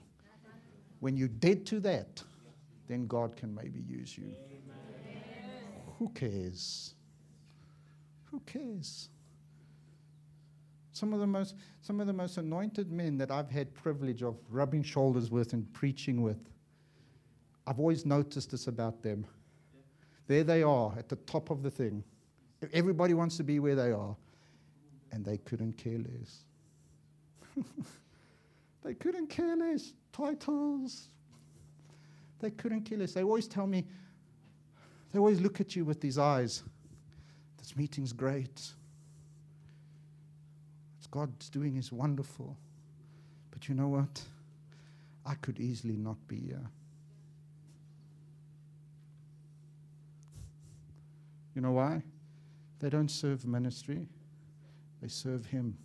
When 1.00 1.16
you're 1.16 1.28
dead 1.28 1.66
to 1.66 1.80
that, 1.80 2.22
then 2.88 3.06
God 3.06 3.36
can 3.36 3.54
maybe 3.54 3.80
use 3.80 4.16
you. 4.16 4.34
Who 5.98 6.08
cares? 6.10 6.94
Who 8.30 8.40
cares? 8.40 9.08
Some 10.92 11.12
of 11.12 11.20
the 11.20 11.26
most 11.26 11.54
some 11.80 12.00
of 12.00 12.06
the 12.06 12.12
most 12.12 12.38
anointed 12.38 12.90
men 12.90 13.18
that 13.18 13.30
I've 13.30 13.50
had 13.50 13.72
privilege 13.74 14.22
of 14.22 14.36
rubbing 14.50 14.82
shoulders 14.82 15.30
with 15.30 15.52
and 15.52 15.72
preaching 15.72 16.22
with. 16.22 16.38
I've 17.66 17.78
always 17.78 18.04
noticed 18.04 18.50
this 18.50 18.66
about 18.66 19.02
them. 19.02 19.26
There 20.26 20.44
they 20.44 20.62
are 20.62 20.92
at 20.98 21.08
the 21.08 21.16
top 21.16 21.50
of 21.50 21.62
the 21.62 21.70
thing. 21.70 22.02
Everybody 22.72 23.14
wants 23.14 23.36
to 23.36 23.44
be 23.44 23.60
where 23.60 23.74
they 23.74 23.92
are, 23.92 24.16
and 25.12 25.24
they 25.24 25.38
couldn't 25.38 25.74
care 25.74 25.98
less. 25.98 26.44
they 28.82 28.94
couldn't 28.94 29.28
care 29.28 29.56
less. 29.56 29.92
Titles, 30.12 31.08
they 32.40 32.50
couldn't 32.50 32.82
kill 32.82 33.02
us. 33.02 33.12
They 33.12 33.22
always 33.22 33.48
tell 33.48 33.66
me, 33.66 33.86
they 35.12 35.18
always 35.18 35.40
look 35.40 35.60
at 35.60 35.74
you 35.74 35.84
with 35.84 36.00
these 36.00 36.18
eyes. 36.18 36.62
This 37.58 37.76
meeting's 37.76 38.12
great. 38.12 38.72
It's 40.98 41.06
God's 41.10 41.48
doing 41.48 41.76
is 41.76 41.92
wonderful. 41.92 42.56
But 43.50 43.68
you 43.68 43.74
know 43.74 43.88
what? 43.88 44.22
I 45.26 45.34
could 45.34 45.58
easily 45.60 45.96
not 45.96 46.16
be 46.26 46.38
here. 46.38 46.70
You 51.54 51.62
know 51.62 51.72
why? 51.72 52.02
They 52.78 52.88
don't 52.88 53.10
serve 53.10 53.44
ministry, 53.44 54.06
they 55.02 55.08
serve 55.08 55.46
Him. 55.46 55.76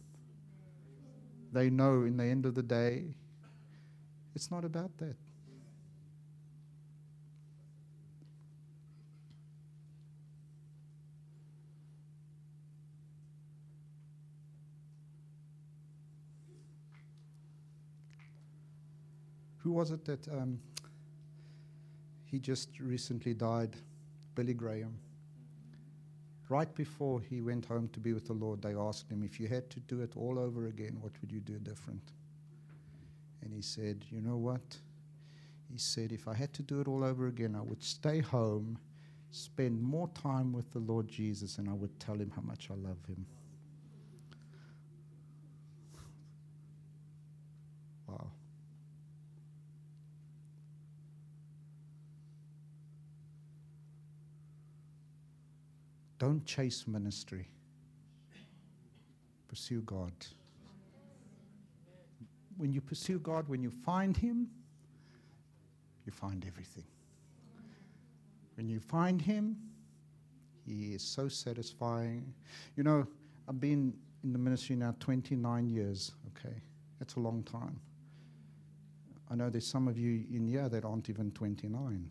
They 1.51 1.69
know 1.69 2.03
in 2.03 2.17
the 2.17 2.23
end 2.23 2.45
of 2.45 2.55
the 2.55 2.63
day, 2.63 3.15
it's 4.35 4.49
not 4.49 4.65
about 4.65 4.95
that. 4.97 5.15
Who 19.63 19.71
was 19.71 19.91
it 19.91 20.03
that 20.05 20.27
um, 20.27 20.59
he 22.25 22.37
just 22.37 22.79
recently 22.79 23.33
died? 23.33 23.75
Billy 24.35 24.53
Graham. 24.53 24.97
Right 26.49 26.73
before 26.75 27.21
he 27.21 27.41
went 27.41 27.65
home 27.65 27.87
to 27.93 27.99
be 27.99 28.13
with 28.13 28.27
the 28.27 28.33
Lord, 28.33 28.61
they 28.61 28.75
asked 28.75 29.09
him, 29.09 29.23
If 29.23 29.39
you 29.39 29.47
had 29.47 29.69
to 29.69 29.79
do 29.81 30.01
it 30.01 30.17
all 30.17 30.37
over 30.37 30.67
again, 30.67 30.97
what 30.99 31.13
would 31.21 31.31
you 31.31 31.39
do 31.39 31.57
different? 31.59 32.11
And 33.41 33.53
he 33.53 33.61
said, 33.61 34.05
You 34.09 34.21
know 34.21 34.37
what? 34.37 34.77
He 35.71 35.77
said, 35.77 36.11
If 36.11 36.27
I 36.27 36.33
had 36.33 36.53
to 36.53 36.61
do 36.61 36.81
it 36.81 36.87
all 36.87 37.03
over 37.03 37.27
again, 37.27 37.55
I 37.55 37.61
would 37.61 37.81
stay 37.81 38.19
home, 38.19 38.77
spend 39.31 39.81
more 39.81 40.09
time 40.09 40.51
with 40.51 40.71
the 40.73 40.79
Lord 40.79 41.07
Jesus, 41.07 41.57
and 41.57 41.69
I 41.69 41.73
would 41.73 41.97
tell 41.99 42.15
him 42.15 42.31
how 42.35 42.41
much 42.41 42.69
I 42.69 42.75
love 42.75 42.99
him. 43.07 43.25
Don't 56.23 56.45
chase 56.45 56.87
ministry. 56.87 57.49
Pursue 59.49 59.81
God. 59.81 60.13
When 62.55 62.71
you 62.71 62.79
pursue 62.79 63.19
God, 63.19 63.49
when 63.49 63.61
you 63.61 63.69
find 63.69 64.15
Him, 64.15 64.47
you 66.05 66.13
find 66.13 66.45
everything. 66.47 66.85
When 68.55 68.69
you 68.69 68.79
find 68.79 69.21
Him, 69.21 69.57
He 70.65 70.93
is 70.93 71.03
so 71.03 71.27
satisfying. 71.27 72.33
You 72.77 72.83
know, 72.83 73.05
I've 73.49 73.59
been 73.59 73.93
in 74.23 74.31
the 74.31 74.39
ministry 74.39 74.77
now 74.77 74.95
29 75.01 75.67
years, 75.67 76.13
okay? 76.29 76.55
That's 76.99 77.15
a 77.15 77.19
long 77.19 77.43
time. 77.43 77.81
I 79.29 79.35
know 79.35 79.49
there's 79.49 79.67
some 79.67 79.89
of 79.89 79.97
you 79.97 80.23
in 80.31 80.47
here 80.47 80.69
that 80.69 80.85
aren't 80.85 81.09
even 81.09 81.31
29. 81.31 82.09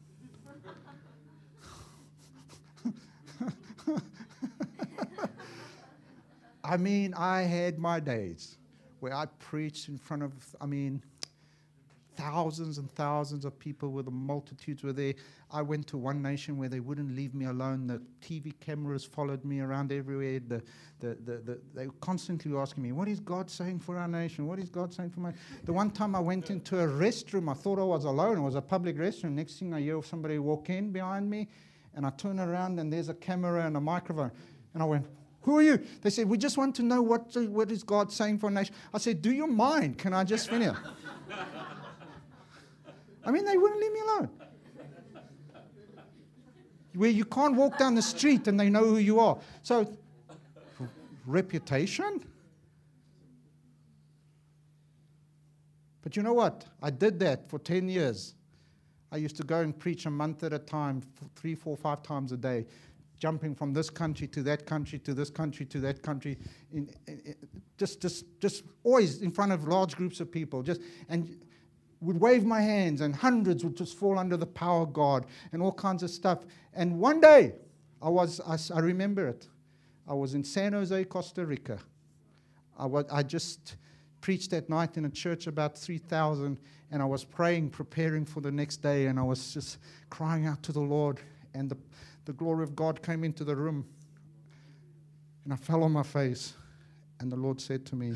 I 6.73 6.79
mean, 6.79 7.13
I 7.13 7.43
had 7.43 7.79
my 7.79 8.01
days 8.01 8.57
where 9.01 9.13
I 9.15 9.27
preached 9.39 9.91
in 9.91 9.99
front 9.99 10.23
of, 10.23 10.33
I 10.59 10.65
mean, 10.65 11.03
thousands 12.17 12.79
and 12.79 12.91
thousands 12.93 13.45
of 13.45 13.59
people 13.59 13.91
where 13.91 14.03
the 14.03 14.11
multitudes 14.11 14.83
were 14.83 14.95
there. 14.95 15.13
I 15.51 15.61
went 15.61 15.87
to 15.89 15.99
one 15.99 16.23
nation 16.23 16.57
where 16.57 16.71
they 16.71 16.81
wouldn't 16.81 17.15
leave 17.15 17.35
me 17.35 17.45
alone. 17.45 17.89
The 17.89 18.01
TV 18.27 18.59
cameras 18.59 19.05
followed 19.05 19.45
me 19.45 19.61
around 19.61 19.93
everywhere. 19.93 20.41
The, 20.41 20.63
the, 21.01 21.19
the, 21.23 21.37
the, 21.45 21.61
they 21.75 21.89
were 21.89 22.01
constantly 22.01 22.57
asking 22.57 22.85
me, 22.85 22.93
What 22.93 23.07
is 23.07 23.21
God 23.21 23.51
saying 23.51 23.81
for 23.81 23.99
our 23.99 24.09
nation? 24.09 24.47
What 24.47 24.59
is 24.59 24.71
God 24.71 24.95
saying 24.95 25.11
for 25.11 25.21
my. 25.21 25.35
The 25.65 25.75
one 25.75 25.91
time 25.91 26.15
I 26.15 26.21
went 26.21 26.49
into 26.49 26.81
a 26.81 26.89
restroom, 26.89 27.51
I 27.51 27.55
thought 27.55 27.81
I 27.81 27.85
was 27.85 28.07
alone. 28.07 28.39
It 28.39 28.43
was 28.43 28.55
a 28.55 28.63
public 28.63 28.97
restroom. 28.97 29.33
Next 29.33 29.59
thing 29.59 29.75
I 29.75 29.83
hear 29.83 30.03
somebody 30.03 30.39
walk 30.39 30.71
in 30.71 30.91
behind 30.91 31.29
me, 31.29 31.49
and 31.95 32.07
I 32.07 32.11
turn 32.17 32.41
around, 32.41 32.81
and 32.81 32.91
there's 32.91 33.11
a 33.11 33.15
camera 33.15 33.67
and 33.67 33.77
a 33.77 33.81
microphone. 33.81 34.31
And 34.73 34.83
I 34.83 34.87
went, 34.87 35.07
who 35.43 35.59
are 35.59 35.63
you? 35.63 35.85
They 36.01 36.11
said, 36.11 36.29
We 36.29 36.39
just 36.39 36.57
want 36.57 36.75
to 36.77 36.83
know 36.83 37.03
what, 37.03 37.37
what 37.37 37.71
is 37.71 37.83
God 37.83 38.13
saying 38.13 38.39
for 38.39 38.49
a 38.49 38.51
nation. 38.51 38.75
I 38.95 38.99
said, 38.99 39.21
Do 39.23 39.33
you 39.33 39.47
mind? 39.47 39.99
Can 39.99 40.13
I 40.13 40.25
just 40.25 40.49
finish? 40.49 40.77
I 43.25 43.31
mean, 43.31 43.45
they 43.45 43.57
wouldn't 43.57 43.81
leave 43.81 43.93
me 43.93 44.01
alone. 44.01 44.31
Where 46.95 47.11
you 47.11 47.25
can't 47.25 47.55
walk 47.55 47.79
down 47.79 47.95
the 47.95 48.03
street 48.03 48.49
and 48.49 48.59
they 48.59 48.69
know 48.69 48.85
who 48.85 48.99
you 48.99 49.19
are. 49.19 49.39
So, 49.63 49.97
reputation? 51.27 52.25
But 56.03 56.17
you 56.17 56.23
know 56.23 56.35
what? 56.35 56.67
I 56.83 56.91
did 56.91 57.19
that 57.21 57.49
for 57.49 57.59
10 57.59 57.89
years. 57.89 58.35
I 59.11 59.17
used 59.17 59.37
to 59.37 59.45
go 59.45 59.61
and 59.61 59.79
preach 59.79 60.07
a 60.07 60.11
month 60.11 60.43
at 60.43 60.53
a 60.53 60.59
time, 60.59 61.03
three, 61.37 61.55
four, 61.55 61.77
five 61.77 62.03
times 62.03 62.33
a 62.33 62.37
day, 62.37 62.67
jumping 63.23 63.55
from 63.55 63.73
this 63.73 63.89
country 63.89 64.27
to 64.27 64.43
that 64.43 64.67
country 64.67 64.99
to 64.99 65.15
this 65.15 65.31
country 65.31 65.65
to 65.65 65.79
that 65.79 66.03
country, 66.03 66.37
in, 66.73 66.91
in, 67.07 67.23
in, 67.25 67.37
just, 67.79 68.03
just, 68.03 68.25
just 68.41 68.65
always 68.83 69.23
in 69.23 69.31
front 69.31 69.53
of 69.53 69.69
large 69.69 69.95
groups 69.95 70.19
of 70.19 70.29
people. 70.33 70.61
Just 70.61 70.81
and 71.09 71.41
would 72.01 72.21
wave 72.21 72.45
my 72.45 72.61
hands, 72.61 73.01
and 73.01 73.15
hundreds 73.15 73.63
would 73.63 73.77
just 73.77 73.97
fall 73.97 74.19
under 74.19 74.37
the 74.37 74.47
power 74.47 74.83
of 74.83 74.93
God, 74.93 75.27
and 75.53 75.63
all 75.63 75.71
kinds 75.71 76.03
of 76.03 76.11
stuff. 76.11 76.41
And 76.75 76.99
one 76.99 77.21
day, 77.21 77.53
I 78.03 78.09
was, 78.09 78.41
I, 78.41 78.59
I 78.77 78.81
remember 78.81 79.29
it. 79.29 79.47
I 80.09 80.15
was 80.15 80.35
in 80.35 80.43
San 80.43 80.73
Jose, 80.73 81.05
Costa 81.05 81.47
Rica. 81.47 81.79
I, 82.77 82.87
was, 82.87 83.05
I 83.09 83.23
just 83.23 83.77
preached 84.21 84.51
that 84.51 84.69
night 84.69 84.97
in 84.97 85.05
a 85.05 85.11
church 85.11 85.47
about 85.47 85.79
3,000, 85.79 86.59
and 86.91 87.01
I 87.01 87.05
was 87.05 87.23
praying, 87.23 87.71
preparing 87.71 88.25
for 88.25 88.41
the 88.41 88.51
next 88.51 88.79
day, 88.79 89.07
and 89.07 89.17
I 89.17 89.23
was 89.23 89.55
just 89.55 89.79
crying 90.11 90.45
out 90.45 90.61
to 90.65 90.73
the 90.73 90.81
Lord. 90.81 91.21
And 91.55 91.71
the, 91.71 91.77
the 92.25 92.33
glory 92.33 92.63
of 92.63 92.77
God 92.77 93.03
came 93.03 93.25
into 93.25 93.45
the 93.45 93.57
room. 93.57 93.87
And 95.45 95.53
I 95.53 95.57
fell 95.57 95.83
on 95.83 95.93
my 95.93 96.03
face. 96.03 96.55
And 97.21 97.31
the 97.31 97.37
Lord 97.37 97.61
said 97.61 97.85
to 97.87 97.97
me, 97.97 98.15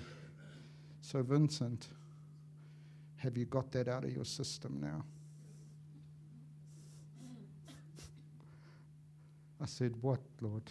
So, 1.00 1.22
Vincent, 1.22 1.88
have 3.16 3.36
you 3.36 3.44
got 3.44 3.70
that 3.72 3.88
out 3.88 4.04
of 4.04 4.12
your 4.12 4.24
system 4.24 4.78
now? 4.80 5.04
I 9.60 9.66
said, 9.66 9.94
What, 10.00 10.20
Lord? 10.40 10.62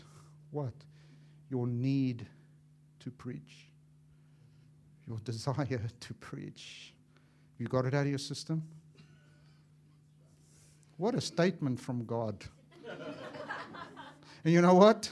What? 0.52 0.74
Your 1.50 1.68
need 1.68 2.26
to 3.00 3.12
preach, 3.12 3.70
your 5.08 5.18
desire 5.20 5.82
to 6.00 6.14
preach. 6.16 6.94
You 7.58 7.68
got 7.68 7.86
it 7.86 7.94
out 7.94 8.02
of 8.02 8.10
your 8.10 8.18
system? 8.18 8.64
What 10.98 11.16
a 11.16 11.22
statement 11.22 11.80
from 11.80 12.06
God. 12.06 12.44
And 14.44 14.54
you 14.54 14.62
know 14.62 14.74
what? 14.74 15.10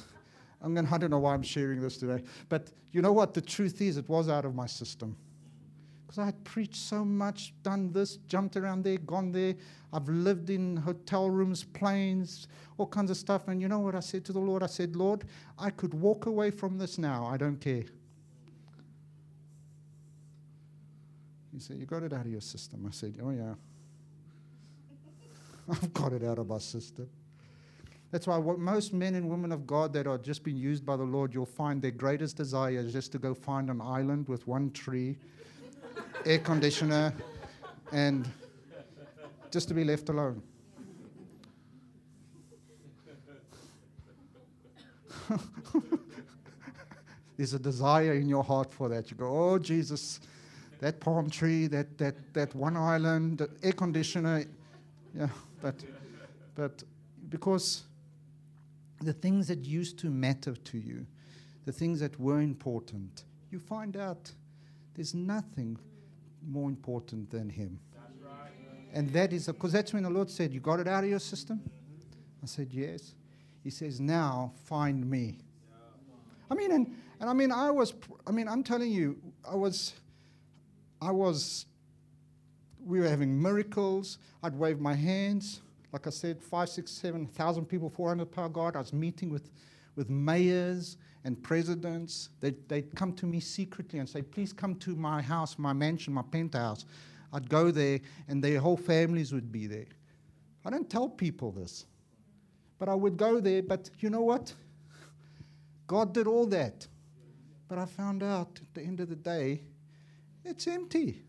I'm 0.62 0.74
gonna, 0.74 0.90
I 0.92 0.98
don't 0.98 1.10
know 1.10 1.20
why 1.20 1.34
I'm 1.34 1.44
sharing 1.44 1.82
this 1.82 1.98
today, 1.98 2.24
but 2.50 2.72
you 2.92 3.02
know 3.02 3.12
what? 3.12 3.34
The 3.34 3.42
truth 3.42 3.82
is, 3.82 3.98
it 3.98 4.08
was 4.08 4.30
out 4.30 4.46
of 4.46 4.56
my 4.56 4.66
system. 4.66 5.18
Because 6.06 6.20
I 6.20 6.26
had 6.26 6.44
preached 6.44 6.76
so 6.76 7.04
much, 7.04 7.54
done 7.64 7.92
this, 7.92 8.18
jumped 8.28 8.56
around 8.56 8.84
there, 8.84 8.98
gone 9.00 9.32
there. 9.32 9.56
I've 9.92 10.08
lived 10.08 10.52
in 10.52 10.78
hotel 10.78 11.30
rooms, 11.30 11.64
planes, 11.64 12.48
all 12.78 12.86
kinds 12.86 13.10
of 13.10 13.18
stuff. 13.18 13.48
And 13.48 13.60
you 13.60 13.68
know 13.68 13.80
what 13.80 13.96
I 13.96 14.00
said 14.00 14.24
to 14.26 14.34
the 14.34 14.40
Lord? 14.40 14.62
I 14.62 14.68
said, 14.68 14.96
Lord, 14.96 15.26
I 15.58 15.72
could 15.72 15.94
walk 15.94 16.28
away 16.28 16.52
from 16.52 16.78
this 16.78 17.00
now. 17.00 17.26
I 17.26 17.38
don't 17.38 17.60
care. 17.60 17.84
He 21.52 21.60
said, 21.60 21.78
You 21.78 21.86
got 21.86 22.04
it 22.04 22.14
out 22.14 22.26
of 22.26 22.32
your 22.32 22.42
system. 22.42 22.86
I 22.88 22.92
said, 22.92 23.16
Oh, 23.22 23.32
yeah. 23.32 23.54
I've 25.70 25.94
got 25.94 26.14
it 26.14 26.24
out 26.24 26.40
of 26.40 26.48
my 26.48 26.58
system. 26.60 27.10
That's 28.14 28.28
why 28.28 28.38
most 28.38 28.94
men 28.94 29.16
and 29.16 29.28
women 29.28 29.52
of 29.52 29.66
God 29.66 29.92
that 29.94 30.06
are 30.06 30.20
just 30.20 30.44
being 30.44 30.56
used 30.56 30.86
by 30.86 30.96
the 30.96 31.04
Lord, 31.04 31.34
you'll 31.34 31.48
find 31.48 31.82
their 31.82 31.90
greatest 31.90 32.38
desire 32.38 32.78
is 32.78 32.94
just 32.94 33.12
to 33.14 33.18
go 33.18 33.34
find 33.34 33.72
an 33.72 33.82
island 33.82 34.28
with 34.28 34.48
one 34.48 34.70
tree, 34.70 35.18
air 36.24 36.38
conditioner, 36.38 37.12
and 37.92 38.30
just 39.50 39.68
to 39.70 39.74
be 39.74 39.84
left 39.84 40.10
alone. 40.10 40.44
There's 47.36 47.56
a 47.56 47.60
desire 47.60 48.14
in 48.14 48.30
your 48.30 48.44
heart 48.44 48.72
for 48.72 48.90
that. 48.90 49.10
You 49.10 49.18
go, 49.18 49.26
oh, 49.26 49.58
Jesus, 49.58 50.20
that 50.82 51.00
palm 51.00 51.32
tree, 51.32 51.66
that, 51.66 51.98
that, 51.98 52.32
that 52.36 52.54
one 52.54 52.78
island, 52.78 53.42
air 53.64 53.72
conditioner. 53.72 54.46
Yeah, 55.18 55.30
but, 55.64 55.84
but 56.54 56.84
because 57.30 57.86
the 59.04 59.14
things 59.14 59.48
that 59.48 59.66
used 59.66 60.00
to 60.00 60.10
matter 60.10 60.54
to 60.54 60.78
you, 60.78 61.06
the 61.66 61.72
things 61.72 62.00
that 62.00 62.20
were 62.20 62.42
important, 62.42 63.24
you 63.52 63.60
find 63.60 63.96
out 63.98 64.32
there's 64.96 65.14
nothing 65.14 65.78
more 66.46 66.70
important 66.70 67.30
than 67.30 67.50
Him. 67.50 67.80
And 68.94 69.10
that 69.12 69.34
is 69.34 69.48
because 69.48 69.72
that's 69.72 69.92
when 69.92 70.04
the 70.04 70.10
Lord 70.10 70.30
said, 70.30 70.54
You 70.54 70.60
got 70.60 70.80
it 70.80 70.88
out 70.88 71.04
of 71.04 71.10
your 71.10 71.20
system? 71.20 71.62
I 72.42 72.46
said, 72.46 72.68
Yes. 72.72 73.16
He 73.64 73.70
says, 73.70 74.00
Now 74.00 74.54
find 74.66 75.10
me. 75.10 75.40
I 76.52 76.56
mean, 76.56 76.72
and, 76.72 76.96
and 77.20 77.30
I 77.30 77.34
mean, 77.34 77.52
I 77.52 77.72
was, 77.72 77.94
I 78.28 78.32
mean, 78.32 78.48
I'm 78.48 78.64
telling 78.64 78.92
you, 78.92 79.18
I 79.50 79.56
was, 79.56 79.94
I 81.02 81.10
was, 81.10 81.66
we 82.86 83.00
were 83.00 83.08
having 83.08 83.42
miracles. 83.42 84.20
I'd 84.44 84.56
wave 84.56 84.80
my 84.80 84.94
hands 84.94 85.62
like 85.94 86.08
I 86.08 86.10
said, 86.10 86.42
five, 86.42 86.70
six, 86.70 86.92
seven 86.92 87.28
thousand 87.28 87.66
people, 87.66 87.88
400 87.88 88.26
power 88.32 88.50
God. 88.50 88.76
I 88.76 88.80
was 88.80 88.92
meeting 88.92 89.30
with, 89.30 89.52
with 89.96 90.10
mayors 90.10 90.98
and 91.24 91.42
presidents. 91.42 92.30
They'd, 92.42 92.68
they'd 92.68 92.94
come 92.96 93.14
to 93.14 93.28
me 93.28 93.40
secretly 93.40 94.00
and 94.00 94.10
say, 94.10 94.24
please 94.24 94.52
come 94.52 94.76
to 94.78 94.96
my 94.96 95.22
house, 95.22 95.60
my 95.60 95.72
mansion, 95.72 96.12
my 96.12 96.24
penthouse. 96.24 96.86
I'd 97.32 97.48
go 97.48 97.70
there 97.70 98.00
and 98.28 98.44
their 98.44 98.60
whole 98.60 98.76
families 98.76 99.32
would 99.32 99.52
be 99.52 99.68
there. 99.68 99.86
I 100.66 100.72
don't 100.72 100.90
tell 100.90 101.08
people 101.08 101.52
this, 101.52 101.86
but 102.80 102.90
I 102.90 102.96
would 102.96 103.16
go 103.16 103.40
there. 103.40 103.62
But 103.62 103.92
you 104.00 104.10
know 104.10 104.22
what? 104.22 104.52
God 105.86 106.12
did 106.14 106.26
all 106.26 106.48
that. 106.48 106.88
But 107.68 107.78
I 107.78 107.86
found 107.86 108.24
out 108.24 108.60
at 108.62 108.74
the 108.74 108.82
end 108.82 109.00
of 109.00 109.10
the 109.10 109.16
day, 109.16 109.62
it's 110.44 110.66
empty. 110.68 111.22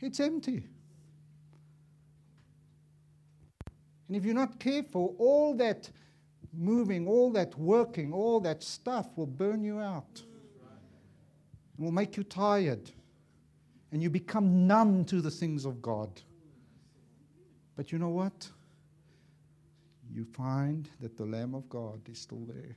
It's 0.00 0.20
empty. 0.20 0.64
And 4.08 4.16
if 4.16 4.24
you're 4.24 4.34
not 4.34 4.58
careful, 4.58 5.14
all 5.18 5.54
that 5.56 5.90
moving, 6.52 7.06
all 7.06 7.30
that 7.32 7.56
working, 7.58 8.12
all 8.12 8.40
that 8.40 8.62
stuff 8.62 9.06
will 9.16 9.26
burn 9.26 9.62
you 9.62 9.78
out. 9.78 10.22
It 11.78 11.82
will 11.82 11.92
make 11.92 12.16
you 12.16 12.24
tired. 12.24 12.90
And 13.92 14.02
you 14.02 14.10
become 14.10 14.66
numb 14.66 15.04
to 15.06 15.20
the 15.20 15.30
things 15.30 15.64
of 15.64 15.80
God. 15.80 16.20
But 17.76 17.92
you 17.92 17.98
know 17.98 18.08
what? 18.08 18.48
You 20.12 20.24
find 20.24 20.88
that 21.00 21.16
the 21.16 21.24
Lamb 21.24 21.54
of 21.54 21.68
God 21.68 22.00
is 22.10 22.18
still 22.18 22.44
there. 22.46 22.76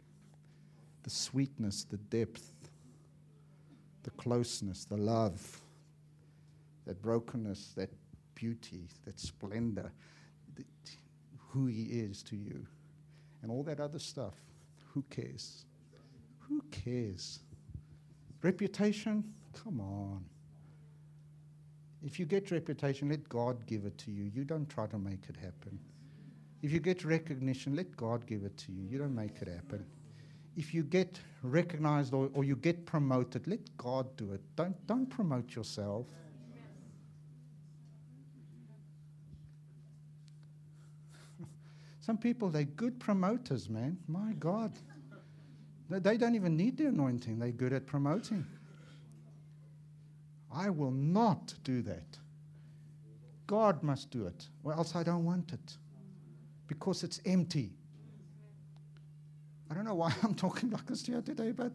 The 1.03 1.09
sweetness, 1.09 1.85
the 1.85 1.97
depth, 1.97 2.51
the 4.03 4.11
closeness, 4.11 4.85
the 4.85 4.97
love, 4.97 5.61
that 6.85 7.01
brokenness, 7.01 7.73
that 7.75 7.89
beauty, 8.35 8.87
that 9.05 9.19
splendor, 9.19 9.91
who 11.51 11.67
He 11.67 11.83
is 11.83 12.23
to 12.23 12.35
you. 12.35 12.65
And 13.41 13.51
all 13.51 13.63
that 13.63 13.79
other 13.79 13.99
stuff, 13.99 14.35
who 14.93 15.03
cares? 15.09 15.65
Who 16.39 16.63
cares? 16.71 17.39
Reputation? 18.41 19.23
Come 19.63 19.79
on. 19.79 20.23
If 22.03 22.19
you 22.19 22.25
get 22.25 22.51
reputation, 22.51 23.09
let 23.09 23.27
God 23.29 23.65
give 23.67 23.85
it 23.85 23.97
to 23.99 24.11
you. 24.11 24.31
You 24.33 24.43
don't 24.43 24.67
try 24.69 24.87
to 24.87 24.97
make 24.97 25.29
it 25.29 25.35
happen. 25.37 25.79
If 26.61 26.71
you 26.71 26.79
get 26.79 27.03
recognition, 27.03 27.75
let 27.75 27.95
God 27.95 28.25
give 28.25 28.43
it 28.43 28.57
to 28.57 28.71
you. 28.71 28.87
You 28.89 28.97
don't 28.97 29.15
make 29.15 29.41
it 29.41 29.47
happen. 29.47 29.85
If 30.55 30.73
you 30.73 30.83
get 30.83 31.19
recognized 31.43 32.13
or, 32.13 32.29
or 32.33 32.43
you 32.43 32.55
get 32.55 32.85
promoted, 32.85 33.47
let 33.47 33.59
God 33.77 34.15
do 34.17 34.33
it. 34.33 34.41
Don't, 34.55 34.75
don't 34.87 35.07
promote 35.07 35.55
yourself. 35.55 36.05
Some 42.01 42.17
people, 42.17 42.49
they're 42.49 42.63
good 42.63 42.99
promoters, 42.99 43.69
man. 43.69 43.97
My 44.07 44.33
God. 44.39 44.73
They 45.89 46.17
don't 46.17 46.35
even 46.35 46.57
need 46.57 46.77
the 46.77 46.87
anointing, 46.87 47.39
they're 47.39 47.51
good 47.51 47.73
at 47.73 47.85
promoting. 47.85 48.45
I 50.53 50.69
will 50.69 50.91
not 50.91 51.53
do 51.63 51.81
that. 51.83 52.17
God 53.47 53.83
must 53.83 54.09
do 54.09 54.25
it, 54.25 54.47
or 54.63 54.73
else 54.73 54.95
I 54.95 55.03
don't 55.03 55.25
want 55.25 55.53
it 55.53 55.77
because 56.67 57.03
it's 57.03 57.21
empty. 57.25 57.73
I 59.69 59.73
don't 59.73 59.85
know 59.85 59.95
why 59.95 60.13
I'm 60.23 60.33
talking 60.33 60.69
like 60.71 60.85
this 60.85 61.05
here 61.05 61.21
today, 61.21 61.51
but, 61.51 61.73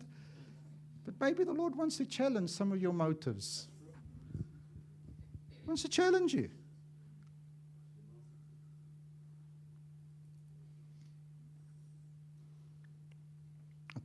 but 1.05 1.15
maybe 1.20 1.44
the 1.44 1.53
Lord 1.53 1.77
wants 1.77 1.98
to 1.98 2.07
challenge 2.07 2.51
some 2.51 2.73
of 2.73 2.81
your 2.81 2.93
motives. 2.94 3.69
He 4.35 5.66
wants 5.66 5.82
to 5.82 5.89
challenge 5.89 6.35
you. 6.35 6.51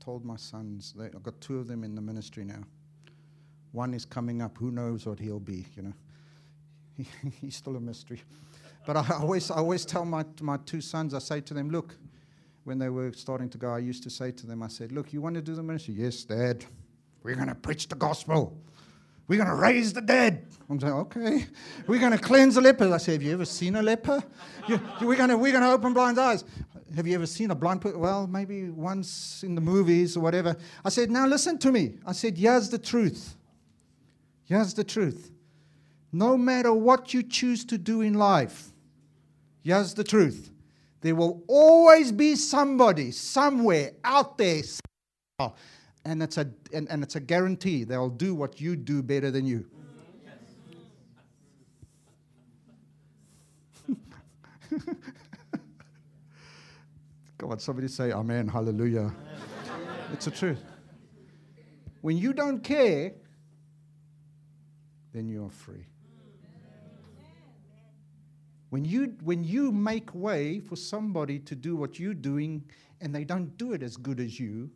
Told 0.02 0.26
my 0.26 0.36
sons, 0.36 0.94
they, 0.98 1.06
I've 1.06 1.24
got 1.24 1.40
two 1.40 1.60
of 1.60 1.68
them 1.68 1.84
in 1.84 1.96
the 1.96 2.02
ministry 2.02 2.44
now. 2.44 2.64
One 3.72 3.94
is 3.94 4.04
coming 4.04 4.42
up. 4.42 4.58
Who 4.58 4.72
knows 4.72 5.06
what 5.06 5.20
he'll 5.20 5.40
be, 5.40 5.66
you 5.76 5.84
know. 5.84 5.94
He, 6.98 7.08
he's 7.42 7.56
still 7.56 7.78
a 7.78 7.80
mystery. 7.80 8.22
But 8.86 8.98
I 8.98 9.06
always, 9.20 9.50
I 9.52 9.58
always 9.58 9.86
tell 9.86 10.04
my, 10.04 10.26
my 10.42 10.58
two 10.66 10.82
sons, 10.82 11.14
I 11.14 11.20
say 11.20 11.40
to 11.42 11.54
them, 11.54 11.70
look, 11.70 11.96
when 12.64 12.80
they 12.80 12.90
were 12.90 13.12
starting 13.14 13.50
to 13.50 13.58
go, 13.58 13.72
I 13.74 13.80
used 13.80 14.04
to 14.04 14.10
say 14.10 14.32
to 14.32 14.48
them, 14.48 14.62
I 14.64 14.68
said, 14.68 14.92
look, 14.92 15.14
you 15.14 15.22
want 15.22 15.36
to 15.36 15.42
do 15.42 15.56
the 15.56 15.64
ministry? 15.64 15.96
Yes, 15.98 16.24
Dad. 16.24 16.66
We're 17.24 17.36
going 17.36 17.48
to 17.48 17.56
preach 17.56 17.88
the 17.88 17.96
gospel. 17.96 18.58
We're 19.28 19.38
going 19.38 19.50
to 19.50 19.56
raise 19.56 19.94
the 19.94 20.02
dead. 20.02 20.48
I'm 20.70 20.80
saying, 20.80 20.94
okay. 20.94 21.46
We're 21.88 22.00
going 22.00 22.12
to 22.12 22.18
cleanse 22.18 22.56
the 22.56 22.62
lepers. 22.62 22.92
I 22.92 22.98
said, 22.98 23.14
have 23.14 23.24
you 23.24 23.34
ever 23.34 23.46
seen 23.46 23.76
a 23.76 23.82
leper? 23.82 24.22
You, 24.68 24.82
we're 25.02 25.16
going 25.16 25.30
to 25.30 25.38
we're 25.38 25.52
going 25.52 25.64
to 25.64 25.72
open 25.72 25.94
blind 25.94 26.20
eyes. 26.20 26.44
Have 26.96 27.08
you 27.08 27.16
ever 27.16 27.26
seen 27.26 27.52
a 27.52 27.56
blind 27.56 27.82
person? 27.82 28.00
Well, 28.00 28.28
maybe 28.28 28.70
once 28.70 29.44
in 29.44 29.56
the 29.56 29.62
movies 29.62 30.18
or 30.18 30.20
whatever. 30.20 30.56
I 30.84 30.90
said, 30.90 31.10
now 31.10 31.26
listen 31.26 31.58
to 31.60 31.72
me. 31.72 31.96
I 32.06 32.12
said, 32.12 32.38
here's 32.38 32.70
the 32.70 32.78
truth. 32.78 33.36
Here's 34.44 34.74
the 34.74 34.84
truth. 34.84 35.32
No 36.12 36.38
matter 36.38 36.74
what 36.74 37.14
you 37.14 37.24
choose 37.24 37.64
to 37.66 37.78
do 37.78 38.02
in 38.02 38.16
life, 38.16 38.74
here's 39.64 39.94
the 39.94 40.04
truth. 40.04 40.52
There 41.00 41.16
will 41.16 41.44
always 41.48 42.12
be 42.12 42.36
somebody 42.36 43.12
somewhere 43.12 43.94
out 44.04 44.38
there, 44.38 44.62
and 46.04 46.22
it's 46.22 46.38
a, 46.38 46.50
and, 46.74 46.90
and 46.90 47.02
it's 47.02 47.16
a 47.16 47.20
guarantee 47.20 47.86
they'll 47.86 48.10
do 48.10 48.36
what 48.36 48.60
you 48.60 48.76
do 48.76 49.02
better 49.02 49.32
than 49.32 49.46
you. 49.46 49.66
On, 57.44 57.60
somebody 57.60 57.88
say 57.88 58.12
Amen, 58.12 58.48
Hallelujah. 58.48 59.14
It's 60.14 60.26
the 60.26 60.32
truth. 60.32 60.64
When 62.02 62.18
you 62.18 62.34
don't 62.34 62.64
care, 62.64 63.14
then 65.14 65.28
you 65.28 65.46
are 65.46 65.50
free. 65.50 65.86
When 68.70 68.86
you, 68.86 69.16
when 69.24 69.44
you 69.44 69.72
make 69.72 70.14
way 70.16 70.60
for 70.60 70.76
somebody 70.76 71.40
to 71.40 71.56
do 71.56 71.76
what 71.76 72.00
you're 72.00 72.14
doing 72.14 72.64
and 73.02 73.14
they 73.14 73.26
don't 73.26 73.58
do 73.58 73.74
it 73.74 73.84
as 73.84 73.98
good 73.98 74.20
as 74.20 74.40
you, 74.40 74.70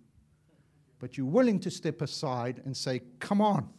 but 1.00 1.18
you're 1.18 1.26
willing 1.26 1.60
to 1.62 1.72
step 1.72 2.02
aside 2.02 2.62
and 2.66 2.76
say, 2.76 3.02
Come 3.20 3.42
on, 3.42 3.70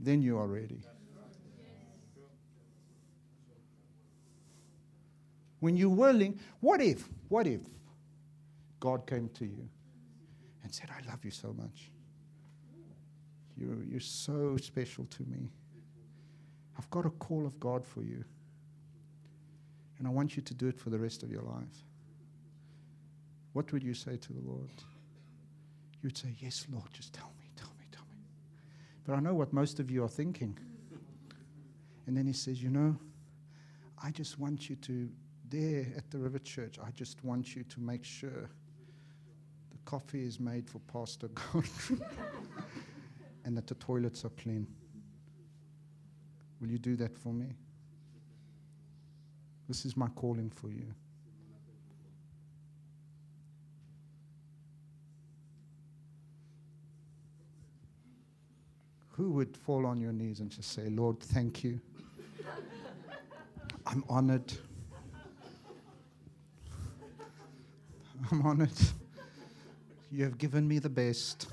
then 0.00 0.22
you 0.22 0.38
are 0.38 0.46
ready. 0.46 0.82
When 5.62 5.76
you're 5.76 5.90
willing, 5.90 6.40
what 6.58 6.80
if, 6.80 7.08
what 7.28 7.46
if 7.46 7.60
God 8.80 9.06
came 9.06 9.28
to 9.34 9.44
you 9.44 9.68
and 10.64 10.74
said, 10.74 10.88
I 10.90 11.08
love 11.08 11.24
you 11.24 11.30
so 11.30 11.54
much? 11.56 11.92
You're, 13.56 13.84
you're 13.84 14.00
so 14.00 14.56
special 14.56 15.04
to 15.04 15.22
me. 15.22 15.52
I've 16.76 16.90
got 16.90 17.06
a 17.06 17.10
call 17.10 17.46
of 17.46 17.60
God 17.60 17.86
for 17.86 18.02
you. 18.02 18.24
And 19.98 20.08
I 20.08 20.10
want 20.10 20.34
you 20.34 20.42
to 20.42 20.52
do 20.52 20.66
it 20.66 20.76
for 20.76 20.90
the 20.90 20.98
rest 20.98 21.22
of 21.22 21.30
your 21.30 21.42
life. 21.42 21.84
What 23.52 23.72
would 23.72 23.84
you 23.84 23.94
say 23.94 24.16
to 24.16 24.32
the 24.32 24.40
Lord? 24.40 24.68
You'd 26.02 26.18
say, 26.18 26.34
Yes, 26.40 26.66
Lord, 26.72 26.88
just 26.92 27.12
tell 27.12 27.30
me, 27.38 27.46
tell 27.54 27.70
me, 27.78 27.84
tell 27.92 28.02
me. 28.10 28.16
But 29.04 29.14
I 29.14 29.20
know 29.20 29.34
what 29.34 29.52
most 29.52 29.78
of 29.78 29.92
you 29.92 30.02
are 30.02 30.08
thinking. 30.08 30.58
And 32.08 32.16
then 32.16 32.26
he 32.26 32.32
says, 32.32 32.60
You 32.60 32.70
know, 32.70 32.96
I 34.02 34.10
just 34.10 34.40
want 34.40 34.68
you 34.68 34.74
to, 34.74 35.08
there 35.52 35.86
at 35.96 36.10
the 36.10 36.18
River 36.18 36.38
Church, 36.38 36.78
I 36.84 36.90
just 36.92 37.22
want 37.22 37.54
you 37.54 37.62
to 37.64 37.80
make 37.80 38.04
sure 38.04 38.48
the 39.70 39.78
coffee 39.84 40.24
is 40.24 40.40
made 40.40 40.68
for 40.68 40.78
Pastor 40.80 41.28
God 41.52 41.64
and 43.44 43.56
that 43.56 43.66
the 43.66 43.74
toilets 43.74 44.24
are 44.24 44.30
clean. 44.30 44.66
Will 46.60 46.68
you 46.68 46.78
do 46.78 46.96
that 46.96 47.18
for 47.18 47.32
me? 47.32 47.54
This 49.68 49.84
is 49.84 49.96
my 49.96 50.08
calling 50.08 50.50
for 50.50 50.68
you. 50.68 50.86
Who 59.10 59.32
would 59.32 59.56
fall 59.56 59.84
on 59.84 60.00
your 60.00 60.12
knees 60.12 60.40
and 60.40 60.50
just 60.50 60.72
say, 60.72 60.88
Lord, 60.88 61.20
thank 61.20 61.62
you? 61.62 61.78
I'm 63.86 64.02
honored. 64.08 64.52
I'm 68.30 68.42
honored. 68.46 68.70
You 70.10 70.24
have 70.24 70.38
given 70.38 70.66
me 70.68 70.78
the 70.78 70.90
best. 70.90 71.46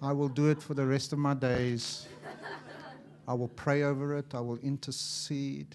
I 0.00 0.12
will 0.12 0.28
do 0.28 0.50
it 0.50 0.62
for 0.62 0.74
the 0.74 0.84
rest 0.84 1.12
of 1.12 1.18
my 1.18 1.34
days. 1.34 2.06
I 3.28 3.34
will 3.34 3.48
pray 3.48 3.82
over 3.82 4.16
it. 4.16 4.34
I 4.34 4.40
will 4.40 4.58
intercede. 4.58 5.74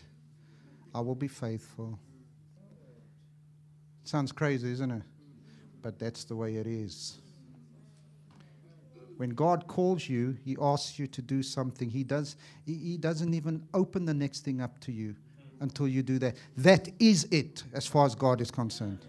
I 0.96 1.02
will 1.02 1.16
be 1.16 1.28
faithful. 1.28 2.00
Sounds 4.04 4.32
crazy, 4.32 4.72
isn't 4.72 4.92
it? 4.92 5.04
But 5.82 6.00
that's 6.00 6.24
the 6.24 6.36
way 6.36 6.56
it 6.56 6.68
is. 6.68 7.18
When 9.18 9.32
God 9.32 9.68
calls 9.68 10.10
you, 10.10 10.38
He 10.44 10.58
asks 10.60 10.98
you 10.98 11.08
to 11.08 11.22
do 11.22 11.44
something. 11.44 11.90
He 11.90 12.04
does. 12.04 12.36
He, 12.66 12.76
he 12.76 12.98
doesn't 12.98 13.34
even 13.34 13.64
open 13.74 14.06
the 14.06 14.14
next 14.14 14.42
thing 14.42 14.62
up 14.62 14.80
to 14.82 14.92
you 14.92 15.16
until 15.62 15.88
you 15.88 16.04
do 16.04 16.20
that. 16.20 16.36
That 16.58 16.90
is 17.00 17.26
it, 17.32 17.64
as 17.72 17.88
far 17.88 18.06
as 18.06 18.16
God 18.16 18.42
is 18.42 18.52
concerned. 18.52 19.00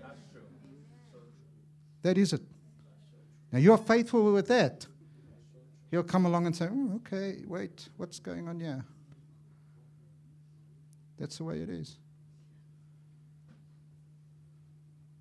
That 2.03 2.19
is 2.19 2.33
it. 2.33 2.43
Now 3.51 3.59
you're 3.59 3.79
faithful 3.79 4.33
with 4.33 4.47
that. 4.49 4.87
He'll 5.91 6.03
come 6.03 6.25
along 6.25 6.47
and 6.47 6.57
say, 6.57 6.69
oh, 6.71 6.97
okay, 6.97 7.43
wait, 7.47 7.89
what's 7.97 8.19
going 8.19 8.49
on 8.49 8.61
here? 8.61 8.85
That's 11.19 11.39
the 11.39 11.45
way 11.45 11.61
it 11.61 11.69
is. 11.69 11.97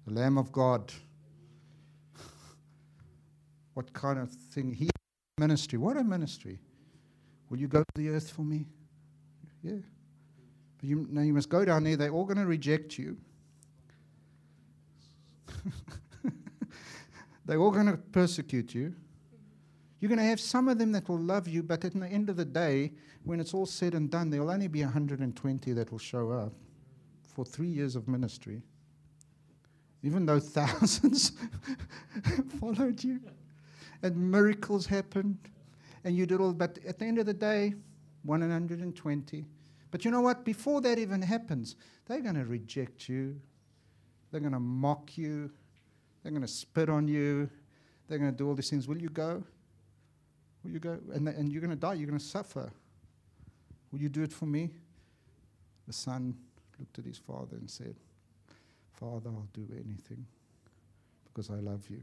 The 0.07 0.13
Lamb 0.13 0.37
of 0.37 0.51
God. 0.51 0.91
what 3.73 3.91
kind 3.93 4.19
of 4.19 4.31
thing 4.31 4.73
he 4.73 4.89
ministry. 5.37 5.77
What 5.77 5.97
a 5.97 6.03
ministry. 6.03 6.59
Will 7.49 7.57
you 7.57 7.67
go 7.67 7.79
to 7.79 8.01
the 8.01 8.09
earth 8.09 8.31
for 8.31 8.43
me? 8.43 8.67
Yeah. 9.61 9.79
But 10.81 10.89
you, 10.89 11.07
now 11.09 11.21
you 11.21 11.33
must 11.33 11.49
go 11.49 11.63
down 11.63 11.83
there. 11.83 11.95
They're 11.95 12.11
all 12.11 12.25
going 12.25 12.39
to 12.39 12.45
reject 12.45 12.97
you. 12.97 13.17
They're 17.45 17.59
all 17.59 17.71
going 17.71 17.85
to 17.85 17.97
persecute 17.97 18.73
you. 18.73 18.93
You're 19.99 20.09
going 20.09 20.19
to 20.19 20.25
have 20.25 20.39
some 20.39 20.67
of 20.67 20.79
them 20.79 20.91
that 20.93 21.07
will 21.07 21.19
love 21.19 21.47
you, 21.47 21.61
but 21.61 21.85
at 21.85 21.93
the 21.93 22.07
end 22.07 22.29
of 22.29 22.35
the 22.35 22.45
day, 22.45 22.91
when 23.23 23.39
it's 23.39 23.53
all 23.53 23.67
said 23.67 23.93
and 23.93 24.09
done, 24.09 24.31
there'll 24.31 24.49
only 24.49 24.67
be 24.67 24.81
120 24.81 25.73
that 25.73 25.91
will 25.91 25.99
show 25.99 26.31
up 26.31 26.53
for 27.35 27.45
three 27.45 27.67
years 27.67 27.95
of 27.95 28.07
ministry. 28.07 28.63
Even 30.01 30.25
though 30.25 30.39
thousands 30.57 31.33
followed 32.59 33.03
you 33.03 33.19
and 34.01 34.15
miracles 34.31 34.87
happened 34.87 35.37
and 36.03 36.15
you 36.15 36.25
did 36.25 36.41
all, 36.41 36.53
but 36.53 36.79
at 36.87 36.97
the 36.97 37.05
end 37.05 37.19
of 37.19 37.27
the 37.27 37.33
day, 37.33 37.75
120. 38.23 39.45
But 39.91 40.05
you 40.05 40.11
know 40.11 40.21
what? 40.21 40.45
Before 40.45 40.81
that 40.81 40.97
even 40.97 41.21
happens, 41.21 41.75
they're 42.07 42.21
going 42.21 42.35
to 42.35 42.45
reject 42.45 43.09
you. 43.09 43.39
They're 44.31 44.39
going 44.39 44.53
to 44.53 44.59
mock 44.59 45.17
you. 45.17 45.51
They're 46.23 46.31
going 46.31 46.41
to 46.41 46.47
spit 46.47 46.89
on 46.89 47.07
you. 47.07 47.49
They're 48.07 48.17
going 48.17 48.31
to 48.31 48.37
do 48.37 48.47
all 48.47 48.55
these 48.55 48.69
things. 48.69 48.87
Will 48.87 48.97
you 48.97 49.09
go? 49.09 49.43
Will 50.63 50.71
you 50.71 50.79
go? 50.79 50.97
And, 51.13 51.27
and 51.27 51.51
you're 51.51 51.61
going 51.61 51.71
to 51.71 51.75
die. 51.75 51.95
You're 51.95 52.07
going 52.07 52.19
to 52.19 52.25
suffer. 52.25 52.71
Will 53.91 53.99
you 53.99 54.09
do 54.09 54.23
it 54.23 54.31
for 54.31 54.45
me? 54.45 54.71
The 55.87 55.93
son 55.93 56.35
looked 56.79 56.97
at 56.99 57.05
his 57.05 57.17
father 57.17 57.57
and 57.57 57.69
said, 57.69 57.95
Father, 58.93 59.29
I'll 59.29 59.47
do 59.53 59.67
anything 59.73 60.25
because 61.25 61.49
I 61.49 61.55
love 61.55 61.89
you. 61.89 62.01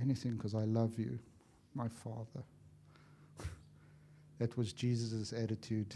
Anything 0.00 0.36
because 0.36 0.54
I 0.54 0.64
love 0.64 0.98
you, 0.98 1.18
my 1.74 1.88
father. 1.88 2.44
That 4.38 4.56
was 4.56 4.72
Jesus' 4.72 5.32
attitude. 5.32 5.94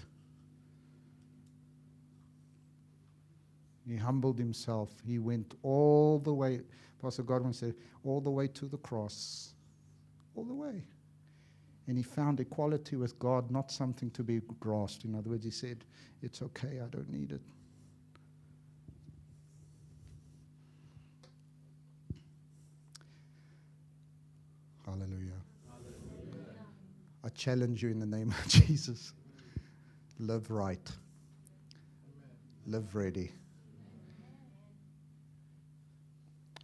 He 3.87 3.97
humbled 3.97 4.39
himself. 4.39 4.91
He 5.05 5.19
went 5.19 5.55
all 5.63 6.19
the 6.19 6.33
way, 6.33 6.61
Pastor 7.01 7.23
Godwin 7.23 7.53
said, 7.53 7.75
all 8.05 8.21
the 8.21 8.31
way 8.31 8.49
to 8.49 8.67
the 8.67 8.79
cross. 8.79 9.55
All 10.35 10.45
the 10.45 10.55
way. 10.55 10.85
And 11.89 11.97
he 11.97 12.03
found 12.03 12.39
equality 12.41 12.97
with 12.97 13.19
God 13.19 13.51
not 13.51 13.71
something 13.71 14.11
to 14.13 14.23
be 14.23 14.41
grasped. 14.61 15.05
In 15.05 15.15
other 15.17 15.31
words, 15.31 15.45
he 15.45 15.51
said, 15.51 15.85
It's 16.23 16.41
okay, 16.43 16.81
I 16.81 16.87
don't 16.89 17.11
need 17.11 17.33
it. 17.33 17.41
Hallelujah. 24.87 25.41
Hallelujah. 25.69 26.55
I 27.25 27.29
challenge 27.31 27.83
you 27.83 27.91
in 27.91 28.01
the 28.01 28.07
name 28.07 28.31
of 28.31 28.49
Jesus. 28.49 29.13
Live 30.19 30.51
right. 30.51 30.91
Live 32.67 32.95
ready. 32.95 33.33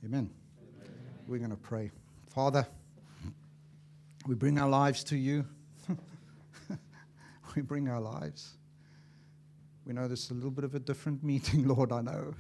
Amen. 0.05 0.31
Amen. 0.79 0.91
We're 1.27 1.39
going 1.39 1.51
to 1.51 1.57
pray. 1.57 1.91
Father, 2.29 2.67
we 4.27 4.35
bring 4.35 4.59
our 4.59 4.69
lives 4.69 5.03
to 5.05 5.17
you. 5.17 5.45
we 7.57 7.63
bring 7.63 7.89
our 7.89 8.01
lives. 8.01 8.55
We 9.87 9.93
know 9.95 10.07
this 10.07 10.25
is 10.25 10.31
a 10.31 10.35
little 10.35 10.51
bit 10.51 10.65
of 10.65 10.75
a 10.75 10.79
different 10.79 11.25
meeting, 11.25 11.67
Lord, 11.69 11.93
I 11.93 12.03
know. 12.03 12.35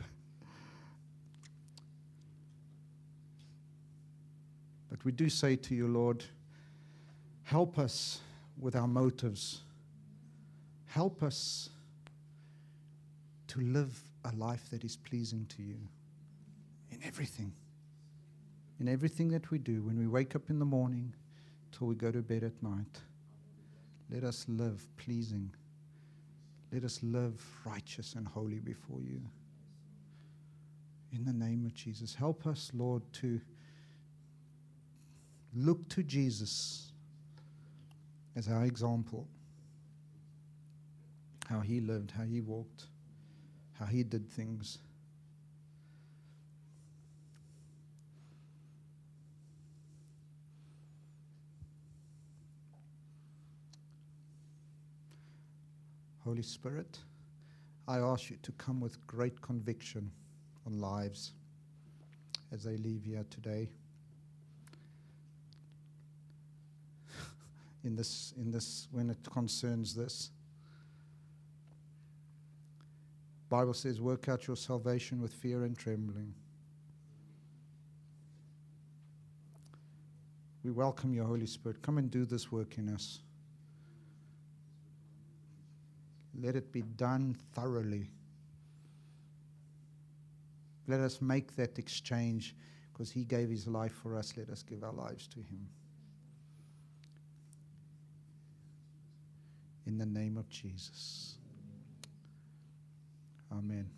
But 4.90 5.04
we 5.04 5.12
do 5.12 5.28
say 5.28 5.56
to 5.56 5.74
you, 5.74 5.88
Lord, 5.88 6.24
help 7.48 7.78
us 7.78 8.20
with 8.60 8.76
our 8.76 8.86
motives. 8.86 9.62
Help 10.84 11.22
us 11.22 11.70
to 13.46 13.58
live 13.60 13.98
a 14.26 14.36
life 14.36 14.68
that 14.70 14.84
is 14.84 14.96
pleasing 14.96 15.46
to 15.56 15.62
you 15.62 15.78
in 16.90 16.98
everything. 17.02 17.50
In 18.78 18.86
everything 18.86 19.30
that 19.30 19.50
we 19.50 19.56
do, 19.56 19.80
when 19.82 19.98
we 19.98 20.06
wake 20.06 20.36
up 20.36 20.50
in 20.50 20.58
the 20.58 20.66
morning 20.66 21.14
till 21.72 21.86
we 21.86 21.94
go 21.94 22.10
to 22.10 22.20
bed 22.20 22.44
at 22.44 22.62
night, 22.62 23.00
let 24.10 24.24
us 24.24 24.44
live 24.46 24.86
pleasing. 24.98 25.50
Let 26.70 26.84
us 26.84 27.00
live 27.02 27.42
righteous 27.64 28.12
and 28.14 28.28
holy 28.28 28.58
before 28.58 29.00
you. 29.00 29.22
In 31.12 31.24
the 31.24 31.32
name 31.32 31.64
of 31.64 31.72
Jesus, 31.72 32.14
help 32.14 32.46
us, 32.46 32.70
Lord, 32.74 33.02
to 33.14 33.40
look 35.54 35.88
to 35.88 36.02
Jesus 36.02 36.87
as 38.38 38.46
our 38.46 38.64
example. 38.64 39.26
How 41.48 41.58
he 41.58 41.80
lived, 41.80 42.12
how 42.12 42.22
he 42.22 42.40
walked, 42.40 42.84
how 43.72 43.86
he 43.86 44.04
did 44.04 44.30
things. 44.30 44.78
Holy 56.22 56.42
Spirit, 56.42 56.98
I 57.88 57.98
ask 57.98 58.30
you 58.30 58.36
to 58.42 58.52
come 58.52 58.80
with 58.80 59.04
great 59.06 59.40
conviction 59.40 60.12
on 60.64 60.78
lives 60.78 61.32
as 62.52 62.62
they 62.62 62.76
leave 62.76 63.02
here 63.02 63.24
today. 63.30 63.70
In 67.84 67.96
this, 67.96 68.34
in 68.36 68.50
this, 68.50 68.88
when 68.90 69.10
it 69.10 69.18
concerns 69.30 69.94
this. 69.94 70.30
Bible 73.48 73.74
says, 73.74 74.00
work 74.00 74.28
out 74.28 74.46
your 74.46 74.56
salvation 74.56 75.20
with 75.20 75.32
fear 75.32 75.64
and 75.64 75.76
trembling. 75.76 76.34
We 80.62 80.70
welcome 80.70 81.14
your 81.14 81.24
Holy 81.24 81.46
Spirit. 81.46 81.80
Come 81.80 81.96
and 81.98 82.10
do 82.10 82.26
this 82.26 82.52
work 82.52 82.76
in 82.76 82.90
us. 82.90 83.20
Let 86.38 86.56
it 86.56 86.72
be 86.72 86.82
done 86.82 87.36
thoroughly. 87.54 88.10
Let 90.86 91.00
us 91.00 91.22
make 91.22 91.56
that 91.56 91.78
exchange 91.78 92.54
because 92.92 93.10
He 93.10 93.24
gave 93.24 93.48
His 93.48 93.66
life 93.66 93.92
for 93.92 94.16
us. 94.16 94.34
Let 94.36 94.50
us 94.50 94.62
give 94.62 94.84
our 94.84 94.92
lives 94.92 95.26
to 95.28 95.40
Him. 95.40 95.68
In 99.88 99.96
the 99.96 100.04
name 100.04 100.36
of 100.36 100.48
Jesus. 100.50 101.38
Amen. 103.50 103.88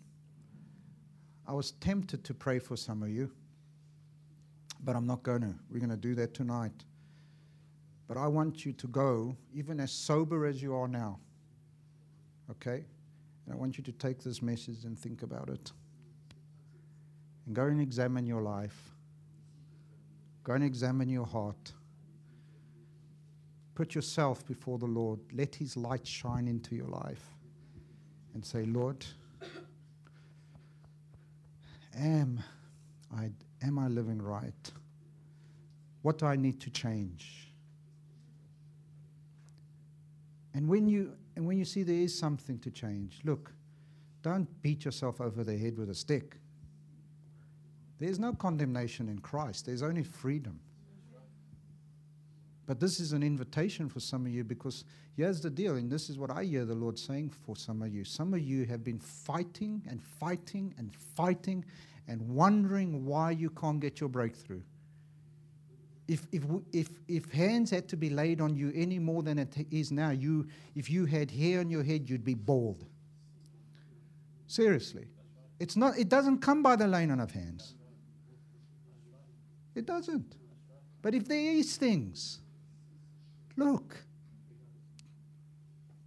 I 1.45 1.51
was 1.51 1.71
tempted 1.71 2.23
to 2.23 2.33
pray 2.33 2.59
for 2.59 2.77
some 2.77 3.03
of 3.03 3.09
you, 3.09 3.29
but 4.85 4.95
I'm 4.95 5.05
not 5.05 5.21
going 5.21 5.41
to. 5.41 5.53
We're 5.69 5.79
going 5.79 5.89
to 5.89 5.97
do 5.97 6.15
that 6.15 6.33
tonight. 6.33 6.85
But 8.07 8.15
I 8.15 8.27
want 8.27 8.65
you 8.65 8.71
to 8.71 8.87
go, 8.87 9.35
even 9.53 9.81
as 9.81 9.91
sober 9.91 10.45
as 10.45 10.61
you 10.61 10.73
are 10.73 10.87
now. 10.87 11.19
Okay? 12.49 12.85
And 13.45 13.53
I 13.53 13.57
want 13.57 13.77
you 13.77 13.83
to 13.83 13.91
take 13.91 14.23
this 14.23 14.41
message 14.41 14.85
and 14.85 14.97
think 14.97 15.23
about 15.23 15.49
it. 15.49 15.73
And 17.45 17.53
go 17.53 17.65
and 17.65 17.81
examine 17.81 18.25
your 18.25 18.41
life. 18.41 18.91
Go 20.45 20.53
and 20.53 20.63
examine 20.63 21.09
your 21.09 21.25
heart. 21.25 21.73
Put 23.75 23.95
yourself 23.95 24.45
before 24.45 24.77
the 24.77 24.85
Lord. 24.85 25.19
Let 25.33 25.55
His 25.55 25.77
light 25.77 26.05
shine 26.05 26.47
into 26.47 26.75
your 26.75 26.87
life. 26.87 27.25
And 28.33 28.45
say, 28.45 28.63
Lord, 28.65 29.05
am 31.97 32.41
I, 33.15 33.29
am 33.61 33.77
I 33.77 33.87
living 33.87 34.21
right? 34.21 34.71
What 36.01 36.17
do 36.17 36.25
I 36.25 36.35
need 36.35 36.59
to 36.61 36.69
change? 36.69 37.51
And 40.53 40.67
when 40.67 40.87
you 40.87 41.13
and 41.35 41.47
when 41.47 41.57
you 41.57 41.65
see 41.65 41.83
there 41.83 41.95
is 41.95 42.17
something 42.17 42.59
to 42.59 42.71
change, 42.71 43.19
look, 43.23 43.53
don't 44.21 44.47
beat 44.61 44.85
yourself 44.85 45.21
over 45.21 45.43
the 45.43 45.57
head 45.57 45.77
with 45.77 45.89
a 45.89 45.95
stick. 45.95 46.37
There's 47.99 48.19
no 48.19 48.33
condemnation 48.33 49.07
in 49.09 49.19
Christ, 49.19 49.65
there's 49.65 49.83
only 49.83 50.03
freedom. 50.03 50.59
But 52.71 52.79
this 52.79 53.01
is 53.01 53.11
an 53.11 53.21
invitation 53.21 53.89
for 53.89 53.99
some 53.99 54.25
of 54.25 54.31
you 54.31 54.45
because 54.45 54.85
here's 55.17 55.41
the 55.41 55.49
deal, 55.49 55.75
and 55.75 55.91
this 55.91 56.09
is 56.09 56.17
what 56.17 56.31
I 56.31 56.45
hear 56.45 56.63
the 56.63 56.73
Lord 56.73 56.97
saying 56.97 57.33
for 57.45 57.57
some 57.57 57.81
of 57.81 57.93
you. 57.93 58.05
Some 58.05 58.33
of 58.33 58.39
you 58.39 58.63
have 58.63 58.81
been 58.81 58.97
fighting 58.97 59.83
and 59.89 60.01
fighting 60.01 60.73
and 60.77 60.95
fighting 60.95 61.65
and 62.07 62.21
wondering 62.29 63.05
why 63.05 63.31
you 63.31 63.49
can't 63.49 63.81
get 63.81 63.99
your 63.99 64.07
breakthrough 64.07 64.61
if, 66.07 66.25
if, 66.31 66.43
if, 66.71 66.87
if 67.09 67.29
hands 67.33 67.71
had 67.71 67.89
to 67.89 67.97
be 67.97 68.09
laid 68.09 68.39
on 68.39 68.55
you 68.55 68.71
any 68.73 68.99
more 68.99 69.21
than 69.21 69.37
it 69.37 69.53
is 69.69 69.91
now, 69.91 70.11
you, 70.11 70.47
if 70.73 70.89
you 70.89 71.05
had 71.05 71.29
hair 71.29 71.59
on 71.59 71.69
your 71.69 71.83
head, 71.83 72.09
you'd 72.09 72.23
be 72.23 72.35
bald. 72.35 72.85
Seriously. 74.47 75.07
It's 75.59 75.75
not, 75.75 75.97
it 75.97 76.07
doesn't 76.07 76.37
come 76.37 76.63
by 76.63 76.77
the 76.77 76.87
laying 76.87 77.11
on 77.11 77.19
of 77.19 77.31
hands. 77.31 77.75
It 79.75 79.85
doesn't. 79.85 80.37
But 81.01 81.15
if 81.15 81.27
there 81.27 81.51
is 81.51 81.75
things, 81.75 82.39
look, 83.57 83.95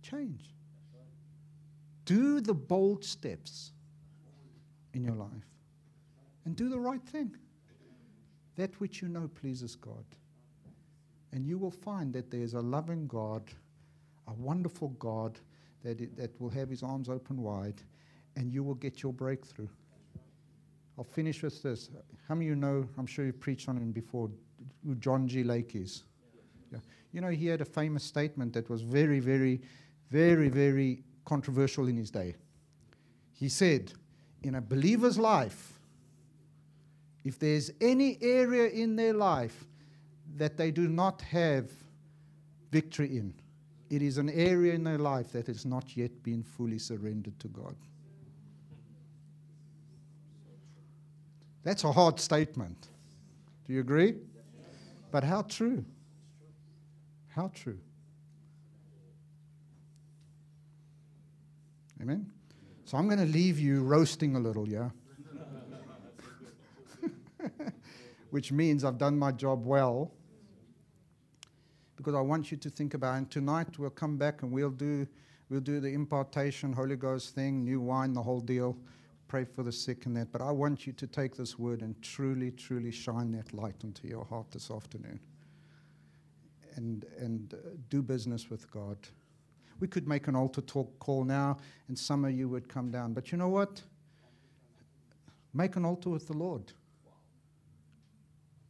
change. 0.03 0.55
Do 2.05 2.41
the 2.41 2.55
bold 2.55 3.05
steps 3.05 3.73
in 4.93 5.03
your 5.03 5.15
life 5.15 5.31
and 6.45 6.55
do 6.55 6.69
the 6.69 6.79
right 6.79 7.03
thing. 7.03 7.35
That 8.57 8.79
which 8.81 9.03
you 9.03 9.09
know 9.09 9.29
pleases 9.35 9.75
God. 9.75 10.05
And 11.33 11.47
you 11.47 11.59
will 11.59 11.71
find 11.71 12.13
that 12.13 12.31
there's 12.31 12.55
a 12.55 12.61
loving 12.61 13.09
God, 13.09 13.43
a 14.29 14.35
wonderful 14.35 14.91
God 14.91 15.41
that, 15.83 16.01
it, 16.01 16.17
that 16.17 16.41
will 16.41 16.51
have 16.51 16.69
his 16.69 16.83
arms 16.83 17.09
open 17.09 17.43
wide, 17.43 17.83
and 18.37 18.53
you 18.53 18.63
will 18.63 18.75
get 18.75 19.03
your 19.03 19.13
breakthrough. 19.13 19.69
I'll 20.97 21.05
finish 21.05 21.43
with 21.43 21.61
this. 21.63 21.91
How 22.29 22.37
many 22.37 22.47
of 22.47 22.51
you 22.51 22.57
know, 22.57 22.89
I'm 22.97 23.07
sure 23.07 23.27
you've 23.27 23.41
preached 23.41 23.69
on 23.69 23.77
him 23.77 23.91
before, 23.91 24.31
who 24.87 24.95
John 24.95 25.27
G. 25.27 25.43
Lake 25.43 25.75
is? 25.75 26.05
You 27.15 27.21
know, 27.21 27.31
he 27.31 27.47
had 27.47 27.61
a 27.61 27.65
famous 27.65 28.03
statement 28.03 28.53
that 28.55 28.69
was 28.69 28.83
very, 28.83 29.21
very, 29.21 29.61
very, 30.11 30.49
very 30.49 31.05
controversial 31.25 31.87
in 31.87 31.97
his 31.97 32.11
day. 32.11 32.35
He 33.33 33.49
said, 33.49 33.93
in 34.43 34.57
a 34.57 34.61
believer's 34.61 35.17
life, 35.17 35.79
if 37.23 37.39
there's 37.39 37.71
any 37.81 38.19
area 38.21 38.67
in 38.67 38.97
their 38.97 39.15
life 39.15 39.65
that 40.37 40.57
they 40.57 40.73
do 40.73 40.89
not 40.89 41.23
have 41.23 41.71
victory 42.73 43.17
in, 43.17 43.33
it 43.91 44.03
is 44.03 44.19
an 44.19 44.29
area 44.29 44.75
in 44.75 44.83
their 44.83 44.99
life 44.99 45.31
that 45.33 45.47
has 45.47 45.65
not 45.65 45.97
yet 45.97 46.21
been 46.25 46.43
fully 46.43 46.81
surrendered 46.81 47.39
to 47.39 47.47
God. 47.47 47.77
That's 51.63 51.85
a 51.85 51.93
hard 51.93 52.19
statement. 52.19 52.89
Do 53.69 53.73
you 53.73 53.79
agree? 53.79 54.17
But 55.13 55.23
how 55.23 55.43
true? 55.43 55.85
How 57.35 57.51
true? 57.53 57.79
Amen? 62.01 62.31
So 62.85 62.97
I'm 62.97 63.07
going 63.07 63.19
to 63.19 63.25
leave 63.25 63.59
you 63.59 63.83
roasting 63.83 64.37
a 64.37 64.39
little, 64.39 64.69
yeah? 64.69 64.91
Which 68.31 68.53
means 68.53 68.85
I've 68.85 68.99
done 68.99 69.19
my 69.19 69.33
job 69.33 69.67
well. 69.67 70.13
Because 71.97 72.15
I 72.15 72.21
want 72.21 72.53
you 72.53 72.57
to 72.57 72.71
think 72.71 72.95
about 72.95 73.15
it. 73.15 73.19
And 73.19 73.31
tonight 73.31 73.79
we'll 73.81 73.91
come 73.91 74.17
back 74.17 74.43
and 74.43 74.53
we'll 74.53 74.71
do, 74.71 75.05
we'll 75.49 75.61
do 75.61 75.81
the 75.81 75.89
impartation, 75.89 76.73
Holy 76.73 76.97
Ghost 76.97 77.35
thing, 77.35 77.65
new 77.65 77.81
wine, 77.81 78.13
the 78.13 78.23
whole 78.23 78.41
deal. 78.41 78.77
Pray 79.27 79.45
for 79.45 79.65
the 79.65 79.73
sick 79.73 80.07
and 80.07 80.17
that. 80.17 80.31
But 80.31 80.41
I 80.41 80.53
want 80.53 80.87
you 80.87 80.93
to 80.93 81.07
take 81.09 81.37
this 81.37 81.59
word 81.59 81.83
and 81.83 82.01
truly, 82.01 82.53
truly 82.53 82.93
shine 82.93 83.33
that 83.33 83.53
light 83.53 83.83
into 83.83 84.07
your 84.07 84.25
heart 84.25 84.53
this 84.53 84.71
afternoon. 84.71 85.19
And, 86.77 87.05
and 87.19 87.55
do 87.89 88.03
business 88.03 88.51
with 88.51 88.69
God. 88.71 88.99
We 89.81 89.87
could 89.87 90.09
make 90.09 90.29
an 90.29 90.35
altar 90.35 90.61
talk 90.61 90.99
call 90.99 91.25
now, 91.25 91.59
and 91.89 91.99
some 91.99 92.25
of 92.25 92.33
you 92.33 92.49
would 92.49 92.69
come 92.69 92.91
down. 92.91 93.13
But 93.13 93.31
you 93.31 93.39
know 93.39 93.49
what? 93.49 93.83
Make 95.53 95.77
an 95.77 95.85
altar 95.85 96.11
with 96.11 96.27
the 96.27 96.33
Lord. 96.33 96.73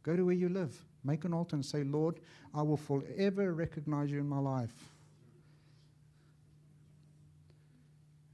Go 0.03 0.15
to 0.15 0.23
where 0.23 0.35
you 0.35 0.49
live. 0.49 0.79
Make 1.03 1.25
an 1.25 1.33
altar 1.33 1.55
and 1.55 1.65
say, 1.65 1.83
Lord, 1.83 2.19
I 2.53 2.61
will 2.61 2.77
forever 2.77 3.53
recognize 3.53 4.11
you 4.11 4.19
in 4.19 4.29
my 4.29 4.39
life. 4.39 4.73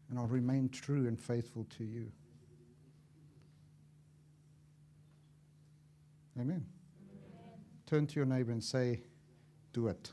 And 0.10 0.19
I'll 0.19 0.27
remain 0.27 0.68
true 0.68 1.07
and 1.07 1.18
faithful 1.18 1.65
to 1.77 1.85
you. 1.85 2.11
Amen. 6.38 6.49
Amen. 6.49 6.65
Turn 7.85 8.07
to 8.07 8.15
your 8.15 8.26
neighbor 8.26 8.52
and 8.52 8.64
say, 8.64 9.02
Do 9.73 9.88
it. 9.88 10.11